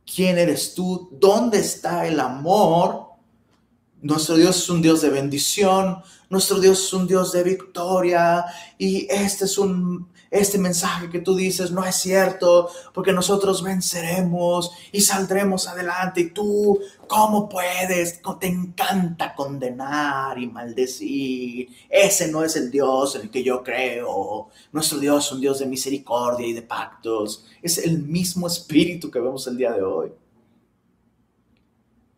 ¿Quién 0.06 0.38
eres 0.38 0.74
tú? 0.74 1.10
¿Dónde 1.12 1.60
está 1.60 2.08
el 2.08 2.20
amor? 2.20 3.11
Nuestro 4.02 4.36
Dios 4.36 4.58
es 4.58 4.70
un 4.70 4.82
Dios 4.82 5.02
de 5.02 5.10
bendición, 5.10 6.02
nuestro 6.30 6.60
Dios 6.60 6.86
es 6.86 6.94
un 6.94 7.06
Dios 7.06 7.32
de 7.34 7.44
victoria 7.44 8.46
y 8.80 9.06
este 9.12 9.46
es 9.46 9.60
un 9.60 10.10
este 10.32 10.58
mensaje 10.58 11.10
que 11.10 11.20
tú 11.20 11.36
dices 11.36 11.72
no 11.72 11.86
es 11.86 11.98
cierto, 11.98 12.70
porque 12.94 13.12
nosotros 13.14 13.62
venceremos 13.62 14.72
y 14.92 15.02
saldremos 15.02 15.68
adelante 15.68 16.22
y 16.22 16.30
tú 16.32 16.80
¿cómo 17.06 17.48
puedes? 17.48 18.22
Te 18.40 18.48
encanta 18.48 19.36
condenar 19.36 20.40
y 20.40 20.48
maldecir. 20.48 21.68
Ese 21.90 22.32
no 22.32 22.44
es 22.44 22.56
el 22.56 22.72
Dios 22.72 23.16
en 23.16 23.24
el 23.24 23.30
que 23.30 23.44
yo 23.44 23.62
creo. 23.62 24.50
Nuestro 24.72 24.98
Dios 24.98 25.26
es 25.28 25.32
un 25.34 25.42
Dios 25.42 25.60
de 25.60 25.66
misericordia 25.68 26.48
y 26.48 26.54
de 26.54 26.62
pactos. 26.64 27.46
Es 27.62 27.78
el 27.78 28.00
mismo 28.00 28.48
espíritu 28.48 29.12
que 29.12 29.20
vemos 29.20 29.46
el 29.48 29.58
día 29.58 29.74
de 29.74 29.84
hoy. 29.84 30.12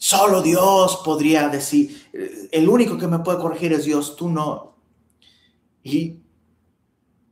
Solo 0.03 0.41
Dios 0.41 0.99
podría 1.05 1.47
decir, 1.47 2.09
el 2.51 2.67
único 2.67 2.97
que 2.97 3.07
me 3.07 3.19
puede 3.19 3.39
corregir 3.39 3.71
es 3.71 3.85
Dios, 3.85 4.17
tú 4.17 4.27
no. 4.27 4.75
Y 5.81 6.19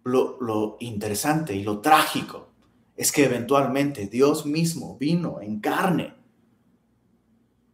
lo, 0.05 0.77
interesante 0.79 1.53
y 1.53 1.63
lo 1.63 1.81
trágico 1.81 2.47
es 2.95 3.11
que 3.11 3.25
eventualmente 3.25 4.07
Dios 4.07 4.45
mismo 4.45 4.97
vino 4.97 5.41
en 5.41 5.59
carne 5.59 6.13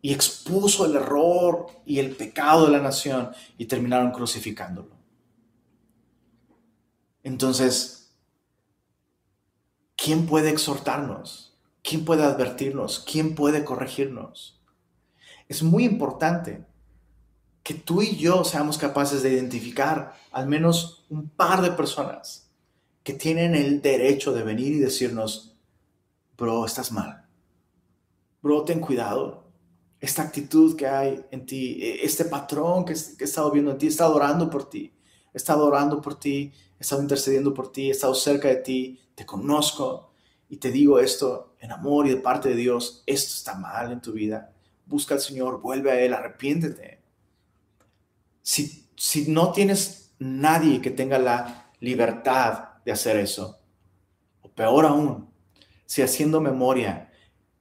y 0.02 0.12
expuso 0.16 0.88
el 0.88 0.96
error 0.96 1.68
y 1.86 2.00
el 2.00 2.16
pecado 2.16 2.66
de 2.66 2.72
la 2.72 2.82
nación 2.82 3.30
y 3.56 3.66
terminaron 3.66 4.10
crucificándolo. 4.10 4.96
Entonces, 7.22 8.16
¿quién 9.96 10.26
puede 10.26 10.50
exhortarnos? 10.50 11.56
¿Quién 11.84 12.04
puede 12.04 12.24
advertirnos? 12.24 13.06
¿Quién 13.08 13.36
puede 13.36 13.64
corregirnos? 13.64 14.57
Es 15.48 15.64
muy 15.64 15.86
importante 15.86 16.66
que 17.64 17.74
tú 17.74 18.02
y 18.02 18.16
yo 18.16 18.44
seamos 18.44 18.78
capaces 18.78 19.24
de 19.24 19.34
identificar 19.34 20.14
al 20.32 20.48
menos 20.48 21.06
un 21.10 21.30
par 21.30 21.62
de 21.62 21.72
personas 21.72 22.50
que 23.04 23.14
tienen 23.14 23.56
el 23.56 23.82
derecho 23.82 24.34
de 24.34 24.44
venir 24.44 24.74
y 24.74 24.80
decirnos, 24.80 25.58
bro, 26.38 26.66
estás 26.66 26.92
mal. 26.92 27.26
Bro, 28.42 28.64
ten 28.64 28.80
cuidado. 28.80 29.52
Esta 30.00 30.22
actitud 30.22 30.76
que 30.76 30.88
hay 30.88 31.26
en 31.32 31.46
ti, 31.46 31.80
e, 31.82 32.06
este 32.06 32.26
patrón 32.26 32.86
que, 32.86 32.94
he 32.94 33.24
estado 33.24 33.52
viendo 33.52 33.72
en 33.72 33.78
ti, 33.78 33.88
he 33.88 33.90
estado 33.90 34.16
orando 34.16 34.50
por 34.50 34.70
ti, 34.70 34.94
he 35.34 35.38
estado 35.38 35.66
orando 35.66 36.02
por 36.02 36.20
ti, 36.20 36.54
he 36.78 36.82
estado 36.82 37.02
intercediendo 37.02 37.54
por 37.54 37.72
ti, 37.72 37.88
he 37.88 37.92
estado 37.92 38.14
cerca 38.14 38.48
de 38.50 38.58
ti, 38.58 39.00
te 39.16 39.26
conozco 39.26 40.12
y 40.50 40.58
te 40.58 40.72
digo 40.72 41.00
esto 41.00 41.56
en 41.60 41.72
amor 41.72 42.08
y 42.08 42.12
de 42.12 42.18
parte 42.18 42.50
de 42.50 42.56
Dios, 42.56 43.04
esto 43.06 43.34
está 43.34 43.56
mal 43.56 43.92
en 43.92 44.02
tu 44.02 44.12
vida 44.12 44.54
busca 44.88 45.16
al 45.16 45.22
Señor, 45.22 45.62
vuelve 45.62 45.92
a 45.92 46.00
Él, 46.00 46.14
arrepiéntete. 46.14 47.02
Si, 48.42 48.90
si 48.96 49.30
no 49.30 49.52
tienes 49.52 50.16
nadie 50.20 50.82
que 50.82 50.92
tenga 50.92 51.20
la 51.20 51.72
libertad 51.80 52.70
de 52.86 52.92
hacer 52.92 53.18
eso, 53.18 53.60
o 54.42 54.50
peor 54.50 54.86
aún, 54.86 55.30
si 55.86 56.02
haciendo 56.02 56.42
memoria, 56.42 57.12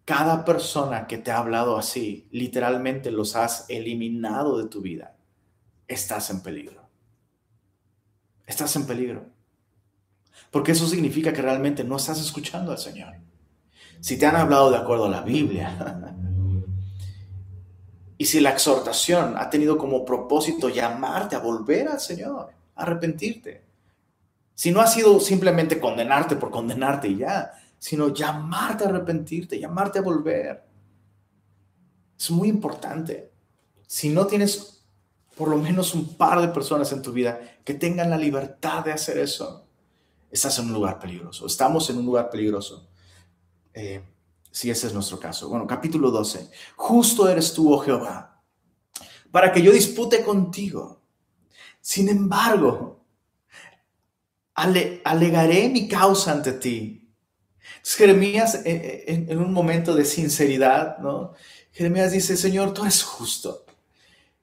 cada 0.04 0.44
persona 0.44 1.06
que 1.06 1.18
te 1.18 1.32
ha 1.32 1.38
hablado 1.38 1.76
así, 1.76 2.28
literalmente 2.30 3.10
los 3.10 3.34
has 3.34 3.66
eliminado 3.68 4.56
de 4.58 4.68
tu 4.68 4.80
vida, 4.80 5.16
estás 5.88 6.30
en 6.30 6.42
peligro. 6.42 6.88
Estás 8.46 8.76
en 8.76 8.86
peligro. 8.86 9.26
Porque 10.52 10.72
eso 10.72 10.86
significa 10.86 11.32
que 11.32 11.42
realmente 11.42 11.82
no 11.82 11.96
estás 11.96 12.20
escuchando 12.20 12.70
al 12.70 12.78
Señor. 12.78 13.14
si 14.00 14.18
te 14.18 14.26
han 14.26 14.36
hablado 14.36 14.70
de 14.70 14.76
acuerdo 14.76 15.06
a 15.06 15.10
la 15.10 15.22
Biblia, 15.22 16.14
y 18.18 18.24
si 18.26 18.40
la 18.40 18.50
exhortación 18.50 19.36
ha 19.36 19.50
tenido 19.50 19.76
como 19.76 20.04
propósito 20.04 20.68
llamarte 20.68 21.36
a 21.36 21.40
volver 21.40 21.88
al 21.88 22.00
Señor, 22.00 22.50
a 22.74 22.82
arrepentirte, 22.82 23.64
si 24.54 24.70
no 24.70 24.80
ha 24.80 24.86
sido 24.86 25.20
simplemente 25.20 25.78
condenarte 25.78 26.34
por 26.36 26.50
condenarte 26.50 27.08
y 27.08 27.18
ya, 27.18 27.52
sino 27.78 28.08
llamarte 28.08 28.84
a 28.84 28.88
arrepentirte, 28.88 29.60
llamarte 29.60 29.98
a 29.98 30.02
volver. 30.02 30.64
Es 32.18 32.30
muy 32.30 32.48
importante. 32.48 33.30
Si 33.86 34.08
no 34.08 34.26
tienes 34.26 34.82
por 35.36 35.48
lo 35.48 35.58
menos 35.58 35.94
un 35.94 36.16
par 36.16 36.40
de 36.40 36.48
personas 36.48 36.90
en 36.92 37.02
tu 37.02 37.12
vida 37.12 37.38
que 37.62 37.74
tengan 37.74 38.08
la 38.08 38.16
libertad 38.16 38.82
de 38.82 38.92
hacer 38.92 39.18
eso, 39.18 39.66
estás 40.30 40.58
en 40.58 40.66
un 40.66 40.72
lugar 40.72 40.98
peligroso. 40.98 41.46
Estamos 41.46 41.90
en 41.90 41.98
un 41.98 42.06
lugar 42.06 42.30
peligroso. 42.30 42.88
Eh, 43.74 44.02
si 44.56 44.70
ese 44.70 44.86
es 44.86 44.94
nuestro 44.94 45.20
caso. 45.20 45.50
Bueno, 45.50 45.66
capítulo 45.66 46.10
12. 46.10 46.48
Justo 46.76 47.28
eres 47.28 47.52
tú, 47.52 47.70
oh 47.74 47.78
Jehová, 47.78 48.42
para 49.30 49.52
que 49.52 49.60
yo 49.60 49.70
dispute 49.70 50.24
contigo. 50.24 51.02
Sin 51.78 52.08
embargo, 52.08 53.04
alegaré 54.54 55.68
mi 55.68 55.86
causa 55.86 56.32
ante 56.32 56.52
ti. 56.52 57.06
Jeremías, 57.84 58.54
eh, 58.54 58.62
eh, 58.64 59.04
en, 59.08 59.30
en, 59.30 59.38
un 59.40 59.52
momento 59.52 59.94
de 59.94 60.06
sinceridad, 60.06 60.96
¿no? 61.00 61.34
Jeremías 61.70 62.12
dice, 62.12 62.34
Señor, 62.34 62.72
tú 62.72 62.80
eres 62.80 63.02
justo. 63.02 63.66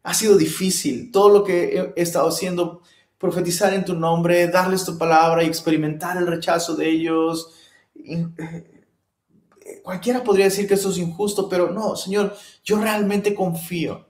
Ha 0.03 0.13
sido 0.13 0.37
difícil 0.37 1.11
todo 1.11 1.29
lo 1.29 1.43
que 1.43 1.91
he 1.95 2.01
estado 2.03 2.29
haciendo, 2.29 2.83
profetizar 3.17 3.73
en 3.73 3.83
tu 3.83 3.95
nombre, 3.95 4.47
darles 4.47 4.85
tu 4.85 4.95
palabra 4.95 5.43
y 5.43 5.47
experimentar 5.47 6.17
el 6.17 6.27
rechazo 6.27 6.75
de 6.75 6.87
ellos. 6.87 7.51
Eh, 7.95 8.72
cualquiera 9.83 10.23
podría 10.23 10.45
decir 10.45 10.67
que 10.67 10.73
eso 10.73 10.89
es 10.89 10.97
injusto, 10.97 11.47
pero 11.47 11.71
no, 11.71 11.95
Señor, 11.95 12.35
yo 12.63 12.79
realmente 12.79 13.35
confío 13.35 14.07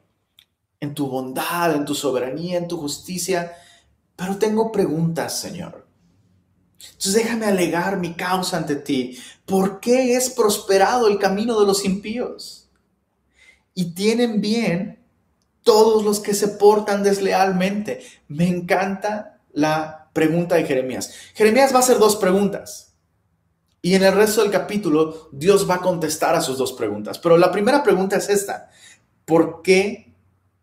en 0.79 0.93
tu 0.93 1.07
bondad, 1.07 1.75
en 1.75 1.85
tu 1.85 1.95
soberanía, 1.95 2.57
en 2.57 2.67
tu 2.67 2.77
justicia, 2.77 3.53
pero 4.15 4.37
tengo 4.37 4.71
preguntas, 4.71 5.39
Señor. 5.39 5.85
Entonces 6.85 7.13
déjame 7.15 7.45
alegar 7.45 7.97
mi 7.97 8.13
causa 8.13 8.57
ante 8.57 8.75
ti. 8.75 9.17
¿Por 9.45 9.79
qué 9.79 10.15
es 10.15 10.29
prosperado 10.29 11.07
el 11.07 11.17
camino 11.17 11.59
de 11.59 11.65
los 11.65 11.85
impíos? 11.85 12.69
Y 13.73 13.93
tienen 13.93 14.41
bien 14.41 15.03
todos 15.63 16.03
los 16.03 16.19
que 16.19 16.33
se 16.33 16.49
portan 16.49 17.03
deslealmente. 17.03 18.03
Me 18.27 18.47
encanta 18.47 19.39
la 19.53 20.09
pregunta 20.13 20.55
de 20.55 20.65
Jeremías. 20.65 21.13
Jeremías 21.33 21.73
va 21.73 21.77
a 21.77 21.81
hacer 21.81 21.97
dos 21.97 22.17
preguntas. 22.17 22.92
Y 23.83 23.93
en 23.93 24.03
el 24.03 24.13
resto 24.13 24.41
del 24.41 24.49
capítulo, 24.49 25.29
Dios 25.31 25.69
va 25.69 25.75
a 25.75 25.81
contestar 25.81 26.33
a 26.33 26.41
sus 26.41 26.57
dos 26.57 26.73
preguntas. 26.73 27.19
Pero 27.19 27.37
la 27.37 27.51
primera 27.51 27.83
pregunta 27.83 28.17
es 28.17 28.29
esta. 28.29 28.71
¿Por 29.25 29.61
qué 29.61 30.13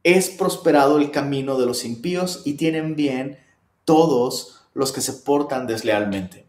es 0.03 0.31
prosperado 0.31 0.99
el 0.99 1.11
camino 1.11 1.59
de 1.59 1.67
los 1.67 1.85
impíos 1.85 2.43
y 2.45 2.55
tienen 2.55 2.97
bien 2.97 3.39
todos 3.85 4.61
los 4.75 4.93
que 4.93 5.01
se 5.01 5.13
portan 5.13 5.67
deslealmente. 5.67 6.47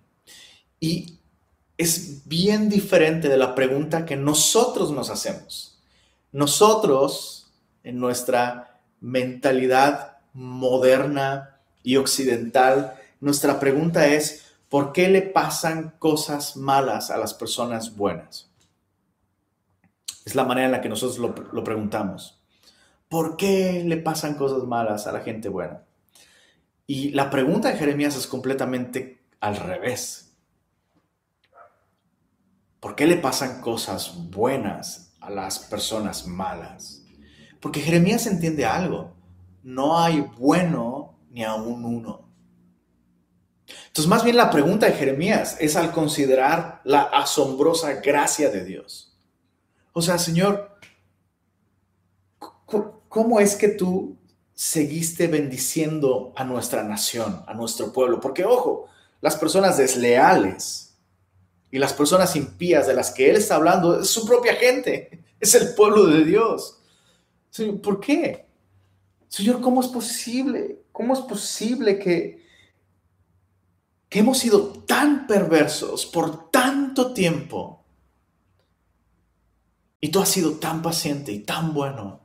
Y 0.80 1.18
es 1.78 2.28
bien 2.28 2.70
diferente 2.70 3.30
de 3.30 3.38
la 3.38 3.56
pregunta 3.56 4.06
que 4.06 4.16
nosotros 4.16 4.92
nos 4.92 5.10
hacemos. 5.10 5.80
Nosotros, 6.32 7.52
en 7.84 8.00
nuestra 8.00 8.80
mentalidad 9.00 10.18
moderna 10.34 11.58
y 11.84 11.98
occidental, 11.98 12.96
nuestra 13.20 13.60
pregunta 13.60 14.08
es, 14.08 14.46
¿por 14.72 14.94
qué 14.94 15.10
le 15.10 15.22
pasan 15.22 15.96
cosas 16.00 16.56
malas 16.56 17.12
a 17.12 17.18
las 17.18 17.34
personas 17.34 17.98
buenas? 17.98 18.50
Es 20.26 20.34
la 20.34 20.46
manera 20.46 20.68
en 20.68 20.72
la 20.72 20.80
que 20.80 20.88
nosotros 20.88 21.18
lo, 21.20 21.64
preguntamos. 21.64 22.42
¿Por 23.10 23.36
qué 23.36 23.84
le 23.86 23.98
pasan 23.98 24.36
cosas 24.36 24.64
malas 24.64 25.08
a 25.08 25.12
la 25.12 25.20
gente 25.20 25.50
buena? 25.50 25.84
Y 26.88 27.10
la 27.10 27.30
pregunta 27.30 27.70
de 27.70 27.78
Jeremías 27.78 28.16
es 28.16 28.28
completamente 28.28 29.26
al 29.42 29.58
revés. 29.58 30.38
¿Por 32.80 32.96
qué 32.96 33.08
le 33.08 33.18
pasan 33.18 33.60
cosas 33.60 34.30
buenas 34.32 35.18
a 35.20 35.30
las 35.30 35.60
personas 35.60 36.26
malas? 36.28 37.04
Porque 37.60 37.82
Jeremías 37.82 38.26
entiende 38.26 38.66
algo. 38.66 39.12
No 39.64 40.00
hay 40.00 40.22
bueno 40.22 41.20
ni 41.30 41.44
aún 41.44 41.84
uno. 41.84 42.31
Entonces, 43.88 44.08
más 44.08 44.24
bien 44.24 44.38
la 44.38 44.50
pregunta 44.50 44.86
de 44.86 44.94
Jeremías 44.94 45.58
es 45.60 45.76
al 45.76 45.92
considerar 45.92 46.82
la 46.84 47.04
asombrosa 47.04 47.94
gracia 47.96 48.50
de 48.50 48.64
Dios. 48.64 49.16
O 49.94 50.02
sea, 50.02 50.18
Señor, 50.18 50.78
¿cómo 53.10 53.40
es 53.40 53.56
que 53.56 53.70
tú 53.70 54.18
seguiste 54.62 55.26
bendiciendo 55.28 56.34
a 56.36 56.44
nuestra 56.44 56.84
nación, 56.84 57.44
a 57.48 57.56
nuestro 57.56 57.92
pueblo. 57.92 58.20
Porque, 58.20 58.46
ojo, 58.46 58.86
las 59.20 59.36
personas 59.36 59.78
desleales 59.78 60.96
y 61.72 61.80
las 61.80 61.94
personas 61.94 62.36
impías 62.36 62.86
de 62.86 62.94
las 62.94 63.10
que 63.10 63.32
Él 63.32 63.38
está 63.38 63.56
hablando 63.56 64.00
es 64.00 64.12
su 64.12 64.24
propia 64.24 64.54
gente, 64.54 65.24
es 65.40 65.56
el 65.56 65.74
pueblo 65.74 66.06
de 66.06 66.24
Dios. 66.24 66.78
¿por 67.82 68.00
qué? 68.00 68.46
Señor, 69.30 69.62
¿cómo 69.62 69.82
es 69.82 69.88
posible? 69.88 70.84
¿Cómo 70.92 71.16
es 71.16 71.22
posible 71.22 71.98
que, 71.98 72.41
que 74.12 74.20
hemos 74.20 74.40
sido 74.40 74.68
tan 74.86 75.26
perversos 75.26 76.06
por 76.06 76.52
tanto 76.52 77.14
tiempo? 77.14 77.86
Y 80.02 80.10
tú 80.10 80.20
has 80.20 80.28
sido 80.28 80.56
tan 80.56 80.82
paciente 80.82 81.32
y 81.32 81.40
tan 81.40 81.74
bueno 81.74 82.20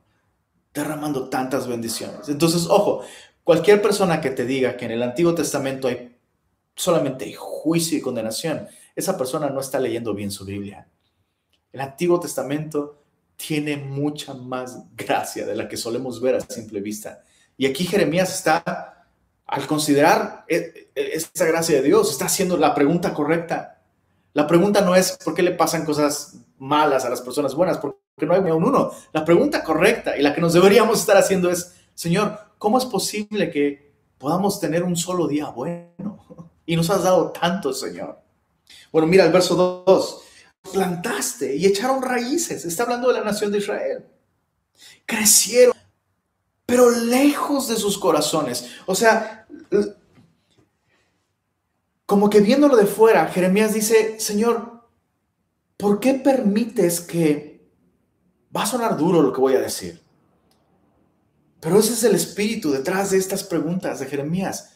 derramando 0.74 1.28
tantas 1.28 1.68
bendiciones. 1.68 2.28
Entonces, 2.28 2.66
ojo, 2.68 3.02
cualquier 3.44 3.80
persona 3.80 4.20
que 4.20 4.30
te 4.30 4.44
diga 4.44 4.76
que 4.76 4.86
en 4.86 4.90
el 4.90 5.02
Antiguo 5.04 5.32
Testamento 5.36 5.86
hay 5.86 6.18
solamente 6.74 7.32
juicio 7.34 7.96
y 7.96 8.00
condenación, 8.00 8.66
esa 8.96 9.16
persona 9.16 9.48
no 9.48 9.60
está 9.60 9.78
leyendo 9.78 10.12
bien 10.12 10.32
su 10.32 10.44
Biblia. 10.44 10.88
El 11.70 11.82
Antiguo 11.82 12.18
Testamento 12.18 13.00
tiene 13.36 13.76
mucha 13.76 14.34
más 14.34 14.82
gracia 14.96 15.46
de 15.46 15.54
la 15.54 15.68
que 15.68 15.76
solemos 15.76 16.20
ver 16.20 16.34
a 16.34 16.40
simple 16.40 16.80
vista. 16.80 17.22
Y 17.56 17.66
aquí 17.66 17.84
Jeremías 17.84 18.34
está, 18.34 18.95
al 19.46 19.66
considerar 19.66 20.44
e, 20.48 20.90
e, 20.94 21.10
esa 21.14 21.44
gracia 21.44 21.76
de 21.76 21.82
Dios, 21.82 22.10
está 22.10 22.26
haciendo 22.26 22.56
la 22.56 22.74
pregunta 22.74 23.14
correcta. 23.14 23.82
La 24.32 24.46
pregunta 24.46 24.80
no 24.80 24.94
es 24.94 25.16
por 25.24 25.34
qué 25.34 25.42
le 25.42 25.52
pasan 25.52 25.84
cosas 25.84 26.36
malas 26.58 27.04
a 27.04 27.10
las 27.10 27.20
personas 27.20 27.54
buenas, 27.54 27.78
porque 27.78 28.26
no 28.26 28.34
hay 28.34 28.40
un 28.40 28.64
uno. 28.64 28.92
La 29.12 29.24
pregunta 29.24 29.62
correcta 29.62 30.16
y 30.16 30.22
la 30.22 30.34
que 30.34 30.40
nos 30.40 30.52
deberíamos 30.52 31.00
estar 31.00 31.16
haciendo 31.16 31.50
es, 31.50 31.74
Señor, 31.94 32.38
¿cómo 32.58 32.78
es 32.78 32.84
posible 32.84 33.50
que 33.50 33.94
podamos 34.18 34.60
tener 34.60 34.82
un 34.82 34.96
solo 34.96 35.26
día 35.26 35.48
bueno? 35.48 35.94
Y 36.66 36.76
nos 36.76 36.90
has 36.90 37.04
dado 37.04 37.30
tanto, 37.30 37.72
Señor. 37.72 38.18
Bueno, 38.90 39.06
mira 39.06 39.24
el 39.24 39.32
verso 39.32 39.84
2. 39.86 40.22
Plantaste 40.72 41.54
y 41.56 41.66
echaron 41.66 42.02
raíces. 42.02 42.64
Está 42.64 42.82
hablando 42.82 43.08
de 43.08 43.14
la 43.14 43.24
nación 43.24 43.52
de 43.52 43.58
Israel. 43.58 44.04
Crecieron, 45.04 45.75
pero 46.76 46.90
lejos 46.90 47.68
de 47.68 47.76
sus 47.76 47.96
corazones. 47.96 48.66
O 48.84 48.94
sea, 48.94 49.46
como 52.04 52.28
que 52.28 52.42
viéndolo 52.42 52.76
de 52.76 52.84
fuera, 52.84 53.28
Jeremías 53.28 53.72
dice, 53.72 54.20
Señor, 54.20 54.86
¿por 55.78 56.00
qué 56.00 56.12
permites 56.12 57.00
que 57.00 57.56
Va 58.54 58.62
a 58.62 58.66
sonar 58.66 58.96
duro 58.96 59.20
lo 59.20 59.34
que 59.34 59.40
voy 59.40 59.54
a 59.54 59.60
decir. 59.60 60.00
Pero 61.60 61.78
ese 61.78 61.92
es 61.92 62.04
el 62.04 62.14
espíritu 62.14 62.70
detrás 62.70 63.10
de 63.10 63.18
estas 63.18 63.44
preguntas 63.44 64.00
de 64.00 64.06
Jeremías. 64.06 64.74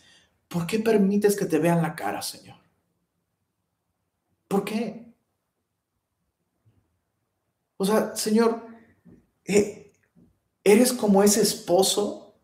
¿Por 0.48 0.66
qué 0.66 0.80
permites 0.80 1.34
que 1.34 1.46
te 1.46 1.59
vean 1.59 1.80
la 1.80 1.94
cara, 1.94 2.20
Señor? 2.20 2.59
¿Por 4.48 4.64
qué? 4.64 5.14
O 7.78 7.86
sea, 7.86 8.14
Señor, 8.14 8.66
eh, 9.46 9.80
eres 10.65 10.93
como 10.93 11.23
ese 11.23 11.43
esposo 11.43 12.35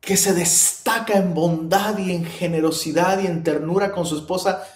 que 0.00 0.16
se 0.16 0.32
destaca 0.32 1.18
en 1.18 1.34
bondad 1.34 1.98
y 1.98 2.12
en 2.12 2.24
generosidad 2.24 3.20
y 3.22 3.26
en 3.26 3.42
ternura 3.42 3.92
con 3.92 4.06
su 4.06 4.16
esposa 4.16 4.66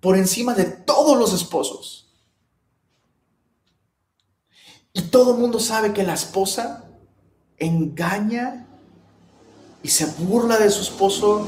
por 0.00 0.16
encima 0.16 0.54
de 0.54 0.64
todos 0.64 1.16
los 1.16 1.32
esposos. 1.32 2.12
Y 4.92 5.02
todo 5.02 5.32
el 5.32 5.40
mundo 5.40 5.58
sabe 5.58 5.92
que 5.92 6.02
la 6.02 6.14
esposa 6.14 6.84
engaña 7.56 8.66
y 9.82 9.88
se 9.88 10.06
burla 10.06 10.58
de 10.58 10.70
su 10.70 10.82
esposo 10.82 11.46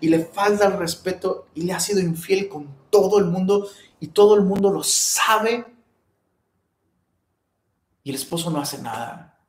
y 0.00 0.08
le 0.08 0.24
falta 0.24 0.66
el 0.66 0.78
respeto 0.78 1.46
y 1.54 1.62
le 1.62 1.72
ha 1.72 1.80
sido 1.80 2.00
infiel 2.00 2.48
con 2.48 2.68
todo 2.90 3.18
el 3.18 3.24
mundo 3.24 3.68
y 4.00 4.08
todo 4.08 4.34
el 4.34 4.42
mundo 4.42 4.70
lo 4.70 4.82
sabe 4.82 5.64
y 8.04 8.10
el 8.10 8.16
esposo 8.16 8.50
no 8.50 8.60
hace 8.60 8.78
nada. 8.78 9.44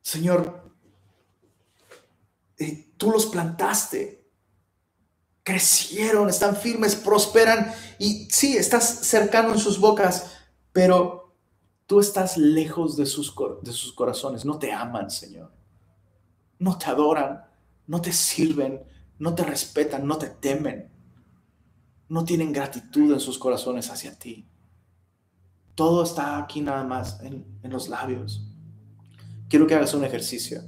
Señor, 0.00 0.74
eh, 2.58 2.92
tú 2.96 3.10
los 3.10 3.26
plantaste, 3.26 4.28
crecieron, 5.42 6.28
están 6.28 6.56
firmes, 6.56 6.96
prosperan 6.96 7.72
y 7.98 8.28
sí, 8.30 8.56
estás 8.56 9.06
cercano 9.06 9.52
en 9.52 9.58
sus 9.58 9.78
bocas, 9.78 10.32
pero 10.72 11.36
tú 11.86 12.00
estás 12.00 12.38
lejos 12.38 12.96
de 12.96 13.04
sus, 13.04 13.34
de 13.62 13.72
sus 13.72 13.92
corazones. 13.92 14.44
No 14.44 14.58
te 14.58 14.72
aman, 14.72 15.10
Señor. 15.10 15.52
No 16.58 16.78
te 16.78 16.86
adoran, 16.86 17.44
no 17.86 18.00
te 18.00 18.12
sirven, 18.12 18.82
no 19.18 19.34
te 19.34 19.44
respetan, 19.44 20.06
no 20.06 20.16
te 20.16 20.28
temen. 20.28 20.90
No 22.08 22.24
tienen 22.24 22.52
gratitud 22.52 23.12
en 23.12 23.20
sus 23.20 23.38
corazones 23.38 23.90
hacia 23.90 24.18
ti. 24.18 24.50
Todo 25.74 26.02
está 26.02 26.38
aquí 26.38 26.60
nada 26.60 26.84
más 26.84 27.20
en, 27.20 27.46
los 27.62 27.88
labios. 27.88 28.46
Quiero 29.48 29.66
que 29.66 29.74
hagas 29.74 29.94
un 29.94 30.04
ejercicio. 30.04 30.62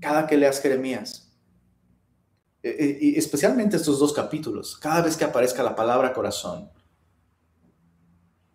Cada 0.00 0.26
que 0.26 0.36
leas 0.36 0.60
Jeremías, 0.60 1.32
e, 2.62 2.68
e, 2.70 2.98
y 3.00 3.16
especialmente 3.16 3.76
estos 3.76 3.98
dos 3.98 4.12
capítulos, 4.12 4.76
cada 4.76 5.02
vez 5.02 5.16
que 5.16 5.24
aparezca 5.24 5.62
la 5.62 5.76
palabra 5.76 6.12
corazón, 6.12 6.70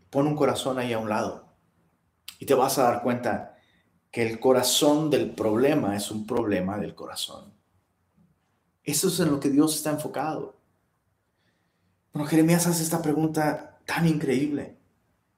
pon 0.10 0.28
un 0.28 0.36
corazón 0.36 0.80
ahí 0.80 0.94
a 0.94 1.00
un 1.00 1.10
lado 1.10 1.50
y 2.40 2.46
te 2.46 2.54
vas 2.54 2.78
a 2.78 2.84
dar 2.84 3.04
cuenta 3.04 3.58
que 4.12 4.28
el 4.28 4.40
corazón 4.40 5.10
del 5.10 5.36
problema 5.36 5.96
es 5.96 6.10
un 6.10 6.26
problema 6.26 6.78
del 6.78 6.96
corazón. 6.96 7.54
Eso 8.84 9.10
es 9.10 9.20
en 9.20 9.30
lo 9.30 9.40
que 9.40 9.50
Dios 9.50 9.76
está 9.76 9.92
enfocado. 9.92 10.58
Bueno, 12.12 12.28
Jeremías 12.28 12.66
hace 12.66 12.82
esta 12.82 13.02
pregunta 13.02 13.80
tan 13.86 14.08
increíble. 14.08 14.79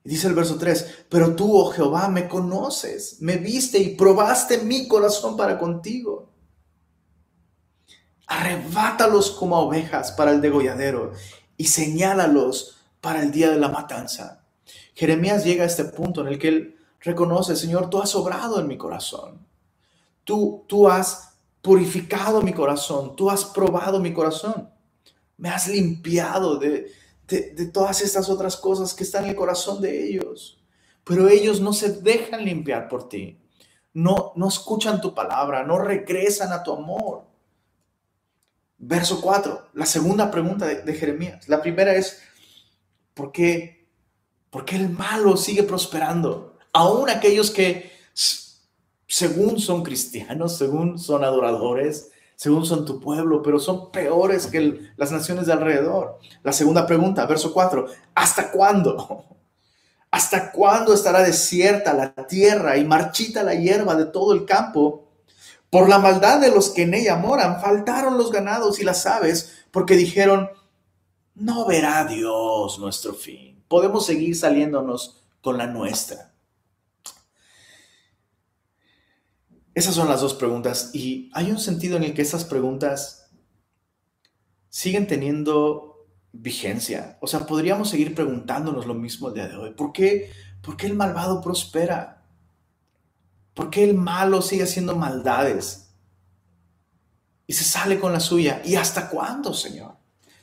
Y 0.04 0.10
dice 0.10 0.28
el 0.28 0.34
verso 0.34 0.58
3, 0.58 1.06
pero 1.10 1.36
tú, 1.36 1.56
oh 1.56 1.72
Jehová, 1.72 2.08
me 2.08 2.28
conoces, 2.28 3.18
me 3.22 3.38
viste 3.38 3.78
y 3.78 3.95
probaste 3.95 4.60
mi 4.60 4.88
corazón 4.88 5.38
para 5.38 5.60
contigo. 5.60 6.30
Arrebátalos 8.26 9.32
como 9.32 9.60
ovejas 9.60 10.12
para 10.14 10.32
el 10.32 10.41
degolladero 10.41 11.12
y 11.56 11.66
señálalos 11.66 12.78
para 12.99 13.22
el 13.22 13.32
día 13.32 13.52
de 13.52 13.60
la 13.60 13.70
matanza. 13.70 14.43
Jeremías 14.95 15.43
llega 15.43 15.64
a 15.64 15.68
este 15.68 15.86
punto 15.86 16.22
en 16.22 16.28
el 16.28 16.39
que 16.39 16.47
él 16.47 16.76
reconoce, 16.99 17.56
Señor, 17.56 17.89
tú 17.89 18.02
has 18.02 18.16
obrado 18.16 18.60
en 18.60 18.68
mi 18.68 18.78
corazón. 18.78 19.45
Tú, 20.24 20.66
tú 20.68 20.89
has 20.89 21.36
purificado 21.62 22.41
mi 22.41 22.54
corazón, 22.54 23.16
tú 23.16 23.30
has 23.30 23.45
probado 23.45 23.99
mi 23.99 24.14
corazón. 24.14 24.70
Me 25.38 25.49
has 25.49 25.68
limpiado 25.68 26.58
de, 26.58 26.91
de, 27.32 27.65
todas 27.67 28.01
estas 28.01 28.29
otras 28.29 28.57
cosas 28.57 28.93
que 28.93 29.03
están 29.03 29.23
en 29.23 29.32
el 29.32 29.36
corazón 29.36 29.82
de 29.82 30.05
ellos. 30.05 30.61
Pero 31.03 31.29
ellos 31.29 31.61
no 31.61 31.73
se 31.73 32.01
dejan 32.01 32.45
limpiar 32.45 32.88
por 32.88 33.09
ti. 33.09 33.39
No, 33.93 34.34
no 34.36 34.47
escuchan 34.47 35.01
tu 35.01 35.13
palabra, 35.15 35.63
no 35.63 35.79
regresan 35.79 36.53
a 36.53 36.63
tu 36.63 36.73
amor. 36.73 37.25
Verso 38.77 39.21
4, 39.21 39.69
la 39.73 39.86
segunda 39.86 40.29
pregunta 40.29 40.65
de, 40.65 40.93
Jeremías. 40.93 41.47
La 41.47 41.61
primera 41.61 41.95
es, 41.95 42.21
¿por 43.13 43.32
qué, 43.32 43.88
¿por 44.49 44.65
qué 44.65 44.75
el 44.75 44.89
malo 44.89 45.38
sigue 45.38 45.63
prosperando? 45.63 46.57
Aún 46.73 47.09
aquellos 47.09 47.51
que 47.51 47.91
según 49.07 49.59
son 49.59 49.84
cristianos, 49.84 50.57
según 50.57 50.97
son 50.97 51.23
adoradores, 51.23 52.11
según 52.42 52.66
son 52.66 52.86
tu 52.86 53.00
pueblo, 53.00 53.44
pero 53.44 53.60
son 53.60 53.92
peores 53.92 54.48
que 54.48 54.89
las 54.98 55.12
naciones 55.12 55.46
de 55.46 55.54
alrededor. 55.54 56.18
La 56.42 56.52
segunda 56.52 56.88
pregunta, 56.88 57.28
verso 57.28 57.54
4, 57.54 57.86
¿hasta 58.16 58.50
cuándo? 58.50 59.26
¿Hasta 60.10 60.52
cuándo 60.52 60.92
estará 60.92 61.22
desierta 61.22 61.94
la 61.94 62.16
tierra 62.26 62.78
y 62.78 62.84
marchita 62.84 63.44
la 63.44 63.54
hierba 63.54 63.94
de 63.94 64.06
todo 64.06 64.34
el 64.34 64.46
campo? 64.46 65.08
Por 65.70 65.88
la 65.88 66.00
maldad 66.00 66.39
de 66.39 66.50
los 66.50 66.72
que 66.72 66.82
en 66.82 66.96
ella 66.96 67.16
moran, 67.16 67.62
faltaron 67.62 68.18
los 68.18 68.32
ganados 68.32 68.80
y 68.80 68.86
las 68.86 69.06
aves, 69.06 69.60
porque 69.70 69.96
dijeron, 69.96 70.50
no 71.36 71.68
verá 71.68 72.06
Dios 72.06 72.80
nuestro 72.80 73.14
fin. 73.14 73.64
Podemos 73.68 74.08
seguir 74.08 74.36
saliéndonos 74.36 75.22
con 75.44 75.60
la 75.60 75.68
nuestra. 75.68 76.30
Esas 79.74 79.95
son 79.95 80.09
las 80.09 80.22
dos 80.22 80.34
preguntas 80.34 80.91
y 80.93 81.30
hay 81.34 81.49
un 81.49 81.59
sentido 81.59 81.95
en 81.97 82.03
el 82.03 82.13
que 82.13 82.22
esas 82.22 82.43
preguntas 82.43 83.30
siguen 84.69 85.07
teniendo 85.07 86.07
vigencia. 86.34 87.17
O 87.22 87.28
sea, 87.28 87.45
podríamos 87.45 87.89
seguir 87.89 88.13
preguntándonos 88.13 88.86
lo 88.86 88.93
mismo 88.93 89.30
el 89.30 89.34
día 89.34 89.47
de 89.47 89.55
hoy. 89.55 89.72
¿Por 89.72 89.93
qué, 89.93 90.32
¿Por 90.61 90.76
qué 90.76 90.88
el 90.88 90.93
malvado 90.93 91.41
prospera? 91.41 92.26
¿Por 93.53 93.69
qué 93.69 93.84
el 93.84 93.93
malo 93.93 94.41
sigue 94.41 94.63
haciendo 94.63 94.95
maldades? 94.95 95.93
Y 97.47 97.53
se 97.53 97.63
sale 97.63 97.99
con 97.99 98.11
la 98.13 98.19
suya. 98.19 98.61
¿Y 98.65 98.76
hasta 98.76 99.09
cuándo, 99.09 99.53
Señor? 99.53 99.95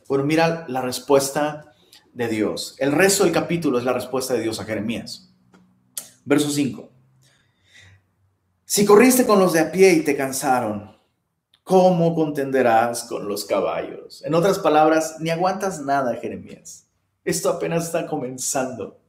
Bueno, 0.09 0.24
mira 0.24 0.66
la 0.68 0.81
respuesta 0.81 1.74
de 2.12 2.29
Dios. 2.29 2.76
El 2.79 2.93
resto 2.93 3.24
del 3.24 3.33
capítulo 3.33 3.79
es 3.79 3.85
la 3.85 3.93
respuesta 3.93 4.35
de 4.35 4.43
Dios 4.43 4.59
a 4.61 4.64
Jeremías. 4.64 5.31
Verso 6.24 6.51
5. 6.51 6.98
Si 8.71 8.85
corriste 8.85 9.27
con 9.27 9.39
los 9.39 9.55
de 9.55 9.61
a 9.61 9.73
pie 9.73 9.95
y 9.95 10.05
te 10.05 10.14
cansaron, 10.14 10.95
¿cómo 11.64 12.14
contenderás 12.14 13.05
con 13.05 13.27
los 13.27 13.47
caballos? 13.47 14.23
En 14.27 14.35
otras 14.35 14.59
palabras, 14.59 15.16
ni 15.21 15.31
aguantas 15.31 15.81
nada, 15.81 16.14
Jeremías. 16.16 16.87
Esto 17.25 17.49
apenas 17.49 17.87
está 17.87 18.07
comenzando. 18.07 19.01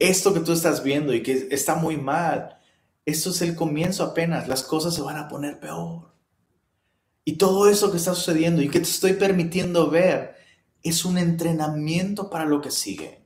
Esto 0.00 0.34
que 0.34 0.40
tú 0.40 0.50
estás 0.50 0.82
viendo 0.82 1.14
y 1.14 1.22
que 1.22 1.46
está 1.52 1.76
muy 1.76 1.96
mal, 1.96 2.58
esto 3.06 3.30
es 3.30 3.40
el 3.40 3.54
comienzo 3.54 4.02
apenas, 4.02 4.48
las 4.48 4.64
cosas 4.64 4.96
se 4.96 5.02
van 5.02 5.16
a 5.16 5.28
poner 5.28 5.60
peor. 5.60 6.12
Y 7.24 7.36
todo 7.36 7.68
eso 7.68 7.92
que 7.92 7.98
está 7.98 8.16
sucediendo 8.16 8.62
y 8.62 8.68
que 8.68 8.80
te 8.80 8.90
estoy 8.90 9.12
permitiendo 9.12 9.90
ver 9.90 10.34
es 10.82 11.04
un 11.04 11.18
entrenamiento 11.18 12.30
para 12.30 12.46
lo 12.46 12.60
que 12.60 12.72
sigue. 12.72 13.22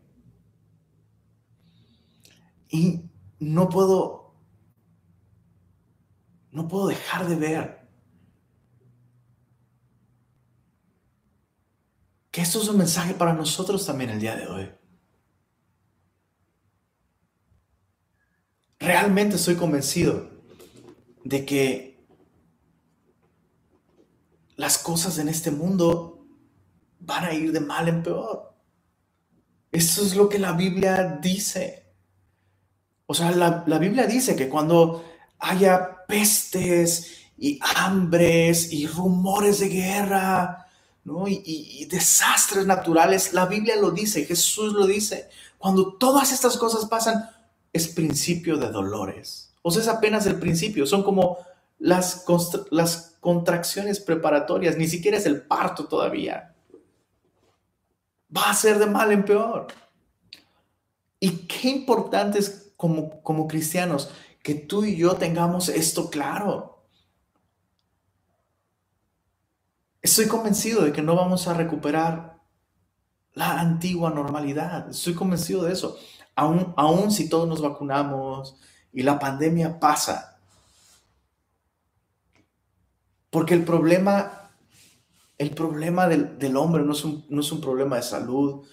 Y 2.69 3.01
no 3.39 3.71
puedo, 3.71 4.18
no 6.53 6.69
puedo 6.69 6.89
dejar 6.89 7.29
de 7.29 7.37
ver 7.37 7.89
que 12.31 12.41
esto 12.41 12.61
es 12.61 12.69
un 12.69 12.79
mensaje 12.79 13.15
para 13.15 13.33
nosotros 13.33 13.85
también 13.87 14.11
el 14.11 14.21
día 14.21 14.37
de 14.37 14.47
hoy. 14.47 14.79
realmente 18.89 19.37
estoy 19.37 19.57
convencido 19.57 20.31
de 21.23 21.45
que 21.45 22.07
las 24.57 24.79
cosas 24.79 25.19
en 25.19 25.29
este 25.29 25.51
mundo 25.51 26.27
van 27.01 27.25
a 27.25 27.35
ir 27.35 27.53
de 27.53 27.61
mal 27.61 27.87
en 27.89 28.03
peor. 28.03 28.55
Eso 29.71 30.03
es 30.03 30.17
lo 30.17 30.29
que 30.29 30.39
la 30.39 30.53
Biblia 30.53 31.19
dice. 31.21 31.93
O 33.07 33.13
sea, 33.13 33.31
la, 33.33 33.79
Biblia 33.79 34.07
dice 34.07 34.35
que 34.37 34.49
cuando 34.49 35.05
haya 35.39 35.98
pestes 36.09 37.19
y 37.37 37.61
hambres 37.77 38.73
y 38.73 38.87
rumores 38.87 39.61
de 39.61 39.69
guerra, 39.69 40.67
y, 41.27 41.87
desastres 41.87 42.67
naturales, 42.67 43.33
la 43.33 43.47
Biblia 43.47 43.77
lo 43.77 43.91
dice, 43.91 44.25
Jesús 44.25 44.73
lo 44.73 44.87
dice. 44.87 45.29
Cuando 45.57 45.95
todas 45.95 46.33
estas 46.33 46.57
cosas 46.57 46.87
pasan, 46.87 47.29
es 47.73 47.89
principio 47.89 48.57
de 48.57 48.71
dolores. 48.71 49.55
O 49.63 49.71
sea, 49.71 49.83
es 49.83 49.89
apenas 49.89 50.27
el 50.27 50.39
principio, 50.39 50.87
son 50.87 51.03
como 51.03 51.39
las, 51.79 52.25
las 52.71 53.17
contracciones 53.21 54.01
preparatorias, 54.01 54.77
ni 54.77 54.89
siquiera 54.89 55.17
es 55.19 55.27
el 55.27 55.43
parto 55.43 55.87
todavía. 55.87 56.55
Va 58.35 58.51
a 58.51 58.55
ser 58.55 58.79
de 58.79 58.87
mal 58.87 59.13
en 59.13 59.25
peor. 59.25 59.69
Y 61.21 61.31
qué 61.47 61.69
importante 61.69 62.39
es 62.39 62.73
como, 62.77 63.23
como 63.23 63.49
cristianos 63.49 64.11
que 64.49 64.55
tú 64.55 64.83
y 64.83 64.97
yo 64.97 65.15
tengamos 65.17 65.69
esto 65.69 66.09
claro. 66.09 66.83
Estoy 70.01 70.27
convencido 70.27 70.87
de 70.87 70.91
que 70.91 71.03
no 71.03 71.15
vamos 71.15 71.47
a 71.49 71.53
recuperar 71.53 72.39
la 73.35 73.61
antigua 73.61 74.09
normalidad. 74.09 74.89
Estoy 74.89 75.13
convencido 75.13 75.65
de 75.65 75.75
eso 75.75 75.99
aún, 76.35 77.11
si 77.11 77.29
todos 77.29 77.47
nos 77.47 77.61
vacunamos 77.61 78.57
y 78.91 79.03
la 79.03 79.19
pandemia 79.19 79.79
pasa. 79.79 80.39
Porque 83.29 83.53
el 83.53 83.67
problema, 83.67 84.51
el 85.37 85.51
problema 85.51 86.09
del, 86.09 86.57
hombre 86.57 86.85
no 86.85 86.93
es, 86.93 87.05
un, 87.05 87.27
no 87.29 87.43
es 87.43 87.53
un 87.53 87.61
problema 87.61 87.97
de 87.97 88.03
salud, 88.03 88.67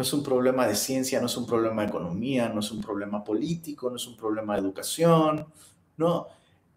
no 0.00 0.04
es 0.04 0.14
un 0.14 0.22
problema 0.22 0.66
de 0.66 0.74
ciencia, 0.74 1.20
no 1.20 1.26
es 1.26 1.36
un 1.36 1.44
problema 1.44 1.82
de 1.82 1.88
economía, 1.88 2.48
no 2.48 2.60
es 2.60 2.70
un 2.72 2.80
problema 2.80 3.22
político, 3.22 3.90
no 3.90 3.96
es 3.96 4.06
un 4.06 4.16
problema 4.16 4.54
de 4.54 4.60
educación. 4.60 5.46
No, 5.98 6.26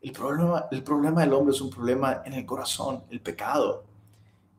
el 0.02 0.12
problema, 0.12 0.66
el 0.70 0.84
problema 0.84 1.22
del 1.22 1.32
hombre 1.32 1.56
es 1.56 1.62
un 1.62 1.70
problema 1.70 2.22
en 2.26 2.34
el 2.34 2.46
corazón, 2.46 3.06
el 3.10 3.22
pecado. 3.22 3.86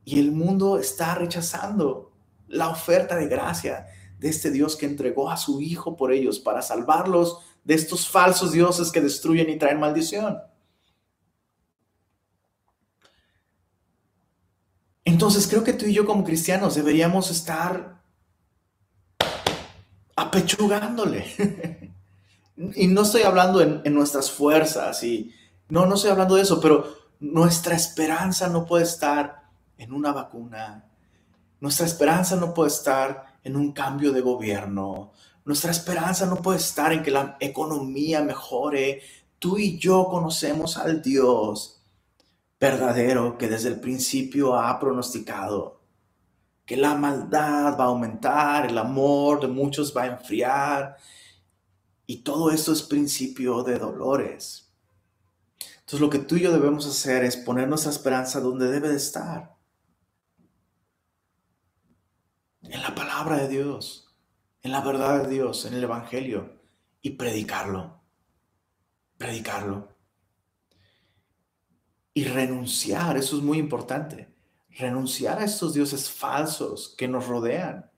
Y 0.07 0.19
el 0.19 0.33
mundo 0.33 0.79
está 0.79 1.15
rechazando 1.15 2.11
la 2.49 2.71
oferta 2.71 3.17
de 3.17 3.29
gracia 3.29 3.87
de 4.19 4.31
este 4.31 4.51
Dios 4.51 4.77
que 4.77 4.87
entregó 4.87 5.29
a 5.31 5.37
su 5.37 5.61
Hijo 5.61 5.95
por 5.95 6.11
ellos 6.11 6.39
para 6.39 6.63
salvarlos 6.63 7.41
de 7.65 7.75
estos 7.75 8.09
falsos 8.09 8.53
dioses 8.53 8.91
que 8.91 9.03
destruyen 9.03 9.51
y 9.51 9.59
traen 9.59 9.79
maldición. 9.79 10.39
Entonces 15.05 15.47
creo 15.49 15.63
que 15.63 15.75
tú 15.75 15.85
y 15.85 15.93
yo 15.93 16.07
como 16.07 16.25
cristianos 16.25 16.75
deberíamos 16.75 17.31
estar 17.31 17.94
apechugándole. 20.17 21.93
y 22.75 22.87
no 22.87 23.03
estoy 23.03 23.23
hablando 23.23 23.61
en, 23.61 23.95
nuestras 23.95 24.31
fuerzas 24.31 25.03
y 25.03 25.33
no, 25.69 25.87
no 25.87 25.95
estoy 25.95 26.11
hablando 26.11 26.37
de 26.37 26.43
eso, 26.43 26.61
pero 26.61 26.87
nuestra 27.21 27.75
esperanza 27.75 28.49
no 28.49 28.67
puede 28.67 28.85
estar 28.85 29.45
en 29.79 29.93
una 29.93 30.13
vacuna. 30.13 30.85
Nuestra 31.61 31.87
esperanza 31.87 32.37
no 32.37 32.53
puede 32.53 32.69
estar 32.69 33.39
en 33.43 33.57
un 33.57 33.73
cambio 33.73 34.13
de 34.13 34.21
gobierno. 34.21 35.13
Nuestra 35.45 35.71
esperanza 35.71 36.27
no 36.27 36.37
puede 36.37 36.59
estar 36.59 36.93
en 36.93 37.03
que 37.03 37.11
la 37.11 37.37
economía 37.41 38.23
mejore. 38.23 39.03
Tú 39.39 39.59
y 39.59 39.79
yo 39.79 40.07
conocemos 40.09 40.77
al 40.77 41.03
Dios 41.03 41.83
verdadero 42.59 43.37
que 43.37 43.49
desde 43.49 43.69
el 43.69 43.81
principio 43.81 44.55
ha 44.55 44.79
pronosticado 44.79 45.74
que 46.65 46.77
la 46.77 46.95
maldad 46.95 47.79
va 47.79 47.85
a 47.85 47.89
aumentar, 47.89 48.67
el 48.67 48.79
amor 48.79 49.41
de 49.41 49.49
muchos 49.49 49.95
va 49.97 50.03
a 50.03 50.07
enfriar 50.07 50.97
y 52.07 52.19
todo 52.23 52.51
esto 52.51 52.73
es 52.73 52.83
principio 52.83 53.63
de 53.63 53.79
dolores. 53.79 54.73
Entonces 55.81 56.01
lo 56.01 56.11
que 56.11 56.19
tú 56.19 56.37
y 56.37 56.43
yo 56.43 56.53
debemos 56.53 56.87
hacer 56.87 57.25
es 57.25 57.37
poner 57.37 57.69
nuestra 57.69 57.91
esperanza 57.91 58.41
donde 58.41 58.71
debe 58.71 58.89
de 58.89 58.97
estar. 58.97 59.55
En 62.63 62.83
la 62.83 62.95
palabra 62.95 63.37
de 63.37 63.49
Dios, 63.49 64.17
en 64.63 64.73
la 64.73 64.81
verdad 64.81 65.23
de 65.23 65.29
Dios, 65.29 65.67
en 65.67 65.75
el 65.75 65.85
Evangelio 65.85 66.59
y 67.03 67.11
predicarlo. 67.11 68.01
Predicarlo. 69.19 69.95
Y 72.15 72.25
renunciar, 72.25 73.19
eso 73.19 73.37
es 73.37 73.43
muy 73.43 73.59
importante. 73.59 74.34
Renunciar 74.77 75.39
a 75.39 75.45
estos 75.45 75.75
dioses 75.75 76.11
falsos 76.11 76.95
que 76.97 77.09
nos 77.09 77.27
rodean. 77.27 77.91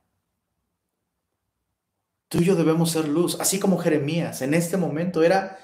Tú 2.28 2.38
y 2.38 2.44
yo 2.44 2.56
debemos 2.56 2.90
ser 2.90 3.08
luz, 3.08 3.38
así 3.40 3.58
como 3.58 3.78
Jeremías 3.78 4.42
en 4.42 4.52
este 4.52 4.76
momento 4.76 5.22
era, 5.22 5.58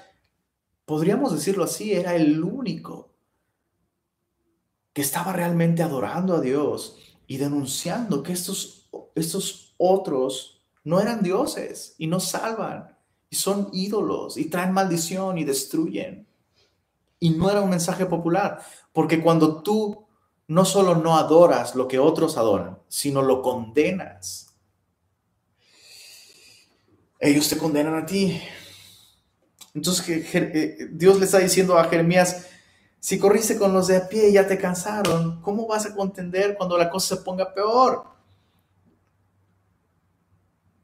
podríamos 0.85 1.33
decirlo 1.33 1.63
así, 1.65 1.93
era 1.93 2.15
el 2.15 2.41
único 2.43 3.13
que 4.93 5.01
estaba 5.01 5.33
realmente 5.33 5.83
adorando 5.83 6.35
a 6.35 6.41
Dios 6.41 6.97
y 7.27 7.37
denunciando 7.37 8.23
que 8.23 8.31
estos, 8.31 8.89
estos 9.15 9.73
otros 9.77 10.63
no 10.83 10.99
eran 10.99 11.23
dioses 11.23 11.95
y 11.97 12.07
no 12.07 12.19
salvan 12.19 12.95
y 13.29 13.35
son 13.35 13.69
ídolos 13.73 14.37
y 14.37 14.45
traen 14.45 14.73
maldición 14.73 15.37
y 15.37 15.43
destruyen. 15.43 16.27
Y 17.19 17.31
no 17.31 17.49
era 17.49 17.61
un 17.61 17.69
mensaje 17.69 18.05
popular, 18.05 18.61
porque 18.91 19.21
cuando 19.21 19.63
tú 19.63 20.02
no 20.47 20.65
solo 20.65 20.95
no 20.95 21.17
adoras 21.17 21.75
lo 21.75 21.87
que 21.87 21.99
otros 21.99 22.37
adoran, 22.37 22.79
sino 22.87 23.21
lo 23.21 23.41
condenas, 23.41 24.53
ellos 27.23 27.47
te 27.47 27.57
condenan 27.57 27.95
a 27.95 28.05
ti. 28.05 28.41
Entonces 29.73 30.05
eh, 30.35 30.89
Dios 30.91 31.19
le 31.19 31.25
está 31.25 31.39
diciendo 31.39 31.77
a 31.77 31.85
Jeremías, 31.85 32.47
si 32.99 33.17
corriste 33.17 33.57
con 33.57 33.73
los 33.73 33.87
de 33.87 33.97
a 33.97 34.07
pie 34.07 34.29
y 34.29 34.33
ya 34.33 34.47
te 34.47 34.57
cansaron, 34.57 35.41
¿cómo 35.41 35.67
vas 35.67 35.85
a 35.85 35.95
contender 35.95 36.55
cuando 36.57 36.77
la 36.77 36.89
cosa 36.89 37.15
se 37.15 37.21
ponga 37.21 37.53
peor? 37.53 38.05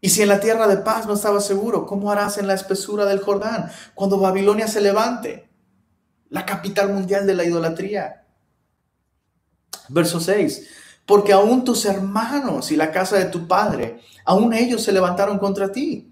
Y 0.02 0.10
si 0.10 0.22
en 0.22 0.30
la 0.30 0.40
tierra 0.40 0.68
de 0.68 0.78
paz 0.78 1.06
no 1.06 1.14
estabas 1.14 1.46
seguro, 1.46 1.86
¿cómo 1.86 2.12
harás 2.12 2.38
en 2.38 2.48
la 2.48 2.54
espesura 2.54 3.06
del 3.06 3.20
Jordán 3.20 3.70
cuando 3.94 4.18
Babilonia 4.18 4.68
se 4.68 4.82
levante? 4.82 5.50
La 6.30 6.46
capital 6.46 6.94
mundial 6.94 7.28
de 7.28 7.36
la 7.36 7.44
idolatría. 7.44 8.26
Verso 9.90 10.20
6. 10.20 10.68
Porque 11.06 11.34
aún 11.34 11.64
tus 11.64 11.86
hermanos 11.86 12.72
y 12.72 12.76
la 12.76 12.92
casa 12.92 13.18
de 13.18 13.26
tu 13.26 13.48
padre, 13.48 14.00
aún 14.26 14.54
ellos 14.54 14.84
se 14.84 14.92
levantaron 14.92 15.40
contra 15.40 15.72
ti 15.72 16.10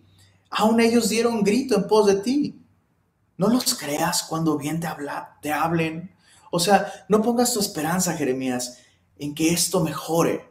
Aún 0.50 0.80
ellos 0.80 1.10
dieron 1.10 1.44
grito 1.44 1.76
en 1.76 1.88
pos 1.88 2.08
de 2.08 2.16
ti. 2.16 2.62
No 3.38 3.50
los 3.50 3.76
creas 3.76 4.24
cuando 4.24 4.58
bien 4.58 4.80
te, 4.80 4.88
habla, 4.88 5.38
te 5.42 5.52
hablen. 5.52 6.16
O 6.52 6.60
sea, 6.60 6.92
no 7.10 7.22
pongas 7.22 7.54
tu 7.54 7.60
esperanza, 7.60 8.14
Jeremías, 8.14 8.80
en 9.18 9.36
que 9.36 9.52
esto 9.52 9.84
mejore. 9.84 10.50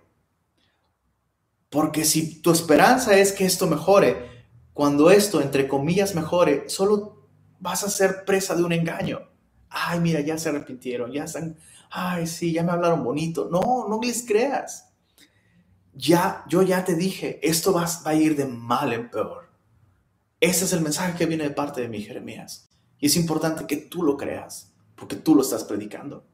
Porque 1.70 2.04
si 2.04 2.40
tu 2.40 2.52
esperanza 2.52 3.16
es 3.16 3.32
que 3.32 3.44
esto 3.44 3.66
mejore, 3.66 4.46
cuando 4.72 5.10
esto, 5.10 5.40
entre 5.40 5.66
comillas, 5.66 6.14
mejore, 6.14 6.68
solo 6.68 7.26
vas 7.58 7.82
a 7.82 7.90
ser 7.90 8.24
presa 8.24 8.54
de 8.54 8.62
un 8.62 8.72
engaño. 8.72 9.20
Ay, 9.68 9.98
mira, 10.00 10.20
ya 10.20 10.38
se 10.38 10.50
arrepintieron, 10.50 11.10
ya 11.12 11.24
están, 11.24 11.56
ay, 11.96 12.26
sí, 12.26 12.52
ya 12.52 12.62
me 12.62 12.72
hablaron 12.72 13.02
bonito. 13.02 13.48
No, 13.50 13.88
no 13.88 13.98
les 14.02 14.24
creas. 14.26 14.92
Ya, 15.94 16.44
yo 16.46 16.60
ya 16.60 16.84
te 16.84 16.94
dije, 16.94 17.40
esto 17.42 17.72
va, 17.72 17.88
va 18.06 18.10
a 18.10 18.14
ir 18.14 18.36
de 18.36 18.44
mal 18.44 18.92
en 18.92 19.10
peor. 19.10 19.48
Ese 20.38 20.66
es 20.66 20.74
el 20.74 20.82
mensaje 20.82 21.16
que 21.16 21.24
viene 21.24 21.44
de 21.44 21.50
parte 21.50 21.80
de 21.80 21.88
mi 21.88 22.02
Jeremías. 22.02 22.68
Y 22.98 23.06
es 23.06 23.16
importante 23.16 23.66
que 23.66 23.78
tú 23.78 24.02
lo 24.02 24.18
creas, 24.18 24.74
porque 24.94 25.16
tú 25.16 25.34
lo 25.34 25.40
estás 25.40 25.64
predicando. 25.64 26.26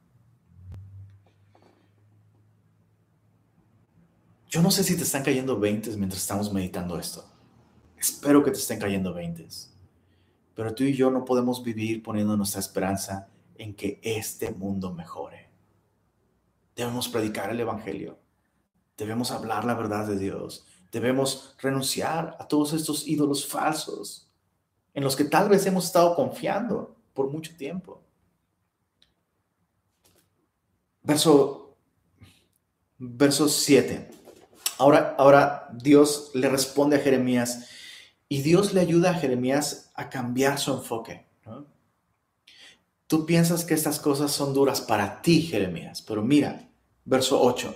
Yo 4.49 4.63
no 4.63 4.73
sé 4.73 4.83
si 4.83 4.97
te 4.97 5.05
están 5.05 5.23
cayendo 5.23 5.61
20 5.61 5.97
mientras 5.97 6.23
estamos 6.23 6.53
meditando 6.53 6.99
esto. 6.99 7.25
Espero 7.97 8.43
que 8.43 8.51
te 8.51 8.59
estén 8.59 8.81
cayendo 8.81 9.15
20. 9.15 9.47
Pero 10.55 10.75
tú 10.75 10.83
y 10.83 10.95
yo 10.95 11.11
no 11.11 11.25
podemos 11.25 11.63
vivir 11.63 12.03
poniendo 12.03 12.37
nuestra 12.37 12.61
esperanza 12.61 13.29
en 13.57 13.75
que 13.75 14.01
este 14.03 14.51
mundo 14.51 14.93
mejore. 14.93 15.42
Debemos 16.75 17.09
predicar 17.09 17.51
el 17.51 17.61
Evangelio. 17.61 18.19
Debemos 18.97 19.31
hablar 19.31 19.65
la 19.65 19.75
verdad 19.75 20.07
de 20.07 20.19
Dios. 20.19 20.67
Debemos 20.91 21.55
renunciar 21.59 22.37
a 22.39 22.47
todos 22.47 22.73
estos 22.73 23.07
ídolos 23.07 23.47
falsos 23.47 24.31
en 24.95 25.05
los 25.05 25.17
que 25.17 25.25
tal 25.25 25.49
vez 25.49 25.65
hemos 25.67 25.87
estado 25.87 26.15
confiando 26.15 26.97
por 27.15 27.31
mucho 27.31 27.57
tiempo. 27.57 28.03
Verso, 31.03 31.77
verso 32.99 33.49
7. 33.49 34.11
Ahora, 34.79 35.15
ahora 35.19 35.69
Dios 35.73 36.31
le 36.35 36.49
responde 36.49 36.97
a 36.97 37.01
Jeremías 37.01 37.69
y 38.29 38.43
Dios 38.43 38.73
le 38.73 38.81
ayuda 38.81 39.11
a 39.11 39.15
Jeremías 39.15 39.91
a 39.95 40.09
cambiar 40.09 40.59
su 40.59 40.73
enfoque. 40.73 41.27
Tú 43.13 43.27
piensas 43.27 43.67
que 43.67 43.75
estas 43.75 44.01
cosas 44.01 44.33
son 44.33 44.55
duras 44.55 44.81
para 44.81 45.21
ti, 45.21 45.43
Jeremías, 45.43 46.01
pero 46.01 46.23
mira, 46.23 46.71
verso 47.05 47.43
8. 47.43 47.75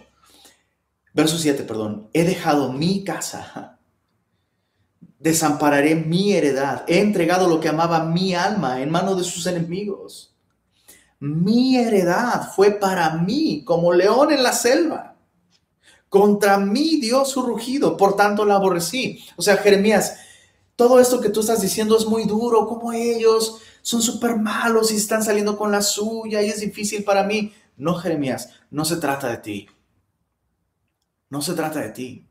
Verso 1.13 1.37
7, 1.37 1.63
perdón. 1.65 2.09
He 2.15 2.25
dejado 2.25 2.73
mi 2.73 3.05
casa. 3.05 3.79
Desampararé 5.19 5.95
mi 5.95 6.33
heredad. 6.33 6.87
He 6.89 7.01
entregado 7.01 7.51
lo 7.51 7.61
que 7.61 7.69
amaba 7.69 8.03
mi 8.03 8.35
alma 8.35 8.81
en 8.81 8.89
manos 8.89 9.19
de 9.19 9.25
sus 9.25 9.47
enemigos. 9.47 10.35
Mi 11.19 11.77
heredad 11.77 12.55
fue 12.57 12.71
para 12.71 13.19
mí 13.19 13.63
como 13.63 13.93
león 13.93 14.33
en 14.33 14.43
la 14.43 14.55
selva. 14.55 15.17
Contra 16.09 16.57
mí 16.57 16.99
dio 16.99 17.27
su 17.27 17.43
rugido, 17.43 17.99
por 17.99 18.17
tanto 18.17 18.47
la 18.47 18.55
aborrecí. 18.55 19.23
O 19.37 19.43
sea, 19.43 19.59
Jeremías, 19.59 20.17
todo 20.77 20.99
esto 20.99 21.21
que 21.21 21.29
tú 21.29 21.41
estás 21.41 21.61
diciendo 21.61 21.95
es 21.95 22.07
muy 22.07 22.25
duro, 22.25 22.67
como 22.67 22.95
ellos 22.95 23.61
son 23.87 24.03
súper 24.03 24.37
malos 24.37 24.91
y 24.91 24.97
están 24.97 25.23
saliendo 25.23 25.57
con 25.57 25.71
la 25.71 25.81
suya 25.81 26.43
y 26.43 26.49
es 26.49 26.59
difícil 26.59 27.05
para 27.05 27.23
mí. 27.23 27.53
No, 27.77 27.95
Jeremías, 27.95 28.51
no 28.69 28.85
se 28.85 28.97
trata 28.97 29.29
de 29.29 29.37
ti. 29.37 29.69
No 31.31 31.41
se 31.41 31.55
trata 31.55 31.79
de 31.79 31.91
ti. 31.91 32.27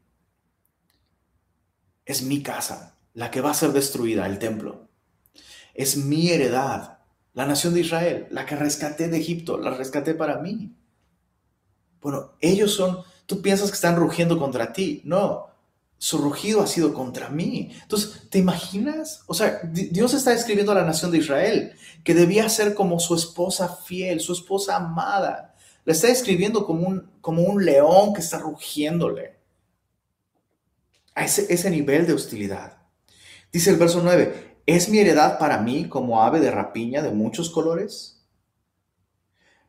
Es 2.04 2.24
mi 2.24 2.44
casa 2.44 2.98
la 3.14 3.32
que 3.32 3.40
va 3.40 3.52
a 3.52 3.54
ser 3.54 3.72
destruida, 3.72 4.26
el 4.26 4.38
templo. 4.38 4.90
Es 5.74 5.96
mi 5.96 6.30
heredad, 6.30 6.98
la 7.32 7.46
nación 7.46 7.74
de 7.74 7.80
Israel, 7.80 8.28
la 8.32 8.46
que 8.46 8.58
rescaté 8.58 9.08
de 9.08 9.18
Egipto, 9.18 9.58
la 9.58 9.72
rescaté 9.72 10.14
para 10.14 10.40
mí. 10.40 10.76
Bueno, 12.02 12.34
ellos 12.42 12.74
son, 12.74 12.98
tú 13.28 13.42
piensas 13.42 13.70
que 13.70 13.76
están 13.76 13.96
rugiendo 13.96 14.38
contra 14.38 14.74
ti. 14.74 15.00
No, 15.06 15.48
su 16.06 16.20
rugido 16.20 16.62
ha 16.62 16.68
sido 16.68 16.94
contra 16.94 17.30
mí. 17.30 17.72
Entonces, 17.82 18.30
¿te 18.30 18.38
imaginas? 18.38 19.24
O 19.26 19.34
sea, 19.34 19.60
Dios 19.64 20.14
está 20.14 20.34
escribiendo 20.34 20.72
a 20.72 20.76
la 20.76 20.86
nación 20.86 21.10
de 21.10 21.18
Israel 21.18 21.74
que 22.04 22.14
debía 22.14 22.48
ser 22.48 22.76
como 22.76 23.00
su 23.00 23.16
esposa 23.16 23.76
fiel, 23.76 24.20
su 24.20 24.34
esposa 24.34 24.76
amada, 24.76 25.56
le 25.84 25.94
está 25.94 26.08
escribiendo 26.10 26.64
como 26.64 26.88
un, 26.88 27.10
como 27.22 27.42
un 27.42 27.66
león 27.66 28.14
que 28.14 28.22
está 28.22 28.38
rugiéndole. 28.38 29.40
A 31.16 31.26
ese, 31.26 31.52
ese 31.52 31.72
nivel 31.72 32.06
de 32.06 32.14
hostilidad. 32.14 32.78
Dice 33.52 33.72
el 33.72 33.78
verso 33.78 34.00
9, 34.04 34.60
¿es 34.68 34.90
mi 34.90 35.00
heredad 35.00 35.40
para 35.40 35.58
mí 35.58 35.90
como 35.90 36.22
ave 36.22 36.40
de 36.40 36.52
rapiña 36.52 37.02
de 37.02 37.10
muchos 37.10 37.50
colores? 37.50 38.24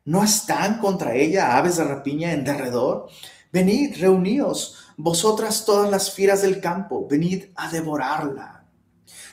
¿No 0.05 0.23
están 0.23 0.77
contra 0.77 1.15
ella 1.15 1.57
aves 1.57 1.77
de 1.77 1.83
rapiña 1.83 2.31
en 2.31 2.43
derredor? 2.43 3.09
Venid, 3.51 3.99
reuníos, 3.99 4.86
vosotras 4.97 5.63
todas 5.63 5.89
las 5.89 6.11
fieras 6.11 6.41
del 6.41 6.59
campo, 6.59 7.07
venid 7.09 7.45
a 7.55 7.71
devorarla. 7.71 8.65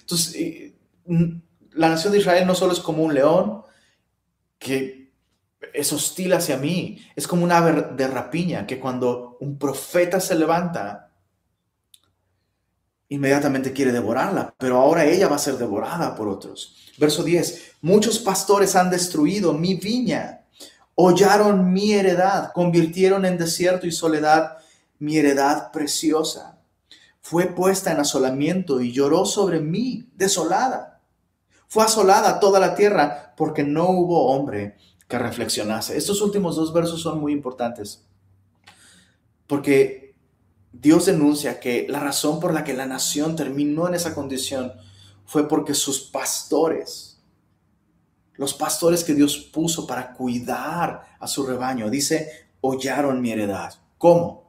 Entonces, 0.00 0.34
eh, 0.36 0.74
la 1.72 1.88
nación 1.88 2.12
de 2.12 2.20
Israel 2.20 2.46
no 2.46 2.54
solo 2.54 2.72
es 2.72 2.80
como 2.80 3.02
un 3.02 3.14
león 3.14 3.62
que 4.58 5.12
es 5.72 5.92
hostil 5.92 6.34
hacia 6.34 6.58
mí. 6.58 6.98
Es 7.16 7.26
como 7.26 7.44
una 7.44 7.58
ave 7.58 7.94
de 7.96 8.06
rapiña 8.06 8.66
que 8.66 8.78
cuando 8.78 9.38
un 9.40 9.58
profeta 9.58 10.20
se 10.20 10.34
levanta, 10.34 11.10
inmediatamente 13.08 13.72
quiere 13.72 13.92
devorarla, 13.92 14.54
pero 14.58 14.78
ahora 14.78 15.04
ella 15.04 15.28
va 15.28 15.36
a 15.36 15.40
ser 15.40 15.56
devorada 15.56 16.14
por 16.14 16.28
otros. 16.28 16.92
Verso 16.98 17.22
10, 17.22 17.76
muchos 17.80 18.18
pastores 18.18 18.76
han 18.76 18.90
destruido 18.90 19.52
mi 19.52 19.74
viña, 19.74 20.44
hollaron 20.94 21.72
mi 21.72 21.92
heredad, 21.92 22.52
convirtieron 22.52 23.24
en 23.24 23.38
desierto 23.38 23.86
y 23.86 23.92
soledad 23.92 24.58
mi 24.98 25.18
heredad 25.18 25.72
preciosa. 25.72 26.60
Fue 27.20 27.46
puesta 27.46 27.92
en 27.92 28.00
asolamiento 28.00 28.80
y 28.80 28.92
lloró 28.92 29.24
sobre 29.24 29.60
mí, 29.60 30.10
desolada. 30.14 31.00
Fue 31.68 31.84
asolada 31.84 32.40
toda 32.40 32.60
la 32.60 32.74
tierra 32.74 33.34
porque 33.36 33.62
no 33.62 33.88
hubo 33.90 34.28
hombre 34.28 34.76
que 35.08 35.18
reflexionase. 35.18 35.96
Estos 35.96 36.20
últimos 36.20 36.56
dos 36.56 36.72
versos 36.72 37.00
son 37.00 37.20
muy 37.20 37.32
importantes 37.32 38.04
porque 39.46 40.14
Dios 40.72 41.06
denuncia 41.06 41.60
que 41.60 41.86
la 41.88 42.00
razón 42.00 42.40
por 42.40 42.52
la 42.52 42.64
que 42.64 42.74
la 42.74 42.86
nación 42.86 43.36
terminó 43.36 43.86
en 43.88 43.94
esa 43.94 44.14
condición 44.14 44.72
fue 45.24 45.48
porque 45.48 45.74
sus 45.74 46.00
pastores, 46.00 47.22
los 48.34 48.54
pastores 48.54 49.04
que 49.04 49.14
Dios 49.14 49.36
puso 49.38 49.86
para 49.86 50.12
cuidar 50.12 51.16
a 51.18 51.26
su 51.26 51.46
rebaño, 51.46 51.90
dice, 51.90 52.48
hollaron 52.60 53.20
mi 53.20 53.30
heredad. 53.30 53.74
¿Cómo? 53.98 54.43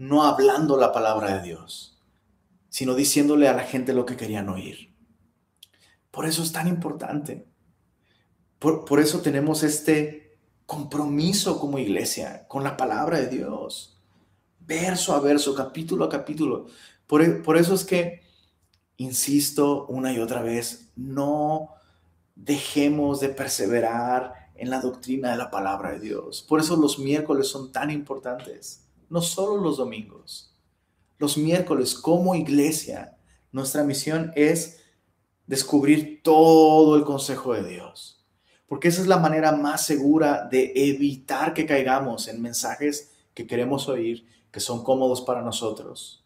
No 0.00 0.24
hablando 0.24 0.76
la 0.76 0.92
palabra 0.92 1.36
de 1.36 1.42
Dios, 1.42 2.02
sino 2.68 2.94
diciéndole 2.94 3.48
a 3.48 3.52
la 3.52 3.64
gente 3.64 3.92
lo 3.92 4.06
que 4.06 4.16
querían 4.16 4.48
oír. 4.48 4.94
Por 6.10 6.26
eso 6.26 6.42
es 6.42 6.52
tan 6.52 6.66
importante 6.66 7.50
por, 8.60 9.00
eso 9.00 9.20
tenemos 9.22 9.62
este 9.62 10.38
compromiso 10.66 11.58
como 11.58 11.78
iglesia 11.78 12.46
con 12.46 12.62
la 12.62 12.76
palabra 12.76 13.18
de 13.18 13.28
Dios, 13.28 13.98
verso 14.60 15.14
a 15.14 15.20
verso, 15.20 15.54
capítulo 15.54 16.04
a 16.04 16.10
capítulo. 16.10 16.66
Por, 17.06 17.42
por 17.42 17.56
eso 17.56 17.74
es 17.74 17.84
que, 17.84 18.20
insisto 18.98 19.86
una 19.86 20.12
y 20.12 20.18
otra 20.18 20.42
vez, 20.42 20.92
no 20.94 21.70
dejemos 22.34 23.20
de 23.20 23.30
perseverar 23.30 24.50
en 24.54 24.68
la 24.68 24.80
doctrina 24.80 25.30
de 25.30 25.38
la 25.38 25.50
palabra 25.50 25.92
de 25.92 26.00
Dios. 26.00 26.44
Por 26.46 26.60
eso 26.60 26.76
los 26.76 26.98
miércoles 26.98 27.48
son 27.48 27.72
tan 27.72 27.90
importantes, 27.90 28.89
no 29.10 29.20
solo 29.20 29.62
los 29.62 29.76
domingos. 29.76 30.54
Los 31.18 31.36
miércoles 31.36 31.94
como 31.94 32.34
iglesia, 32.34 33.18
nuestra 33.52 33.84
misión 33.84 34.32
es 34.34 34.80
descubrir 35.46 36.22
todo 36.22 36.96
el 36.96 37.04
consejo 37.04 37.52
de 37.52 37.68
Dios 37.68 38.20
porque 38.70 38.86
esa 38.86 39.00
es 39.00 39.08
la 39.08 39.18
manera 39.18 39.50
más 39.50 39.84
segura 39.84 40.46
de 40.48 40.72
evitar 40.76 41.54
que 41.54 41.66
caigamos 41.66 42.28
en 42.28 42.40
mensajes 42.40 43.10
que 43.34 43.44
queremos 43.44 43.88
oír, 43.88 44.28
que 44.52 44.60
son 44.60 44.84
cómodos 44.84 45.22
para 45.22 45.42
nosotros. 45.42 46.24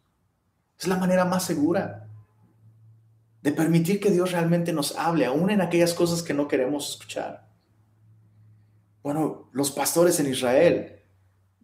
Es 0.78 0.86
la 0.86 0.98
manera 0.98 1.24
más 1.24 1.44
segura 1.46 2.06
de 3.40 3.50
permitir 3.50 3.98
que 3.98 4.10
Dios 4.10 4.32
realmente 4.32 4.74
nos 4.74 4.94
hable, 4.98 5.24
aún 5.24 5.48
en 5.48 5.62
aquellas 5.62 5.94
cosas 5.94 6.22
que 6.22 6.34
no 6.34 6.46
queremos 6.46 6.90
escuchar. 6.90 7.48
Bueno, 9.02 9.48
los 9.52 9.70
pastores 9.70 10.20
en 10.20 10.30
Israel 10.30 10.93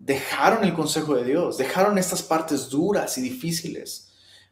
dejaron 0.00 0.64
el 0.64 0.74
consejo 0.74 1.14
de 1.14 1.24
Dios, 1.24 1.58
dejaron 1.58 1.98
estas 1.98 2.22
partes 2.22 2.70
duras 2.70 3.16
y 3.18 3.22
difíciles 3.22 4.08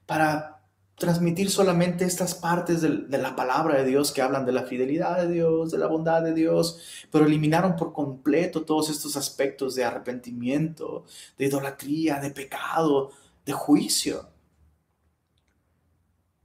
para 0.06 0.62
transmitir 0.94 1.50
solamente 1.50 2.04
estas 2.04 2.34
partes 2.34 2.82
de, 2.82 3.18
la 3.18 3.34
palabra 3.34 3.78
de 3.78 3.84
Dios 3.84 4.12
que 4.12 4.20
hablan 4.20 4.44
de 4.44 4.52
la 4.52 4.64
fidelidad 4.64 5.16
de 5.22 5.32
Dios, 5.32 5.70
de 5.70 5.78
la 5.78 5.86
bondad 5.86 6.22
de 6.22 6.34
Dios, 6.34 7.06
pero 7.10 7.24
eliminaron 7.24 7.76
por 7.76 7.92
completo 7.92 8.62
todos 8.62 8.90
estos 8.90 9.16
aspectos 9.16 9.74
de 9.74 9.84
arrepentimiento, 9.84 11.04
de 11.38 11.46
idolatría, 11.46 12.20
de 12.20 12.30
pecado, 12.30 13.12
de 13.46 13.52
juicio. 13.52 14.28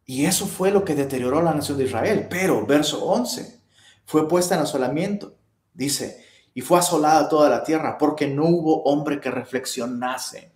Y 0.05 0.25
eso 0.25 0.45
fue 0.45 0.71
lo 0.71 0.85
que 0.85 0.95
deterioró 0.95 1.41
la 1.41 1.53
nación 1.53 1.77
de 1.77 1.85
Israel. 1.85 2.27
Pero, 2.29 2.65
verso 2.65 3.03
11, 3.05 3.59
fue 4.05 4.27
puesta 4.27 4.55
en 4.55 4.61
asolamiento, 4.61 5.35
dice, 5.73 6.22
y 6.53 6.61
fue 6.61 6.79
asolada 6.79 7.29
toda 7.29 7.49
la 7.49 7.63
tierra 7.63 7.97
porque 7.97 8.27
no 8.27 8.45
hubo 8.45 8.83
hombre 8.83 9.19
que 9.19 9.31
reflexionase 9.31 10.53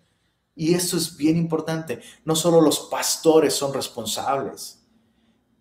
y 0.57 0.73
esto 0.73 0.97
es 0.97 1.15
bien 1.15 1.37
importante. 1.37 2.01
No 2.25 2.35
solo 2.35 2.59
los 2.59 2.79
pastores 2.79 3.53
son 3.53 3.75
responsables. 3.75 4.83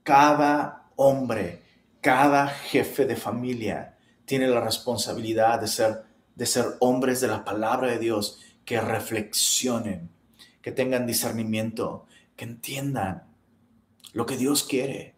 Cada 0.03 0.89
hombre, 0.97 1.63
cada 2.01 2.49
jefe 2.49 3.05
de 3.05 3.15
familia 3.15 3.99
tiene 4.25 4.49
la 4.49 4.61
responsabilidad 4.61 5.61
de 5.61 5.69
ser, 5.69 6.05
de 6.35 6.47
ser 6.47 6.77
hombres 6.81 7.21
de 7.21 7.29
la 7.29 7.45
palabra 7.45 7.89
de 7.89 7.99
Dios 7.99 8.41
que 8.65 8.81
reflexionen, 8.81 10.11
que 10.63 10.73
tengan 10.73 11.07
discernimiento, 11.07 12.07
que 12.35 12.47
entiendan 12.47 13.25
lo 14.15 14.25
que 14.25 14.39
Dios 14.39 14.65
quiere. 14.65 15.15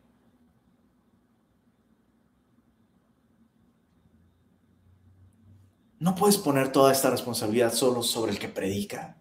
No 5.99 6.14
puedes 6.14 6.36
poner 6.36 6.70
toda 6.70 6.92
esta 6.92 7.11
responsabilidad 7.11 7.72
solo 7.72 8.03
sobre 8.03 8.32
el 8.32 8.38
que 8.38 8.49
predica. 8.49 9.16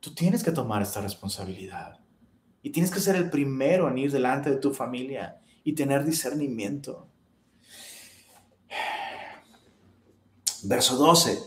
Tú 0.00 0.14
tienes 0.14 0.42
que 0.42 0.52
tomar 0.52 0.82
esta 0.82 1.00
responsabilidad. 1.00 2.00
Y 2.62 2.70
tienes 2.70 2.90
que 2.90 3.00
ser 3.00 3.16
el 3.16 3.28
primero 3.28 3.88
en 3.88 3.98
ir 3.98 4.10
delante 4.10 4.50
de 4.50 4.56
tu 4.56 4.72
familia 4.72 5.40
y 5.62 5.74
tener 5.74 6.04
discernimiento. 6.04 7.08
Verso 10.62 10.96
12. 10.96 11.38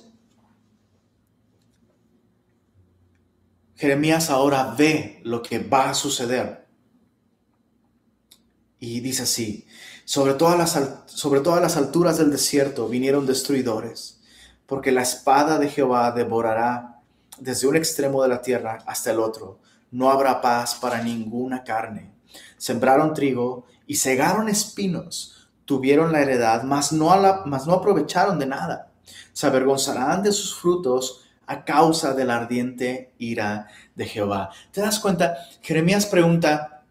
Jeremías 3.75 4.29
ahora 4.29 4.75
ve 4.77 5.21
lo 5.23 5.41
que 5.41 5.59
va 5.59 5.89
a 5.89 5.93
suceder. 5.93 6.67
Y 8.79 8.99
dice 8.99 9.23
así, 9.23 9.67
sobre 10.05 10.33
todas, 10.33 10.57
las, 10.57 11.03
sobre 11.07 11.41
todas 11.41 11.61
las 11.61 11.77
alturas 11.77 12.17
del 12.17 12.31
desierto 12.31 12.87
vinieron 12.87 13.25
destruidores, 13.25 14.16
porque 14.67 14.91
la 14.91 15.01
espada 15.01 15.57
de 15.57 15.69
Jehová 15.69 16.11
devorará 16.11 16.99
desde 17.39 17.67
un 17.67 17.75
extremo 17.75 18.21
de 18.21 18.29
la 18.29 18.41
tierra 18.41 18.79
hasta 18.85 19.11
el 19.11 19.19
otro. 19.19 19.59
No 19.89 20.11
habrá 20.11 20.41
paz 20.41 20.75
para 20.75 21.01
ninguna 21.01 21.63
carne. 21.63 22.13
Sembraron 22.57 23.13
trigo 23.13 23.65
y 23.87 23.95
cegaron 23.95 24.49
espinos. 24.49 25.49
Tuvieron 25.65 26.11
la 26.11 26.21
heredad, 26.21 26.63
mas 26.63 26.91
no, 26.91 27.09
mas 27.45 27.65
no 27.65 27.73
aprovecharon 27.73 28.37
de 28.37 28.45
nada. 28.45 28.91
Se 29.33 29.47
avergonzarán 29.47 30.21
de 30.21 30.31
sus 30.31 30.55
frutos 30.55 31.23
a 31.45 31.63
causa 31.63 32.13
de 32.13 32.25
la 32.25 32.35
ardiente 32.35 33.13
ira 33.17 33.67
de 33.95 34.05
Jehová. 34.05 34.51
¿Te 34.71 34.81
das 34.81 34.99
cuenta? 34.99 35.37
Jeremías 35.61 36.05
pregunta, 36.05 36.83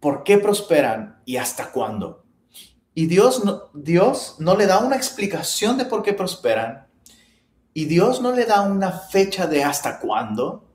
¿por 0.00 0.24
qué 0.24 0.38
prosperan 0.38 1.20
y 1.24 1.36
hasta 1.36 1.70
cuándo? 1.70 2.24
Y 2.92 3.06
Dios 3.06 3.42
Dios 3.72 4.36
no 4.38 4.56
le 4.56 4.66
da 4.66 4.78
una 4.78 4.96
explicación 4.96 5.78
de 5.78 5.84
por 5.84 6.02
qué 6.02 6.12
prosperan, 6.12 6.86
y 7.76 7.86
Dios 7.86 8.22
no 8.22 8.30
le 8.30 8.46
da 8.46 8.62
una 8.62 8.92
fecha 8.92 9.48
de 9.48 9.64
hasta 9.64 9.98
cuándo. 9.98 10.70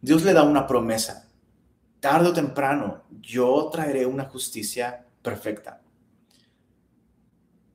Dios 0.00 0.24
le 0.24 0.32
da 0.32 0.42
una 0.42 0.66
promesa. 0.66 1.28
Tarde 2.00 2.30
o 2.30 2.32
temprano, 2.32 3.04
yo 3.20 3.70
traeré 3.72 4.04
una 4.04 4.24
justicia 4.24 5.06
perfecta. 5.22 5.80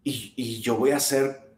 Y, 0.04 0.62
yo 0.62 0.76
voy 0.76 0.92
a 0.92 0.98
hacer 0.98 1.56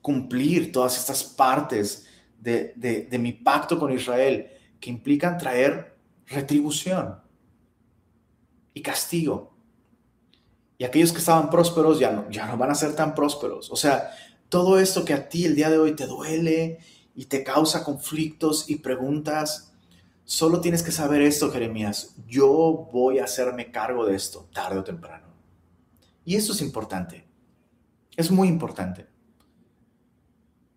cumplir 0.00 0.72
todas 0.72 0.96
estas 0.96 1.22
partes 1.24 2.06
de, 2.38 2.72
de, 2.76 3.18
mi 3.18 3.32
pacto 3.32 3.78
con 3.78 3.92
Israel 3.92 4.50
que 4.78 4.90
implican 4.90 5.36
traer 5.36 5.96
retribución 6.26 7.20
y 8.72 8.80
castigo. 8.80 9.54
Y 10.78 10.84
aquellos 10.84 11.12
que 11.12 11.18
estaban 11.18 11.50
prósperos 11.50 11.98
ya 11.98 12.10
no, 12.10 12.30
ya 12.30 12.46
no 12.46 12.56
van 12.56 12.70
a 12.70 12.74
ser 12.74 12.94
tan 12.94 13.14
prósperos. 13.14 13.70
O 13.70 13.76
sea, 13.76 14.10
todo 14.50 14.78
esto 14.78 15.04
que 15.04 15.14
a 15.14 15.28
ti 15.28 15.46
el 15.46 15.54
día 15.54 15.70
de 15.70 15.78
hoy 15.78 15.94
te 15.96 16.06
duele 16.06 16.80
y 17.14 17.26
te 17.26 17.42
causa 17.44 17.84
conflictos 17.84 18.68
y 18.68 18.76
preguntas, 18.76 19.72
solo 20.24 20.60
tienes 20.60 20.82
que 20.82 20.90
saber 20.90 21.22
esto, 21.22 21.50
Jeremías. 21.50 22.16
Yo 22.26 22.88
voy 22.92 23.20
a 23.20 23.24
hacerme 23.24 23.70
cargo 23.70 24.04
de 24.04 24.16
esto 24.16 24.48
tarde 24.52 24.80
o 24.80 24.84
temprano. 24.84 25.28
Y 26.24 26.34
esto 26.34 26.52
es 26.52 26.60
importante. 26.60 27.24
Es 28.16 28.30
muy 28.30 28.48
importante. 28.48 29.06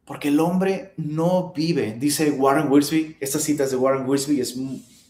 Porque 0.05 0.28
el 0.28 0.39
hombre 0.39 0.93
no 0.97 1.51
vive, 1.53 1.93
dice 1.99 2.30
Warren 2.32 2.71
Wiersbe, 2.71 3.17
estas 3.19 3.41
citas 3.41 3.71
de 3.71 3.78
Warren 3.78 4.07
Wiersbe 4.07 4.39
es, 4.39 4.55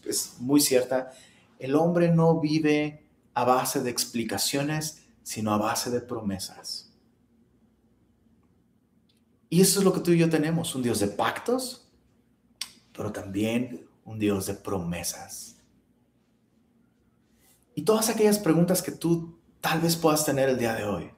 es 0.06 0.36
muy 0.38 0.60
cierta, 0.60 1.12
el 1.58 1.74
hombre 1.74 2.08
no 2.08 2.40
vive 2.40 3.04
a 3.34 3.44
base 3.44 3.82
de 3.82 3.90
explicaciones, 3.90 5.02
sino 5.22 5.52
a 5.52 5.58
base 5.58 5.90
de 5.90 6.00
promesas. 6.00 6.83
Y 9.54 9.60
eso 9.60 9.78
es 9.78 9.84
lo 9.84 9.92
que 9.92 10.00
tú 10.00 10.10
y 10.10 10.18
yo 10.18 10.28
tenemos, 10.28 10.74
un 10.74 10.82
Dios 10.82 10.98
de 10.98 11.06
pactos, 11.06 11.86
pero 12.92 13.12
también 13.12 13.86
un 14.04 14.18
Dios 14.18 14.46
de 14.46 14.54
promesas. 14.54 15.58
Y 17.76 17.82
todas 17.82 18.08
aquellas 18.08 18.40
preguntas 18.40 18.82
que 18.82 18.90
tú 18.90 19.38
tal 19.60 19.80
vez 19.80 19.94
puedas 19.94 20.24
tener 20.24 20.48
el 20.48 20.58
día 20.58 20.74
de 20.74 20.82
hoy. 20.82 21.12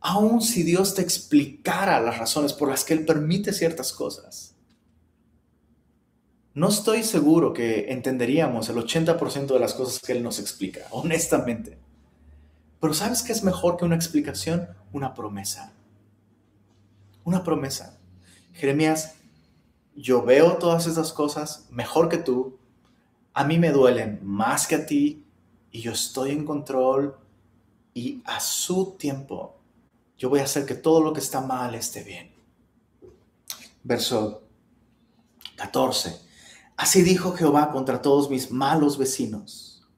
Aun 0.00 0.42
si 0.42 0.64
Dios 0.64 0.94
te 0.94 1.00
explicara 1.00 1.98
las 2.02 2.18
razones 2.18 2.52
por 2.52 2.68
las 2.68 2.84
que 2.84 2.92
Él 2.92 3.06
permite 3.06 3.54
ciertas 3.54 3.94
cosas, 3.94 4.54
no 6.52 6.68
estoy 6.68 7.02
seguro 7.04 7.54
que 7.54 7.90
entenderíamos 7.90 8.68
el 8.68 8.76
80% 8.76 9.46
de 9.46 9.60
las 9.60 9.72
cosas 9.72 9.98
que 10.02 10.12
Él 10.12 10.22
nos 10.22 10.40
explica, 10.40 10.80
honestamente. 10.90 11.78
Pero 12.82 12.92
¿sabes 12.92 13.22
qué 13.22 13.32
es 13.32 13.42
mejor 13.42 13.78
que 13.78 13.86
una 13.86 13.96
explicación? 13.96 14.68
Una 14.92 15.14
promesa. 15.14 15.72
Una 17.30 17.44
promesa. 17.44 17.96
Jeremías, 18.54 19.14
yo 19.94 20.24
veo 20.24 20.56
todas 20.56 20.88
estas 20.88 21.12
cosas 21.12 21.68
mejor 21.70 22.08
que 22.08 22.16
tú, 22.16 22.58
a 23.32 23.44
mí 23.44 23.56
me 23.56 23.70
duelen 23.70 24.18
más 24.24 24.66
que 24.66 24.74
a 24.74 24.84
ti 24.84 25.24
y 25.70 25.80
yo 25.80 25.92
estoy 25.92 26.32
en 26.32 26.44
control 26.44 27.16
y 27.94 28.20
a 28.24 28.40
su 28.40 28.96
tiempo 28.98 29.60
yo 30.18 30.28
voy 30.28 30.40
a 30.40 30.42
hacer 30.42 30.66
que 30.66 30.74
todo 30.74 31.00
lo 31.00 31.12
que 31.12 31.20
está 31.20 31.40
mal 31.40 31.72
esté 31.76 32.02
bien. 32.02 32.34
Verso 33.84 34.42
14. 35.54 36.20
Así 36.76 37.02
dijo 37.02 37.30
Jehová 37.34 37.70
contra 37.70 38.02
todos 38.02 38.28
mis 38.28 38.50
malos 38.50 38.98
vecinos, 38.98 39.88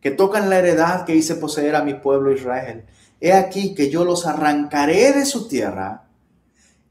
que 0.00 0.10
tocan 0.10 0.50
la 0.50 0.58
heredad 0.58 1.04
que 1.04 1.14
hice 1.14 1.36
poseer 1.36 1.76
a 1.76 1.84
mi 1.84 1.94
pueblo 1.94 2.32
Israel. 2.32 2.86
He 3.20 3.34
aquí 3.34 3.72
que 3.72 3.88
yo 3.88 4.04
los 4.04 4.26
arrancaré 4.26 5.12
de 5.12 5.26
su 5.26 5.46
tierra 5.46 6.05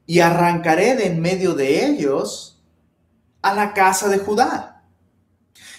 y 0.06 0.20
arrancaré 0.20 0.96
de 0.96 1.08
en 1.08 1.22
medio 1.22 1.54
de 1.54 1.86
ellos 1.86 2.64
a 3.42 3.54
la 3.54 3.74
casa 3.74 4.10
de 4.10 4.20
Judá. 4.20 4.84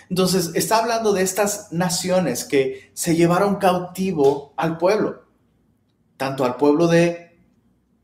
Entonces, 0.08 0.52
está 0.54 0.78
hablando 0.78 1.12
de 1.12 1.22
estas 1.22 1.72
naciones 1.72 2.44
que 2.44 2.90
se 2.94 3.16
llevaron 3.16 3.56
cautivo 3.56 4.54
al 4.56 4.78
pueblo, 4.78 5.24
tanto 6.16 6.44
al 6.44 6.56
pueblo 6.56 6.86
de 6.86 7.36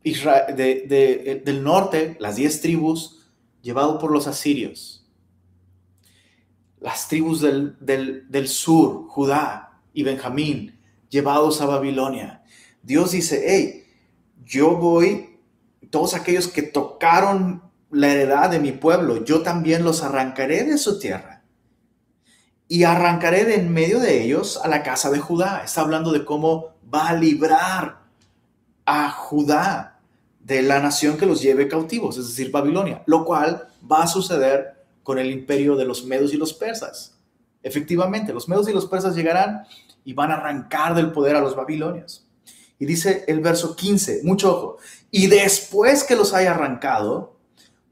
Israel, 0.02 0.56
del 0.56 1.62
norte, 1.62 2.16
las 2.18 2.36
diez 2.36 2.60
tribus, 2.60 3.30
llevado 3.62 3.98
por 3.98 4.10
los 4.10 4.26
asirios, 4.26 5.06
las 6.80 7.06
tribus 7.06 7.40
del, 7.40 7.76
del 7.78 8.48
sur, 8.48 9.06
Judá 9.06 9.80
y 9.92 10.02
Benjamín, 10.02 10.80
llevados 11.08 11.60
a 11.60 11.66
Babilonia. 11.66 12.42
Dios 12.82 13.12
dice, 13.12 13.44
hey, 13.46 13.84
yo 14.44 14.76
voy, 14.76 15.31
todos 15.86 16.14
aquellos 16.14 16.48
que 16.48 16.62
tocaron 16.62 17.62
la 17.90 18.08
heredad 18.08 18.50
de 18.50 18.60
mi 18.60 18.72
pueblo, 18.72 19.24
yo 19.24 19.42
también 19.42 19.84
los 19.84 20.02
arrancaré 20.02 20.64
de 20.64 20.78
su 20.78 20.98
tierra 20.98 21.42
y 22.68 22.84
arrancaré 22.84 23.44
de 23.44 23.56
en 23.56 23.72
medio 23.72 24.00
de 24.00 24.22
ellos 24.22 24.58
a 24.62 24.68
la 24.68 24.82
casa 24.82 25.10
de 25.10 25.18
Judá. 25.18 25.62
Está 25.62 25.82
hablando 25.82 26.10
de 26.10 26.24
cómo 26.24 26.70
va 26.92 27.08
a 27.08 27.14
librar 27.14 27.98
a 28.86 29.10
Judá 29.10 30.00
de 30.40 30.62
la 30.62 30.80
nación 30.80 31.18
que 31.18 31.26
los 31.26 31.42
lleve 31.42 31.68
cautivos, 31.68 32.16
es 32.16 32.28
decir, 32.28 32.50
Babilonia, 32.50 33.02
lo 33.06 33.24
cual 33.24 33.68
va 33.90 34.04
a 34.04 34.06
suceder 34.06 34.82
con 35.02 35.18
el 35.18 35.30
imperio 35.30 35.76
de 35.76 35.84
los 35.84 36.04
medos 36.04 36.32
y 36.32 36.36
los 36.36 36.54
persas. 36.54 37.18
Efectivamente, 37.62 38.32
los 38.32 38.48
medos 38.48 38.68
y 38.68 38.72
los 38.72 38.86
persas 38.86 39.14
llegarán 39.14 39.64
y 40.04 40.14
van 40.14 40.30
a 40.30 40.34
arrancar 40.34 40.94
del 40.94 41.12
poder 41.12 41.36
a 41.36 41.40
los 41.40 41.54
babilonios. 41.54 42.26
Y 42.82 42.84
dice 42.84 43.24
el 43.28 43.38
verso 43.38 43.76
15, 43.76 44.22
mucho 44.24 44.56
ojo, 44.56 44.78
y 45.12 45.28
después 45.28 46.02
que 46.02 46.16
los 46.16 46.34
haya 46.34 46.50
arrancado, 46.50 47.36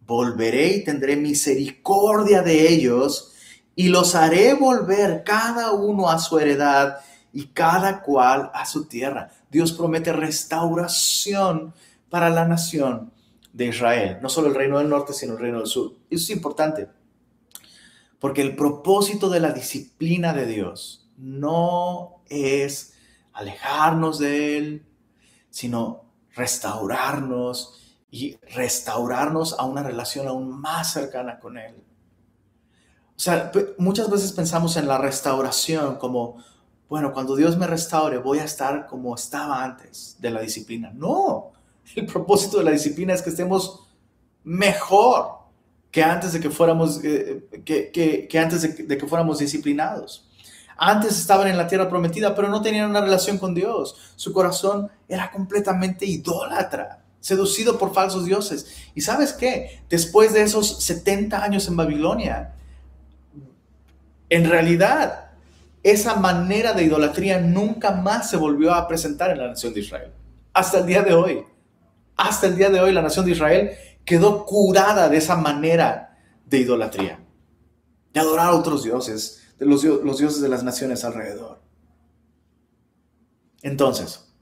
volveré 0.05 0.67
y 0.79 0.83
tendré 0.83 1.15
misericordia 1.15 2.43
de 2.43 2.69
ellos 2.73 3.31
y 3.77 3.87
los 3.87 4.17
haré 4.17 4.55
volver 4.55 5.23
cada 5.23 5.71
uno 5.71 6.11
a 6.11 6.19
su 6.19 6.41
heredad 6.41 6.97
y 7.33 7.47
cada 7.47 8.03
cual 8.03 8.51
a 8.53 8.67
su 8.67 8.87
tierra. 8.87 9.31
Dios 9.49 9.71
promete 9.71 10.13
restauración 10.13 11.73
para 12.09 12.29
la 12.29 12.45
nación 12.49 13.13
de 13.53 13.67
Israel, 13.67 14.19
no 14.21 14.29
solo 14.29 14.49
el 14.49 14.57
reino 14.57 14.79
del 14.79 14.89
norte, 14.89 15.13
sino 15.13 15.35
el 15.35 15.39
reino 15.39 15.59
del 15.59 15.69
sur. 15.69 15.93
Eso 16.11 16.25
es 16.25 16.31
importante, 16.31 16.89
porque 18.19 18.43
el 18.43 18.57
propósito 18.57 19.31
de 19.31 19.39
la 19.39 19.53
disciplina 19.53 20.33
de 20.33 20.47
Dios 20.47 21.09
no 21.17 22.25
es 22.29 22.95
alejarnos 23.33 24.19
de 24.19 24.57
Él, 24.57 24.87
sino 25.51 26.05
restaurarnos 26.35 27.81
y 28.11 28.37
restaurarnos 28.55 29.59
a 29.59 29.65
una 29.65 29.83
relación 29.83 30.27
aún 30.29 30.61
más 30.61 30.93
cercana 30.93 31.39
con 31.39 31.59
Él. 31.59 31.75
O 33.17 33.23
sea, 33.23 33.53
muchas 33.79 34.11
veces 34.11 34.33
pensamos 34.33 34.77
en 34.77 34.89
la 34.89 34.99
restauración 34.99 35.97
como, 35.97 36.43
bueno, 36.89 37.13
cuando 37.13 37.37
Dios 37.37 37.59
me 37.59 37.67
restaure 37.67 38.19
voy 38.19 38.39
a 38.39 38.45
estar 38.45 38.87
como 38.87 39.15
estaba 39.15 39.63
antes 39.63 40.17
de 40.19 40.31
la 40.31 40.41
disciplina. 40.41 40.91
No, 40.95 41.53
el 41.95 42.07
propósito 42.07 42.59
de 42.59 42.65
la 42.65 42.71
disciplina 42.71 43.13
es 43.13 43.23
que 43.23 43.31
estemos 43.31 43.87
mejor 44.43 45.41
que 45.91 46.03
antes 46.03 46.33
de 46.33 46.41
que 46.41 46.51
fuéramos, 46.51 47.01
eh, 47.05 47.47
que, 47.65 48.39
antes 48.39 48.89
de 48.89 48.99
que 48.99 49.07
fuéramos 49.07 49.39
disciplinados. 49.39 50.30
Antes 50.83 51.19
estaban 51.19 51.47
en 51.47 51.59
la 51.59 51.67
tierra 51.67 51.91
prometida, 51.91 52.35
pero 52.35 52.49
no 52.49 52.63
tenían 52.63 52.89
una 52.89 53.03
relación 53.03 53.37
con 53.37 53.55
Dios. 53.55 54.15
Su 54.17 54.33
corazón 54.33 54.91
era 55.07 55.31
completamente 55.31 56.07
idólatra, 56.07 57.03
seducido 57.21 57.79
por 57.79 57.93
falsos 57.93 58.25
dioses. 58.25 58.67
¿Y 58.95 59.03
sabes 59.03 59.35
qué? 59.35 59.83
Después 59.91 60.33
de 60.33 60.41
esos 60.41 60.83
70 60.83 61.45
años 61.45 61.69
en 61.69 61.77
Babilonia, 61.77 62.55
en 64.31 64.49
realidad, 64.49 65.33
esa 65.83 66.15
manera 66.15 66.73
de 66.73 66.85
idolatría 66.85 67.39
nunca 67.41 67.91
más 67.91 68.31
se 68.31 68.39
volvió 68.39 68.73
a 68.73 68.89
presentar 68.89 69.33
en 69.33 69.39
la 69.39 69.49
nación 69.49 69.75
de 69.75 69.81
Israel. 69.81 70.11
Hasta 70.55 70.79
el 70.79 70.87
día 70.87 71.03
de 71.03 71.13
hoy. 71.13 71.45
Hasta 72.17 72.47
el 72.47 72.57
día 72.57 72.71
de 72.71 72.81
hoy 72.81 72.95
la 72.95 73.03
nación 73.03 73.27
de 73.27 73.33
Israel 73.33 73.73
quedó 74.07 74.47
curada 74.47 75.11
de 75.11 75.19
esa 75.19 75.37
manera 75.37 76.17
de 76.47 76.57
idolatría. 76.57 77.21
De 78.15 78.21
adorar 78.21 78.47
a 78.47 78.55
otros 78.55 78.83
dioses, 78.83 79.40
los, 79.61 79.83
dioses 79.83 80.41
de 80.41 80.49
las 80.49 80.63
naciones 80.63 81.05
alrededor. 81.05 81.61
Entonces, 83.63 84.33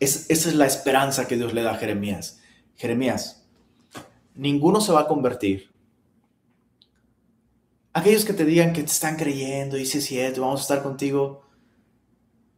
esa 0.00 0.28
es 0.30 0.54
la 0.54 0.66
esperanza 0.66 1.28
que 1.28 1.36
Dios 1.36 1.52
le 1.54 1.62
da 1.62 1.72
a 1.72 1.78
Jeremías. 1.78 2.40
Jeremías, 2.76 3.46
ninguno 4.34 4.80
se 4.80 4.92
va 4.92 5.02
a 5.02 5.08
convertir 5.08 5.70
Aquellos 7.96 8.26
que 8.26 8.34
te 8.34 8.44
digan 8.44 8.74
que 8.74 8.82
te 8.82 8.92
están 8.92 9.16
creyendo 9.16 9.78
y 9.78 9.86
si 9.86 9.96
es 9.96 10.04
cierto, 10.04 10.42
vamos 10.42 10.60
a 10.60 10.64
estar 10.64 10.82
contigo, 10.82 11.48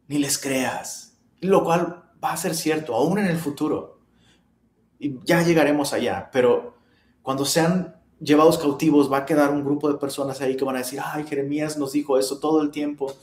ni 0.09 0.17
les 0.17 0.37
creas. 0.37 1.17
Lo 1.39 1.63
cual 1.63 2.11
va 2.21 2.33
a 2.33 2.37
ser 2.37 2.53
cierto, 2.55 2.93
aún 2.93 3.19
en 3.19 3.27
el 3.27 3.37
futuro. 3.37 4.01
Y 4.99 5.17
ya 5.23 5.41
llegaremos 5.41 5.93
allá, 5.93 6.29
pero 6.33 6.77
cuando 7.21 7.45
sean 7.45 7.98
llevados 8.19 8.57
cautivos 8.57 9.11
va 9.11 9.19
a 9.19 9.25
quedar 9.25 9.51
un 9.51 9.63
grupo 9.63 9.91
de 9.91 9.97
personas 9.97 10.41
ahí 10.41 10.55
que 10.57 10.65
van 10.65 10.75
a 10.75 10.79
decir, 10.79 10.99
ay, 11.03 11.25
Jeremías 11.25 11.77
nos 11.77 11.93
dijo 11.93 12.17
eso 12.17 12.39
todo 12.39 12.61
el 12.61 12.71
tiempo. 12.71 13.13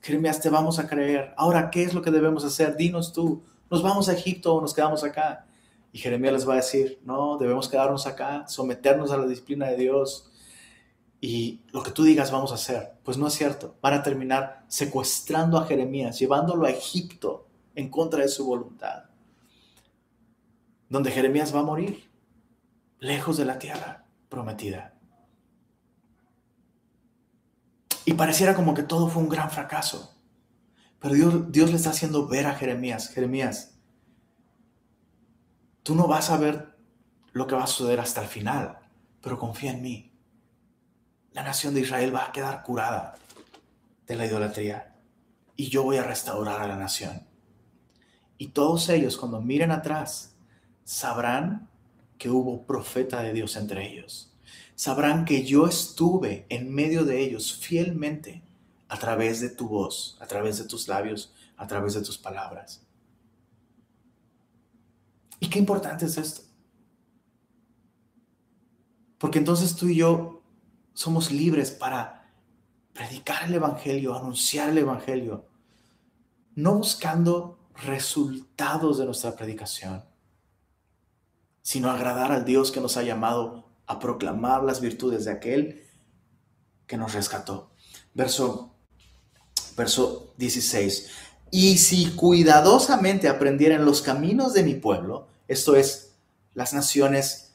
Jeremías, 0.00 0.40
te 0.40 0.50
vamos 0.50 0.78
a 0.78 0.86
creer. 0.86 1.34
Ahora, 1.36 1.70
¿qué 1.70 1.82
es 1.82 1.94
lo 1.94 2.02
que 2.02 2.10
debemos 2.10 2.44
hacer? 2.44 2.76
Dinos 2.76 3.12
tú, 3.12 3.42
¿nos 3.70 3.82
vamos 3.82 4.08
a 4.08 4.12
Egipto 4.12 4.54
o 4.54 4.60
nos 4.60 4.74
quedamos 4.74 5.04
acá? 5.04 5.46
Y 5.92 5.98
Jeremías 5.98 6.34
les 6.34 6.48
va 6.48 6.54
a 6.54 6.56
decir, 6.56 7.00
no, 7.04 7.38
debemos 7.38 7.68
quedarnos 7.68 8.06
acá, 8.06 8.46
someternos 8.46 9.10
a 9.10 9.16
la 9.16 9.26
disciplina 9.26 9.66
de 9.68 9.76
Dios, 9.76 10.30
y 11.20 11.60
lo 11.72 11.82
que 11.82 11.90
tú 11.90 12.04
digas 12.04 12.30
vamos 12.30 12.52
a 12.52 12.56
hacer. 12.56 12.92
Pues 13.02 13.16
no 13.16 13.26
es 13.26 13.34
cierto. 13.34 13.74
Van 13.80 13.94
a 13.94 14.02
terminar 14.02 14.64
secuestrando 14.68 15.58
a 15.58 15.66
Jeremías, 15.66 16.18
llevándolo 16.18 16.66
a 16.66 16.70
Egipto 16.70 17.46
en 17.74 17.88
contra 17.88 18.22
de 18.22 18.28
su 18.28 18.46
voluntad. 18.46 19.04
Donde 20.88 21.10
Jeremías 21.10 21.54
va 21.54 21.60
a 21.60 21.64
morir, 21.64 22.08
lejos 23.00 23.36
de 23.36 23.44
la 23.44 23.58
tierra 23.58 23.97
prometida. 24.28 24.94
Y 28.04 28.14
pareciera 28.14 28.54
como 28.54 28.74
que 28.74 28.82
todo 28.82 29.08
fue 29.08 29.22
un 29.22 29.28
gran 29.28 29.50
fracaso. 29.50 30.14
Pero 30.98 31.14
Dios, 31.14 31.52
Dios 31.52 31.70
le 31.70 31.76
está 31.76 31.90
haciendo 31.90 32.26
ver 32.26 32.46
a 32.46 32.54
Jeremías, 32.54 33.08
Jeremías, 33.10 33.78
tú 35.82 35.94
no 35.94 36.08
vas 36.08 36.30
a 36.30 36.36
ver 36.36 36.76
lo 37.32 37.46
que 37.46 37.54
va 37.54 37.64
a 37.64 37.68
suceder 37.68 38.00
hasta 38.00 38.22
el 38.22 38.28
final, 38.28 38.78
pero 39.20 39.38
confía 39.38 39.70
en 39.70 39.82
mí 39.82 40.08
la 41.38 41.44
nación 41.44 41.72
de 41.72 41.82
Israel 41.82 42.12
va 42.12 42.26
a 42.26 42.32
quedar 42.32 42.64
curada 42.64 43.14
de 44.06 44.16
la 44.16 44.26
idolatría 44.26 44.96
y 45.54 45.68
yo 45.68 45.84
voy 45.84 45.96
a 45.96 46.02
restaurar 46.02 46.60
a 46.60 46.66
la 46.66 46.76
nación. 46.76 47.28
Y 48.38 48.48
todos 48.48 48.88
ellos 48.88 49.16
cuando 49.16 49.40
miren 49.40 49.70
atrás 49.70 50.36
sabrán 50.82 51.67
que 52.18 52.30
hubo 52.30 52.66
profeta 52.66 53.22
de 53.22 53.32
Dios 53.32 53.56
entre 53.56 53.90
ellos. 53.90 54.32
Sabrán 54.74 55.24
que 55.24 55.44
yo 55.44 55.66
estuve 55.66 56.46
en 56.48 56.72
medio 56.72 57.04
de 57.04 57.20
ellos 57.20 57.56
fielmente 57.56 58.42
a 58.88 58.98
través 58.98 59.40
de 59.40 59.50
tu 59.50 59.68
voz, 59.68 60.16
a 60.20 60.26
través 60.26 60.58
de 60.58 60.64
tus 60.64 60.88
labios, 60.88 61.32
a 61.56 61.66
través 61.66 61.94
de 61.94 62.02
tus 62.02 62.18
palabras. 62.18 62.82
¿Y 65.40 65.48
qué 65.48 65.58
importante 65.58 66.06
es 66.06 66.16
esto? 66.16 66.42
Porque 69.18 69.38
entonces 69.38 69.74
tú 69.74 69.88
y 69.88 69.96
yo 69.96 70.42
somos 70.94 71.30
libres 71.30 71.70
para 71.70 72.30
predicar 72.92 73.44
el 73.44 73.54
Evangelio, 73.54 74.16
anunciar 74.16 74.70
el 74.70 74.78
Evangelio, 74.78 75.46
no 76.54 76.74
buscando 76.74 77.58
resultados 77.84 78.98
de 78.98 79.04
nuestra 79.04 79.36
predicación, 79.36 80.04
sino 81.68 81.90
agradar 81.90 82.32
al 82.32 82.46
Dios 82.46 82.72
que 82.72 82.80
nos 82.80 82.96
ha 82.96 83.02
llamado 83.02 83.66
a 83.86 83.98
proclamar 83.98 84.64
las 84.64 84.80
virtudes 84.80 85.26
de 85.26 85.32
aquel 85.32 85.84
que 86.86 86.96
nos 86.96 87.12
rescató. 87.12 87.68
Verso, 88.14 88.74
verso 89.76 90.32
16. 90.38 91.10
Y 91.50 91.76
si 91.76 92.12
cuidadosamente 92.12 93.28
aprendieran 93.28 93.84
los 93.84 94.00
caminos 94.00 94.54
de 94.54 94.62
mi 94.62 94.76
pueblo, 94.76 95.28
esto 95.46 95.76
es, 95.76 96.14
las 96.54 96.72
naciones 96.72 97.52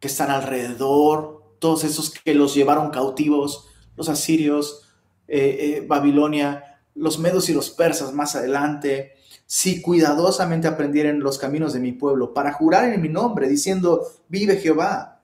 que 0.00 0.08
están 0.08 0.30
alrededor, 0.30 1.56
todos 1.58 1.84
esos 1.84 2.08
que 2.08 2.32
los 2.32 2.54
llevaron 2.54 2.88
cautivos, 2.88 3.66
los 3.96 4.08
asirios, 4.08 4.88
eh, 5.28 5.58
eh, 5.60 5.84
Babilonia, 5.86 6.80
los 6.94 7.18
medos 7.18 7.50
y 7.50 7.52
los 7.52 7.68
persas 7.68 8.14
más 8.14 8.34
adelante, 8.34 9.12
si 9.46 9.82
cuidadosamente 9.82 10.68
aprendieran 10.68 11.20
los 11.20 11.38
caminos 11.38 11.72
de 11.72 11.80
mi 11.80 11.92
pueblo 11.92 12.34
para 12.34 12.52
jurar 12.52 12.92
en 12.92 13.00
mi 13.00 13.08
nombre, 13.08 13.48
diciendo, 13.48 14.06
vive 14.28 14.56
Jehová, 14.56 15.20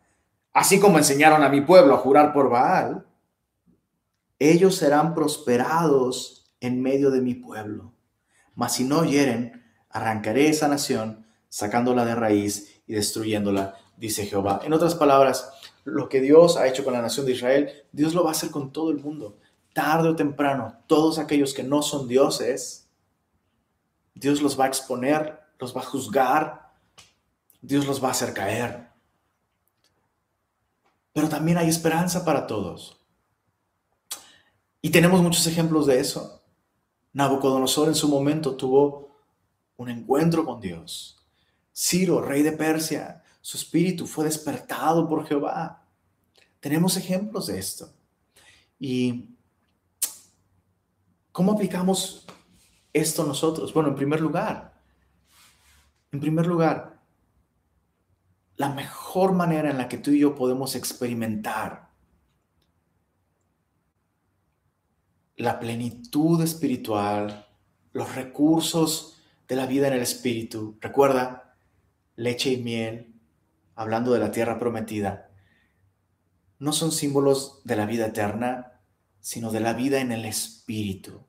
así 0.52 0.78
como 0.78 0.98
enseñaron 0.98 1.43
a 1.43 1.48
mi 1.48 1.60
pueblo 1.60 1.94
a 1.94 1.98
jurar 1.98 2.32
por 2.32 2.51
Baal, 2.51 3.06
ellos 4.39 4.76
serán 4.76 5.14
prosperados 5.14 6.52
en 6.60 6.82
medio 6.82 7.10
de 7.10 7.20
mi 7.20 7.35
pueblo. 7.35 7.93
Mas 8.55 8.74
si 8.74 8.85
no 8.85 9.01
oyeren, 9.01 9.62
arrancaré 9.90 10.48
esa 10.48 10.68
nación, 10.68 11.26
sacándola 11.48 12.05
de 12.05 12.14
raíz 12.14 12.82
y 12.86 12.94
destruyéndola, 12.94 13.76
dice 13.97 14.26
Jehová. 14.26 14.60
En 14.64 14.72
otras 14.72 14.94
palabras, 14.94 15.51
lo 15.85 16.09
que 16.09 16.20
Dios 16.20 16.56
ha 16.56 16.66
hecho 16.66 16.85
con 16.85 16.93
la 16.93 17.02
nación 17.02 17.26
de 17.26 17.32
Israel, 17.32 17.70
Dios 17.93 18.14
lo 18.14 18.22
va 18.22 18.30
a 18.30 18.32
hacer 18.32 18.51
con 18.51 18.72
todo 18.72 18.90
el 18.90 18.98
mundo. 18.98 19.39
Tarde 19.72 20.09
o 20.09 20.16
temprano, 20.16 20.80
todos 20.86 21.18
aquellos 21.18 21.55
que 21.55 21.62
no 21.62 21.82
son 21.82 22.09
dioses, 22.09 22.88
Dios 24.19 24.43
los 24.43 24.59
va 24.59 24.65
a 24.65 24.69
exponer, 24.69 25.40
los 25.59 25.77
va 25.77 25.81
a 25.81 25.85
juzgar, 25.85 26.73
Dios 27.61 27.86
los 27.86 28.03
va 28.03 28.09
a 28.09 28.11
hacer 28.11 28.35
caer. 28.35 28.89
Pero 31.12 31.28
también 31.28 31.59
hay 31.59 31.69
esperanza 31.69 32.24
para 32.24 32.47
todos. 32.47 33.01
Y 34.82 34.90
tenemos 34.90 35.23
muchos 35.23 35.47
ejemplos 35.47 35.86
de 35.86 36.01
eso. 36.01 36.43
Nabucodonosor 37.12 37.89
en 37.89 37.95
su 37.95 38.09
momento 38.09 38.57
tuvo 38.57 39.16
un 39.77 39.89
encuentro 39.89 40.45
con 40.45 40.61
Dios. 40.61 41.16
Ciro, 41.73 42.20
rey 42.20 42.43
de 42.43 42.53
Persia, 42.53 43.23
su 43.40 43.57
espíritu 43.57 44.07
fue 44.07 44.24
despertado 44.24 45.09
por 45.09 45.27
Jehová. 45.27 45.85
Tenemos 46.59 46.97
ejemplos 46.97 47.47
de 47.47 47.59
esto. 47.59 47.93
¿Y 48.81 49.28
cómo 51.31 51.53
aplicamos 51.53 52.27
esto 52.93 53.24
nosotros? 53.24 53.73
Bueno, 53.73 53.90
en 53.90 53.94
primer 53.94 54.20
lugar, 54.20 54.74
en 56.12 56.20
primer 56.20 56.47
lugar, 56.47 56.98
la 58.56 58.70
mejor 58.70 59.32
manera 59.32 59.70
en 59.70 59.78
la 59.78 59.89
que 59.89 59.98
tú 59.98 60.10
y 60.10 60.20
yo 60.20 60.35
podemos 60.35 60.74
experimentar 60.74 61.89
la 65.36 65.60
plenitud 65.60 66.43
espiritual, 66.43 67.47
los 67.93 68.15
recursos 68.16 69.23
de 69.47 69.55
la 69.55 69.66
vida 69.66 69.86
en 69.86 69.94
el 69.94 70.02
espíritu. 70.02 70.77
Recuerda, 70.81 71.55
leche 72.16 72.51
y 72.52 72.56
miel, 72.56 73.15
hablando 73.77 74.12
de 74.12 74.19
la 74.19 74.32
tierra 74.32 74.59
prometida, 74.59 75.31
no 76.59 76.73
son 76.73 76.90
símbolos 76.90 77.60
de 77.62 77.77
la 77.77 77.86
vida 77.86 78.06
eterna, 78.06 78.81
sino 79.20 79.52
de 79.52 79.60
la 79.60 79.74
vida 79.74 80.01
en 80.01 80.10
el 80.10 80.24
espíritu. 80.24 81.27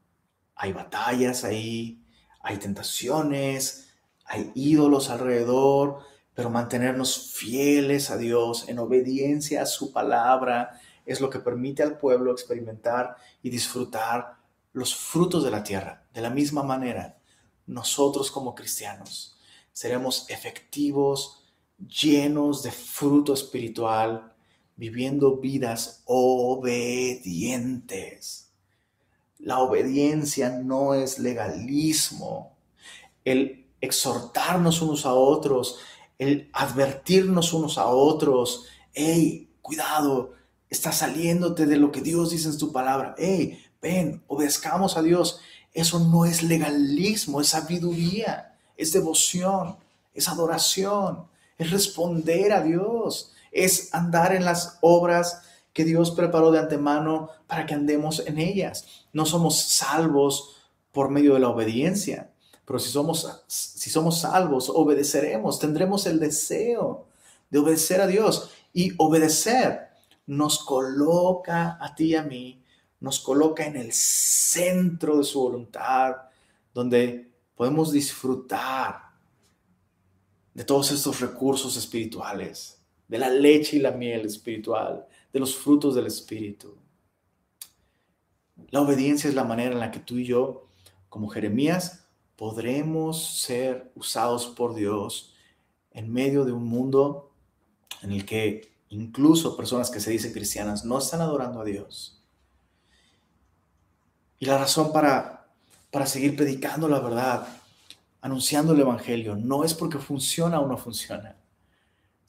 Hay 0.62 0.74
batallas 0.74 1.46
ahí, 1.46 2.04
hay 2.42 2.58
tentaciones, 2.58 3.94
hay 4.26 4.52
ídolos 4.56 5.10
alrededor, 5.10 6.00
pero 6.34 6.50
mantenernos 6.50 7.32
fieles 7.34 8.12
a 8.12 8.18
Dios 8.18 8.68
en 8.68 8.78
obediencia 8.80 9.62
a 9.62 9.66
su 9.66 9.94
palabra 9.94 10.82
es 11.06 11.22
lo 11.22 11.30
que 11.30 11.40
permite 11.40 11.82
al 11.82 11.98
pueblo 11.98 12.34
experimentar 12.34 13.16
y 13.42 13.50
disfrutar 13.50 14.36
los 14.74 14.94
frutos 14.94 15.46
de 15.46 15.52
la 15.52 15.64
tierra. 15.64 16.06
De 16.14 16.20
la 16.20 16.30
misma 16.30 16.62
manera, 16.62 17.18
nosotros 17.66 18.30
como 18.30 18.54
cristianos 18.54 19.40
seremos 19.72 20.30
efectivos, 20.30 21.46
llenos 21.78 22.64
de 22.64 22.72
fruto 22.72 23.34
espiritual, 23.34 24.34
viviendo 24.76 25.38
vidas 25.38 26.04
obedientes. 26.04 26.90
La 29.40 29.60
obediencia 29.60 30.50
no 30.50 30.94
es 30.94 31.18
legalismo. 31.18 32.56
El 33.26 33.66
exhortarnos 33.82 34.82
unos 34.82 35.06
a 35.06 35.14
otros, 35.14 35.78
el 36.18 36.50
advertirnos 36.54 37.54
unos 37.54 37.78
a 37.78 37.88
otros, 37.88 38.66
hey, 38.94 39.50
cuidado, 39.62 40.34
está 40.70 40.92
saliéndote 40.92 41.66
de 41.66 41.78
lo 41.78 41.92
que 41.92 42.02
Dios 42.02 42.32
dice 42.32 42.50
en 42.50 42.60
su 42.60 42.72
palabra. 42.72 43.16
Hey, 43.18 43.64
ven, 43.82 44.22
obedezcamos 44.28 44.98
a 44.98 45.02
Dios. 45.02 45.40
Eso 45.74 46.00
no 46.00 46.26
es 46.26 46.44
legalismo, 46.44 47.42
es 47.42 47.48
sabiduría, 47.48 48.58
es 48.76 48.92
devoción, 48.92 49.78
es 50.14 50.28
adoración, 50.28 51.28
es 51.58 51.72
responder 51.72 52.52
a 52.52 52.62
Dios, 52.62 53.34
es 53.52 53.94
andar 53.94 54.36
en 54.36 54.46
las 54.46 54.78
obras 54.82 55.44
que 55.74 55.86
Dios 55.86 56.12
preparó 56.12 56.52
de 56.52 56.60
antemano 56.60 57.30
para 57.48 57.66
que 57.66 57.74
andemos 57.74 58.24
en 58.26 58.40
ellas. 58.40 59.06
No 59.14 59.26
somos 59.26 59.62
salvos 59.62 60.58
por 60.92 61.10
medio 61.10 61.36
de 61.36 61.40
la 61.40 61.50
obediencia, 61.50 62.32
pero 62.66 62.80
si 62.80 62.90
somos, 62.90 63.44
si 63.48 63.90
somos 63.90 64.20
salvos, 64.20 64.70
obedeceremos, 64.70 65.60
tendremos 65.60 66.06
el 66.06 66.20
deseo 66.20 67.08
de 67.50 67.60
obedecer 67.60 68.02
a 68.02 68.08
Dios 68.08 68.52
y 68.74 68.94
obedecer 68.98 69.90
nos 70.28 70.64
coloca 70.64 71.78
a 71.82 71.96
ti 71.96 72.10
y 72.10 72.16
a 72.16 72.22
mí, 72.22 72.64
nos 73.00 73.20
coloca 73.20 73.66
en 73.66 73.76
el 73.76 73.92
centro 73.92 75.18
de 75.18 75.24
su 75.24 75.40
voluntad, 75.40 76.16
donde 76.74 77.32
podemos 77.56 77.92
disfrutar 77.92 79.10
de 80.54 80.64
todos 80.64 80.92
estos 80.92 81.20
recursos 81.20 81.76
espirituales, 81.78 82.80
de 83.08 83.18
la 83.18 83.30
leche 83.30 83.78
y 83.78 83.80
la 83.80 83.92
miel 83.92 84.28
espiritual, 84.28 85.08
de 85.32 85.40
los 85.40 85.56
frutos 85.56 85.96
del 85.96 86.08
Espíritu. 86.08 86.76
La 88.70 88.82
obediencia 88.82 89.28
es 89.28 89.36
la 89.36 89.44
manera 89.44 89.72
en 89.74 89.80
la 89.80 89.92
que 89.92 90.00
tú 90.00 90.18
y 90.18 90.26
yo, 90.26 90.68
como 91.10 91.30
Jeremías, 91.30 92.06
podremos 92.36 93.42
ser 93.42 93.92
usados 93.96 94.48
por 94.48 94.76
Dios 94.76 95.34
en 95.92 96.12
medio 96.12 96.46
de 96.46 96.52
un 96.52 96.66
mundo 96.66 97.32
en 98.02 98.12
el 98.12 98.26
que 98.26 98.70
incluso 98.90 99.56
personas 99.56 99.90
que 99.90 100.00
se 100.00 100.12
dicen 100.12 100.34
cristianas, 100.34 100.84
no 100.86 100.98
están 100.98 101.22
adorando 101.22 101.62
a 101.62 101.66
Dios. 101.66 102.22
Y 104.40 104.46
la 104.46 104.58
razón 104.58 104.92
para, 104.92 105.48
para 105.92 106.06
seguir 106.06 106.36
predicando 106.36 106.88
la 106.88 107.00
verdad, 107.00 107.48
anunciando 108.22 108.74
el 108.74 108.80
Evangelio, 108.80 109.36
no 109.36 109.64
es 109.64 109.74
porque 109.74 109.98
funciona 109.98 110.60
o 110.60 110.68
no 110.68 110.78
funciona, 110.78 111.36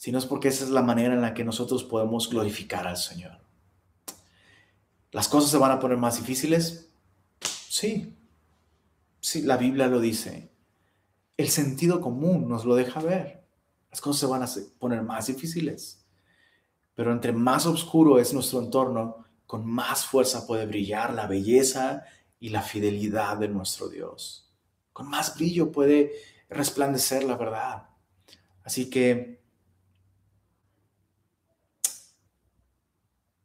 sino 0.01 0.17
es 0.17 0.25
porque 0.25 0.49
esa 0.49 0.65
es 0.65 0.71
la 0.71 0.81
manera 0.81 1.13
en 1.13 1.21
la 1.21 1.35
que 1.35 1.45
nosotros 1.45 1.85
podemos 1.85 2.31
glorificar 2.31 2.87
al 2.87 2.97
Señor. 2.97 3.39
¿Las 5.13 5.29
cosas 5.29 5.51
se 5.51 5.59
van 5.59 5.73
a 5.73 5.79
poner 5.79 5.99
más 5.99 6.17
difíciles? 6.17 6.89
Sí, 7.69 8.17
sí, 9.21 9.43
la 9.43 9.59
Biblia 9.59 9.89
lo 9.89 10.01
dice. 10.01 10.55
El 11.37 11.51
sentido 11.51 12.01
común 12.01 12.49
nos 12.49 12.65
lo 12.65 12.77
deja 12.77 13.03
ver. 13.03 13.45
Las 13.91 14.01
cosas 14.01 14.21
se 14.21 14.27
van 14.27 14.43
a 14.43 14.49
poner 14.79 15.03
más 15.03 15.27
difíciles. 15.27 16.03
Pero 16.95 17.13
entre 17.13 17.33
más 17.33 17.67
oscuro 17.67 18.19
es 18.19 18.33
nuestro 18.33 18.61
entorno, 18.61 19.27
con 19.45 19.67
más 19.67 20.07
fuerza 20.07 20.47
puede 20.47 20.65
brillar 20.65 21.13
la 21.13 21.27
belleza 21.27 22.05
y 22.39 22.49
la 22.49 22.63
fidelidad 22.63 23.37
de 23.37 23.49
nuestro 23.49 23.91
Dios. 23.91 24.51
Con 24.95 25.11
más 25.11 25.35
brillo 25.35 25.71
puede 25.71 26.13
resplandecer 26.49 27.23
la 27.23 27.37
verdad. 27.37 27.91
Así 28.65 28.89
que, 28.89 29.40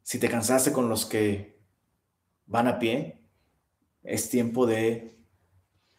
si 0.06 0.20
te 0.20 0.28
cansaste 0.28 0.72
con 0.72 0.88
los 0.88 1.04
que 1.04 1.58
van 2.46 2.68
a 2.68 2.78
pie, 2.78 3.26
es 4.04 4.30
tiempo 4.30 4.64
de 4.64 5.18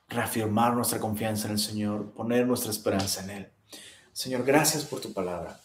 reafirmar 0.08 0.74
nuestra 0.76 0.98
confianza 0.98 1.48
en 1.48 1.56
el 1.56 1.60
Señor, 1.60 2.14
poner 2.14 2.48
nuestra 2.48 2.72
esperanza 2.72 3.22
en 3.26 3.30
Él. 3.32 3.52
Señor, 4.14 4.46
gracias 4.46 4.86
por 4.86 5.02
tu 5.02 5.12
palabra. 5.12 5.60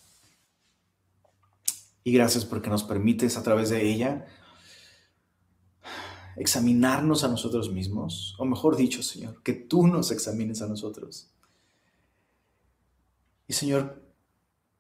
Y 2.02 2.12
gracias 2.12 2.44
porque 2.44 2.69
nos 2.69 2.82
permites 2.82 3.36
a 3.36 3.44
través 3.44 3.70
de 3.70 3.89
ella 3.89 4.27
examinarnos 6.35 7.23
a 7.23 7.28
nosotros 7.28 7.70
mismos, 7.70 8.35
o 8.40 8.44
mejor 8.44 8.74
dicho, 8.74 9.05
Señor, 9.05 9.40
que 9.44 9.52
tú 9.52 9.86
nos 9.86 10.10
examines 10.10 10.62
a 10.62 10.66
nosotros. 10.66 11.31
Y 13.47 13.52
Señor, 13.52 14.02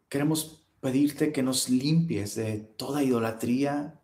queremos 0.08 0.61
pedirte 0.82 1.32
que 1.32 1.42
nos 1.42 1.70
limpies 1.70 2.34
de 2.34 2.58
toda 2.58 3.02
idolatría, 3.02 4.02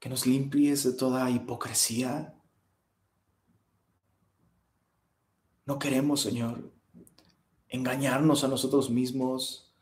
que 0.00 0.08
nos 0.08 0.26
limpies 0.26 0.82
de 0.82 0.94
toda 0.94 1.30
hipocresía, 1.30 2.34
No 5.70 5.78
queremos, 5.78 6.20
Señor, 6.20 6.72
engañarnos 7.68 8.42
a 8.42 8.48
nosotros 8.48 8.90
mismos, 8.90 9.72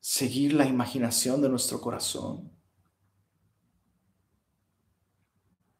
seguir 0.00 0.54
la 0.54 0.66
imaginación 0.66 1.40
de 1.40 1.48
nuestro 1.48 1.80
corazón. 1.80 2.50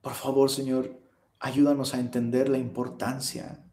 Por 0.00 0.14
favor, 0.14 0.50
Señor, 0.50 1.02
ayúdanos 1.40 1.94
a 1.94 1.98
entender 1.98 2.48
la 2.48 2.58
importancia 2.58 3.68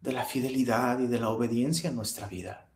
de 0.00 0.12
la 0.12 0.24
fidelidad 0.24 1.00
y 1.00 1.06
de 1.06 1.20
la 1.20 1.28
obediencia 1.28 1.90
en 1.90 1.96
nuestra 1.96 2.26
vida. 2.26 2.69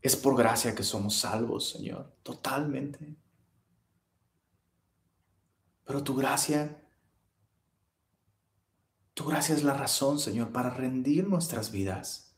Es 0.00 0.16
por 0.16 0.36
gracia 0.36 0.74
que 0.74 0.82
somos 0.82 1.16
salvos, 1.16 1.70
Señor, 1.70 2.16
totalmente. 2.22 3.16
Pero 5.84 6.04
tu 6.04 6.14
gracia, 6.14 6.84
tu 9.14 9.24
gracia 9.24 9.54
es 9.54 9.64
la 9.64 9.74
razón, 9.74 10.18
Señor, 10.18 10.52
para 10.52 10.70
rendir 10.70 11.26
nuestras 11.26 11.72
vidas 11.72 12.36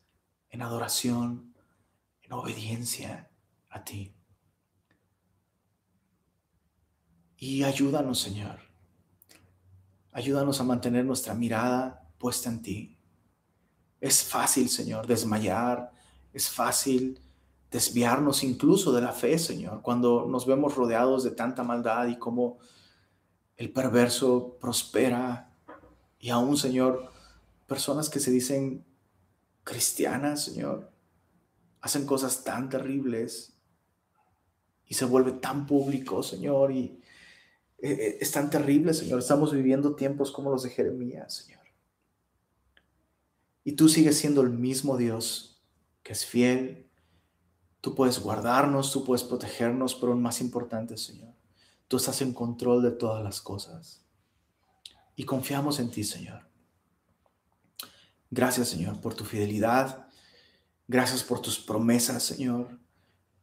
en 0.49 0.63
adoración, 0.63 1.55
en 2.23 2.33
obediencia 2.33 3.31
a 3.69 3.85
ti. 3.85 4.15
Y 7.37 7.65
ayúdanos, 7.65 8.21
Señor. 8.21 8.61
Ayúdanos 10.13 10.61
a 10.61 10.65
mantener 10.65 11.05
nuestra 11.05 11.35
mirada 11.35 12.09
puesta 12.19 12.49
en 12.49 12.63
ti. 12.63 12.99
Es 14.01 14.25
fácil, 14.25 14.69
Señor, 14.69 15.07
desmayar. 15.07 15.91
Es 16.33 16.49
fácil 16.49 17.21
desviarnos 17.71 18.43
incluso 18.43 18.93
de 18.93 19.01
la 19.01 19.13
fe, 19.13 19.39
Señor, 19.39 19.83
cuando 19.83 20.27
nos 20.27 20.47
vemos 20.47 20.75
rodeados 20.75 21.23
de 21.23 21.31
tanta 21.31 21.63
maldad 21.63 22.09
y 22.09 22.19
como 22.19 22.59
el 23.57 23.73
perverso 23.73 24.57
prospera. 24.61 25.53
Y 26.19 26.31
aún, 26.31 26.57
Señor, 26.57 27.13
personas 27.67 28.09
que 28.09 28.21
se 28.21 28.31
dicen 28.31 28.85
cristianas, 29.63 30.45
Señor, 30.45 30.91
hacen 31.81 32.07
cosas 32.07 32.43
tan 32.43 32.69
terribles 32.69 33.55
y 34.87 34.95
se 34.95 35.05
vuelve 35.05 35.33
tan 35.33 35.67
público, 35.67 36.23
Señor, 36.23 36.73
y 36.73 37.01
eh, 37.79 37.93
eh, 37.93 38.19
es 38.21 38.33
tan 38.33 38.51
terrible, 38.51 38.93
Señor. 38.93 39.21
Estamos 39.21 39.53
viviendo 39.53 39.95
tiempos 39.95 40.33
como 40.33 40.51
los 40.51 40.65
de 40.65 40.71
Jeremías, 40.71 41.37
Señor. 41.37 41.61
Y 43.63 43.73
tú 43.73 43.89
sigues 43.89 44.19
siendo 44.19 44.41
el 44.41 44.51
mismo 44.51 44.97
Dios 44.97 45.63
que 46.03 46.13
es 46.13 46.27
fiel, 46.27 46.90
Tú 47.81 47.95
puedes 47.95 48.19
guardarnos, 48.21 48.93
tú 48.93 49.05
puedes 49.05 49.25
protegernos, 49.25 49.95
pero 49.95 50.15
más 50.17 50.41
importante, 50.41 50.97
Señor, 50.99 51.35
tú 51.89 51.97
estás 51.97 52.21
en 52.21 52.35
control 52.35 52.83
de 52.83 52.91
todas 52.91 53.25
las 53.25 53.41
cosas. 53.41 54.05
Y 55.17 55.25
confiamos 55.25 55.81
en 55.81 55.91
ti, 55.91 56.05
Señor. 56.05 56.49
Gracias, 58.31 58.69
Señor, 58.69 59.01
por 59.01 59.15
tu 59.15 59.25
fidelidad. 59.25 60.07
Gracias 60.87 61.23
por 61.23 61.41
tus 61.41 61.59
promesas, 61.59 62.23
Señor. 62.23 62.79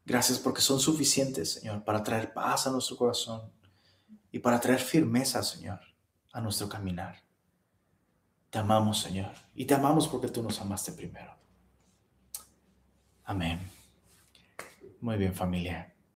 Gracias 0.06 0.40
porque 0.40 0.62
son 0.62 0.80
suficientes, 0.80 1.54
Señor, 1.54 1.84
para 1.84 2.02
traer 2.02 2.34
paz 2.34 2.66
a 2.66 2.72
nuestro 2.72 2.96
corazón 2.96 3.52
y 4.32 4.40
para 4.40 4.60
traer 4.60 4.80
firmeza, 4.80 5.44
Señor, 5.44 5.82
a 6.32 6.40
nuestro 6.40 6.70
caminar. 6.70 7.22
Te 8.50 8.60
amamos, 8.60 9.00
Señor, 9.02 9.34
y 9.54 9.66
te 9.66 9.74
amamos 9.74 10.08
porque 10.08 10.30
tú 10.30 10.42
nos 10.42 10.62
amaste 10.62 10.94
primero. 10.94 11.36
Amén. 13.26 13.77
Muy 15.02 15.18
bien 15.18 15.34
familia. 15.34 15.97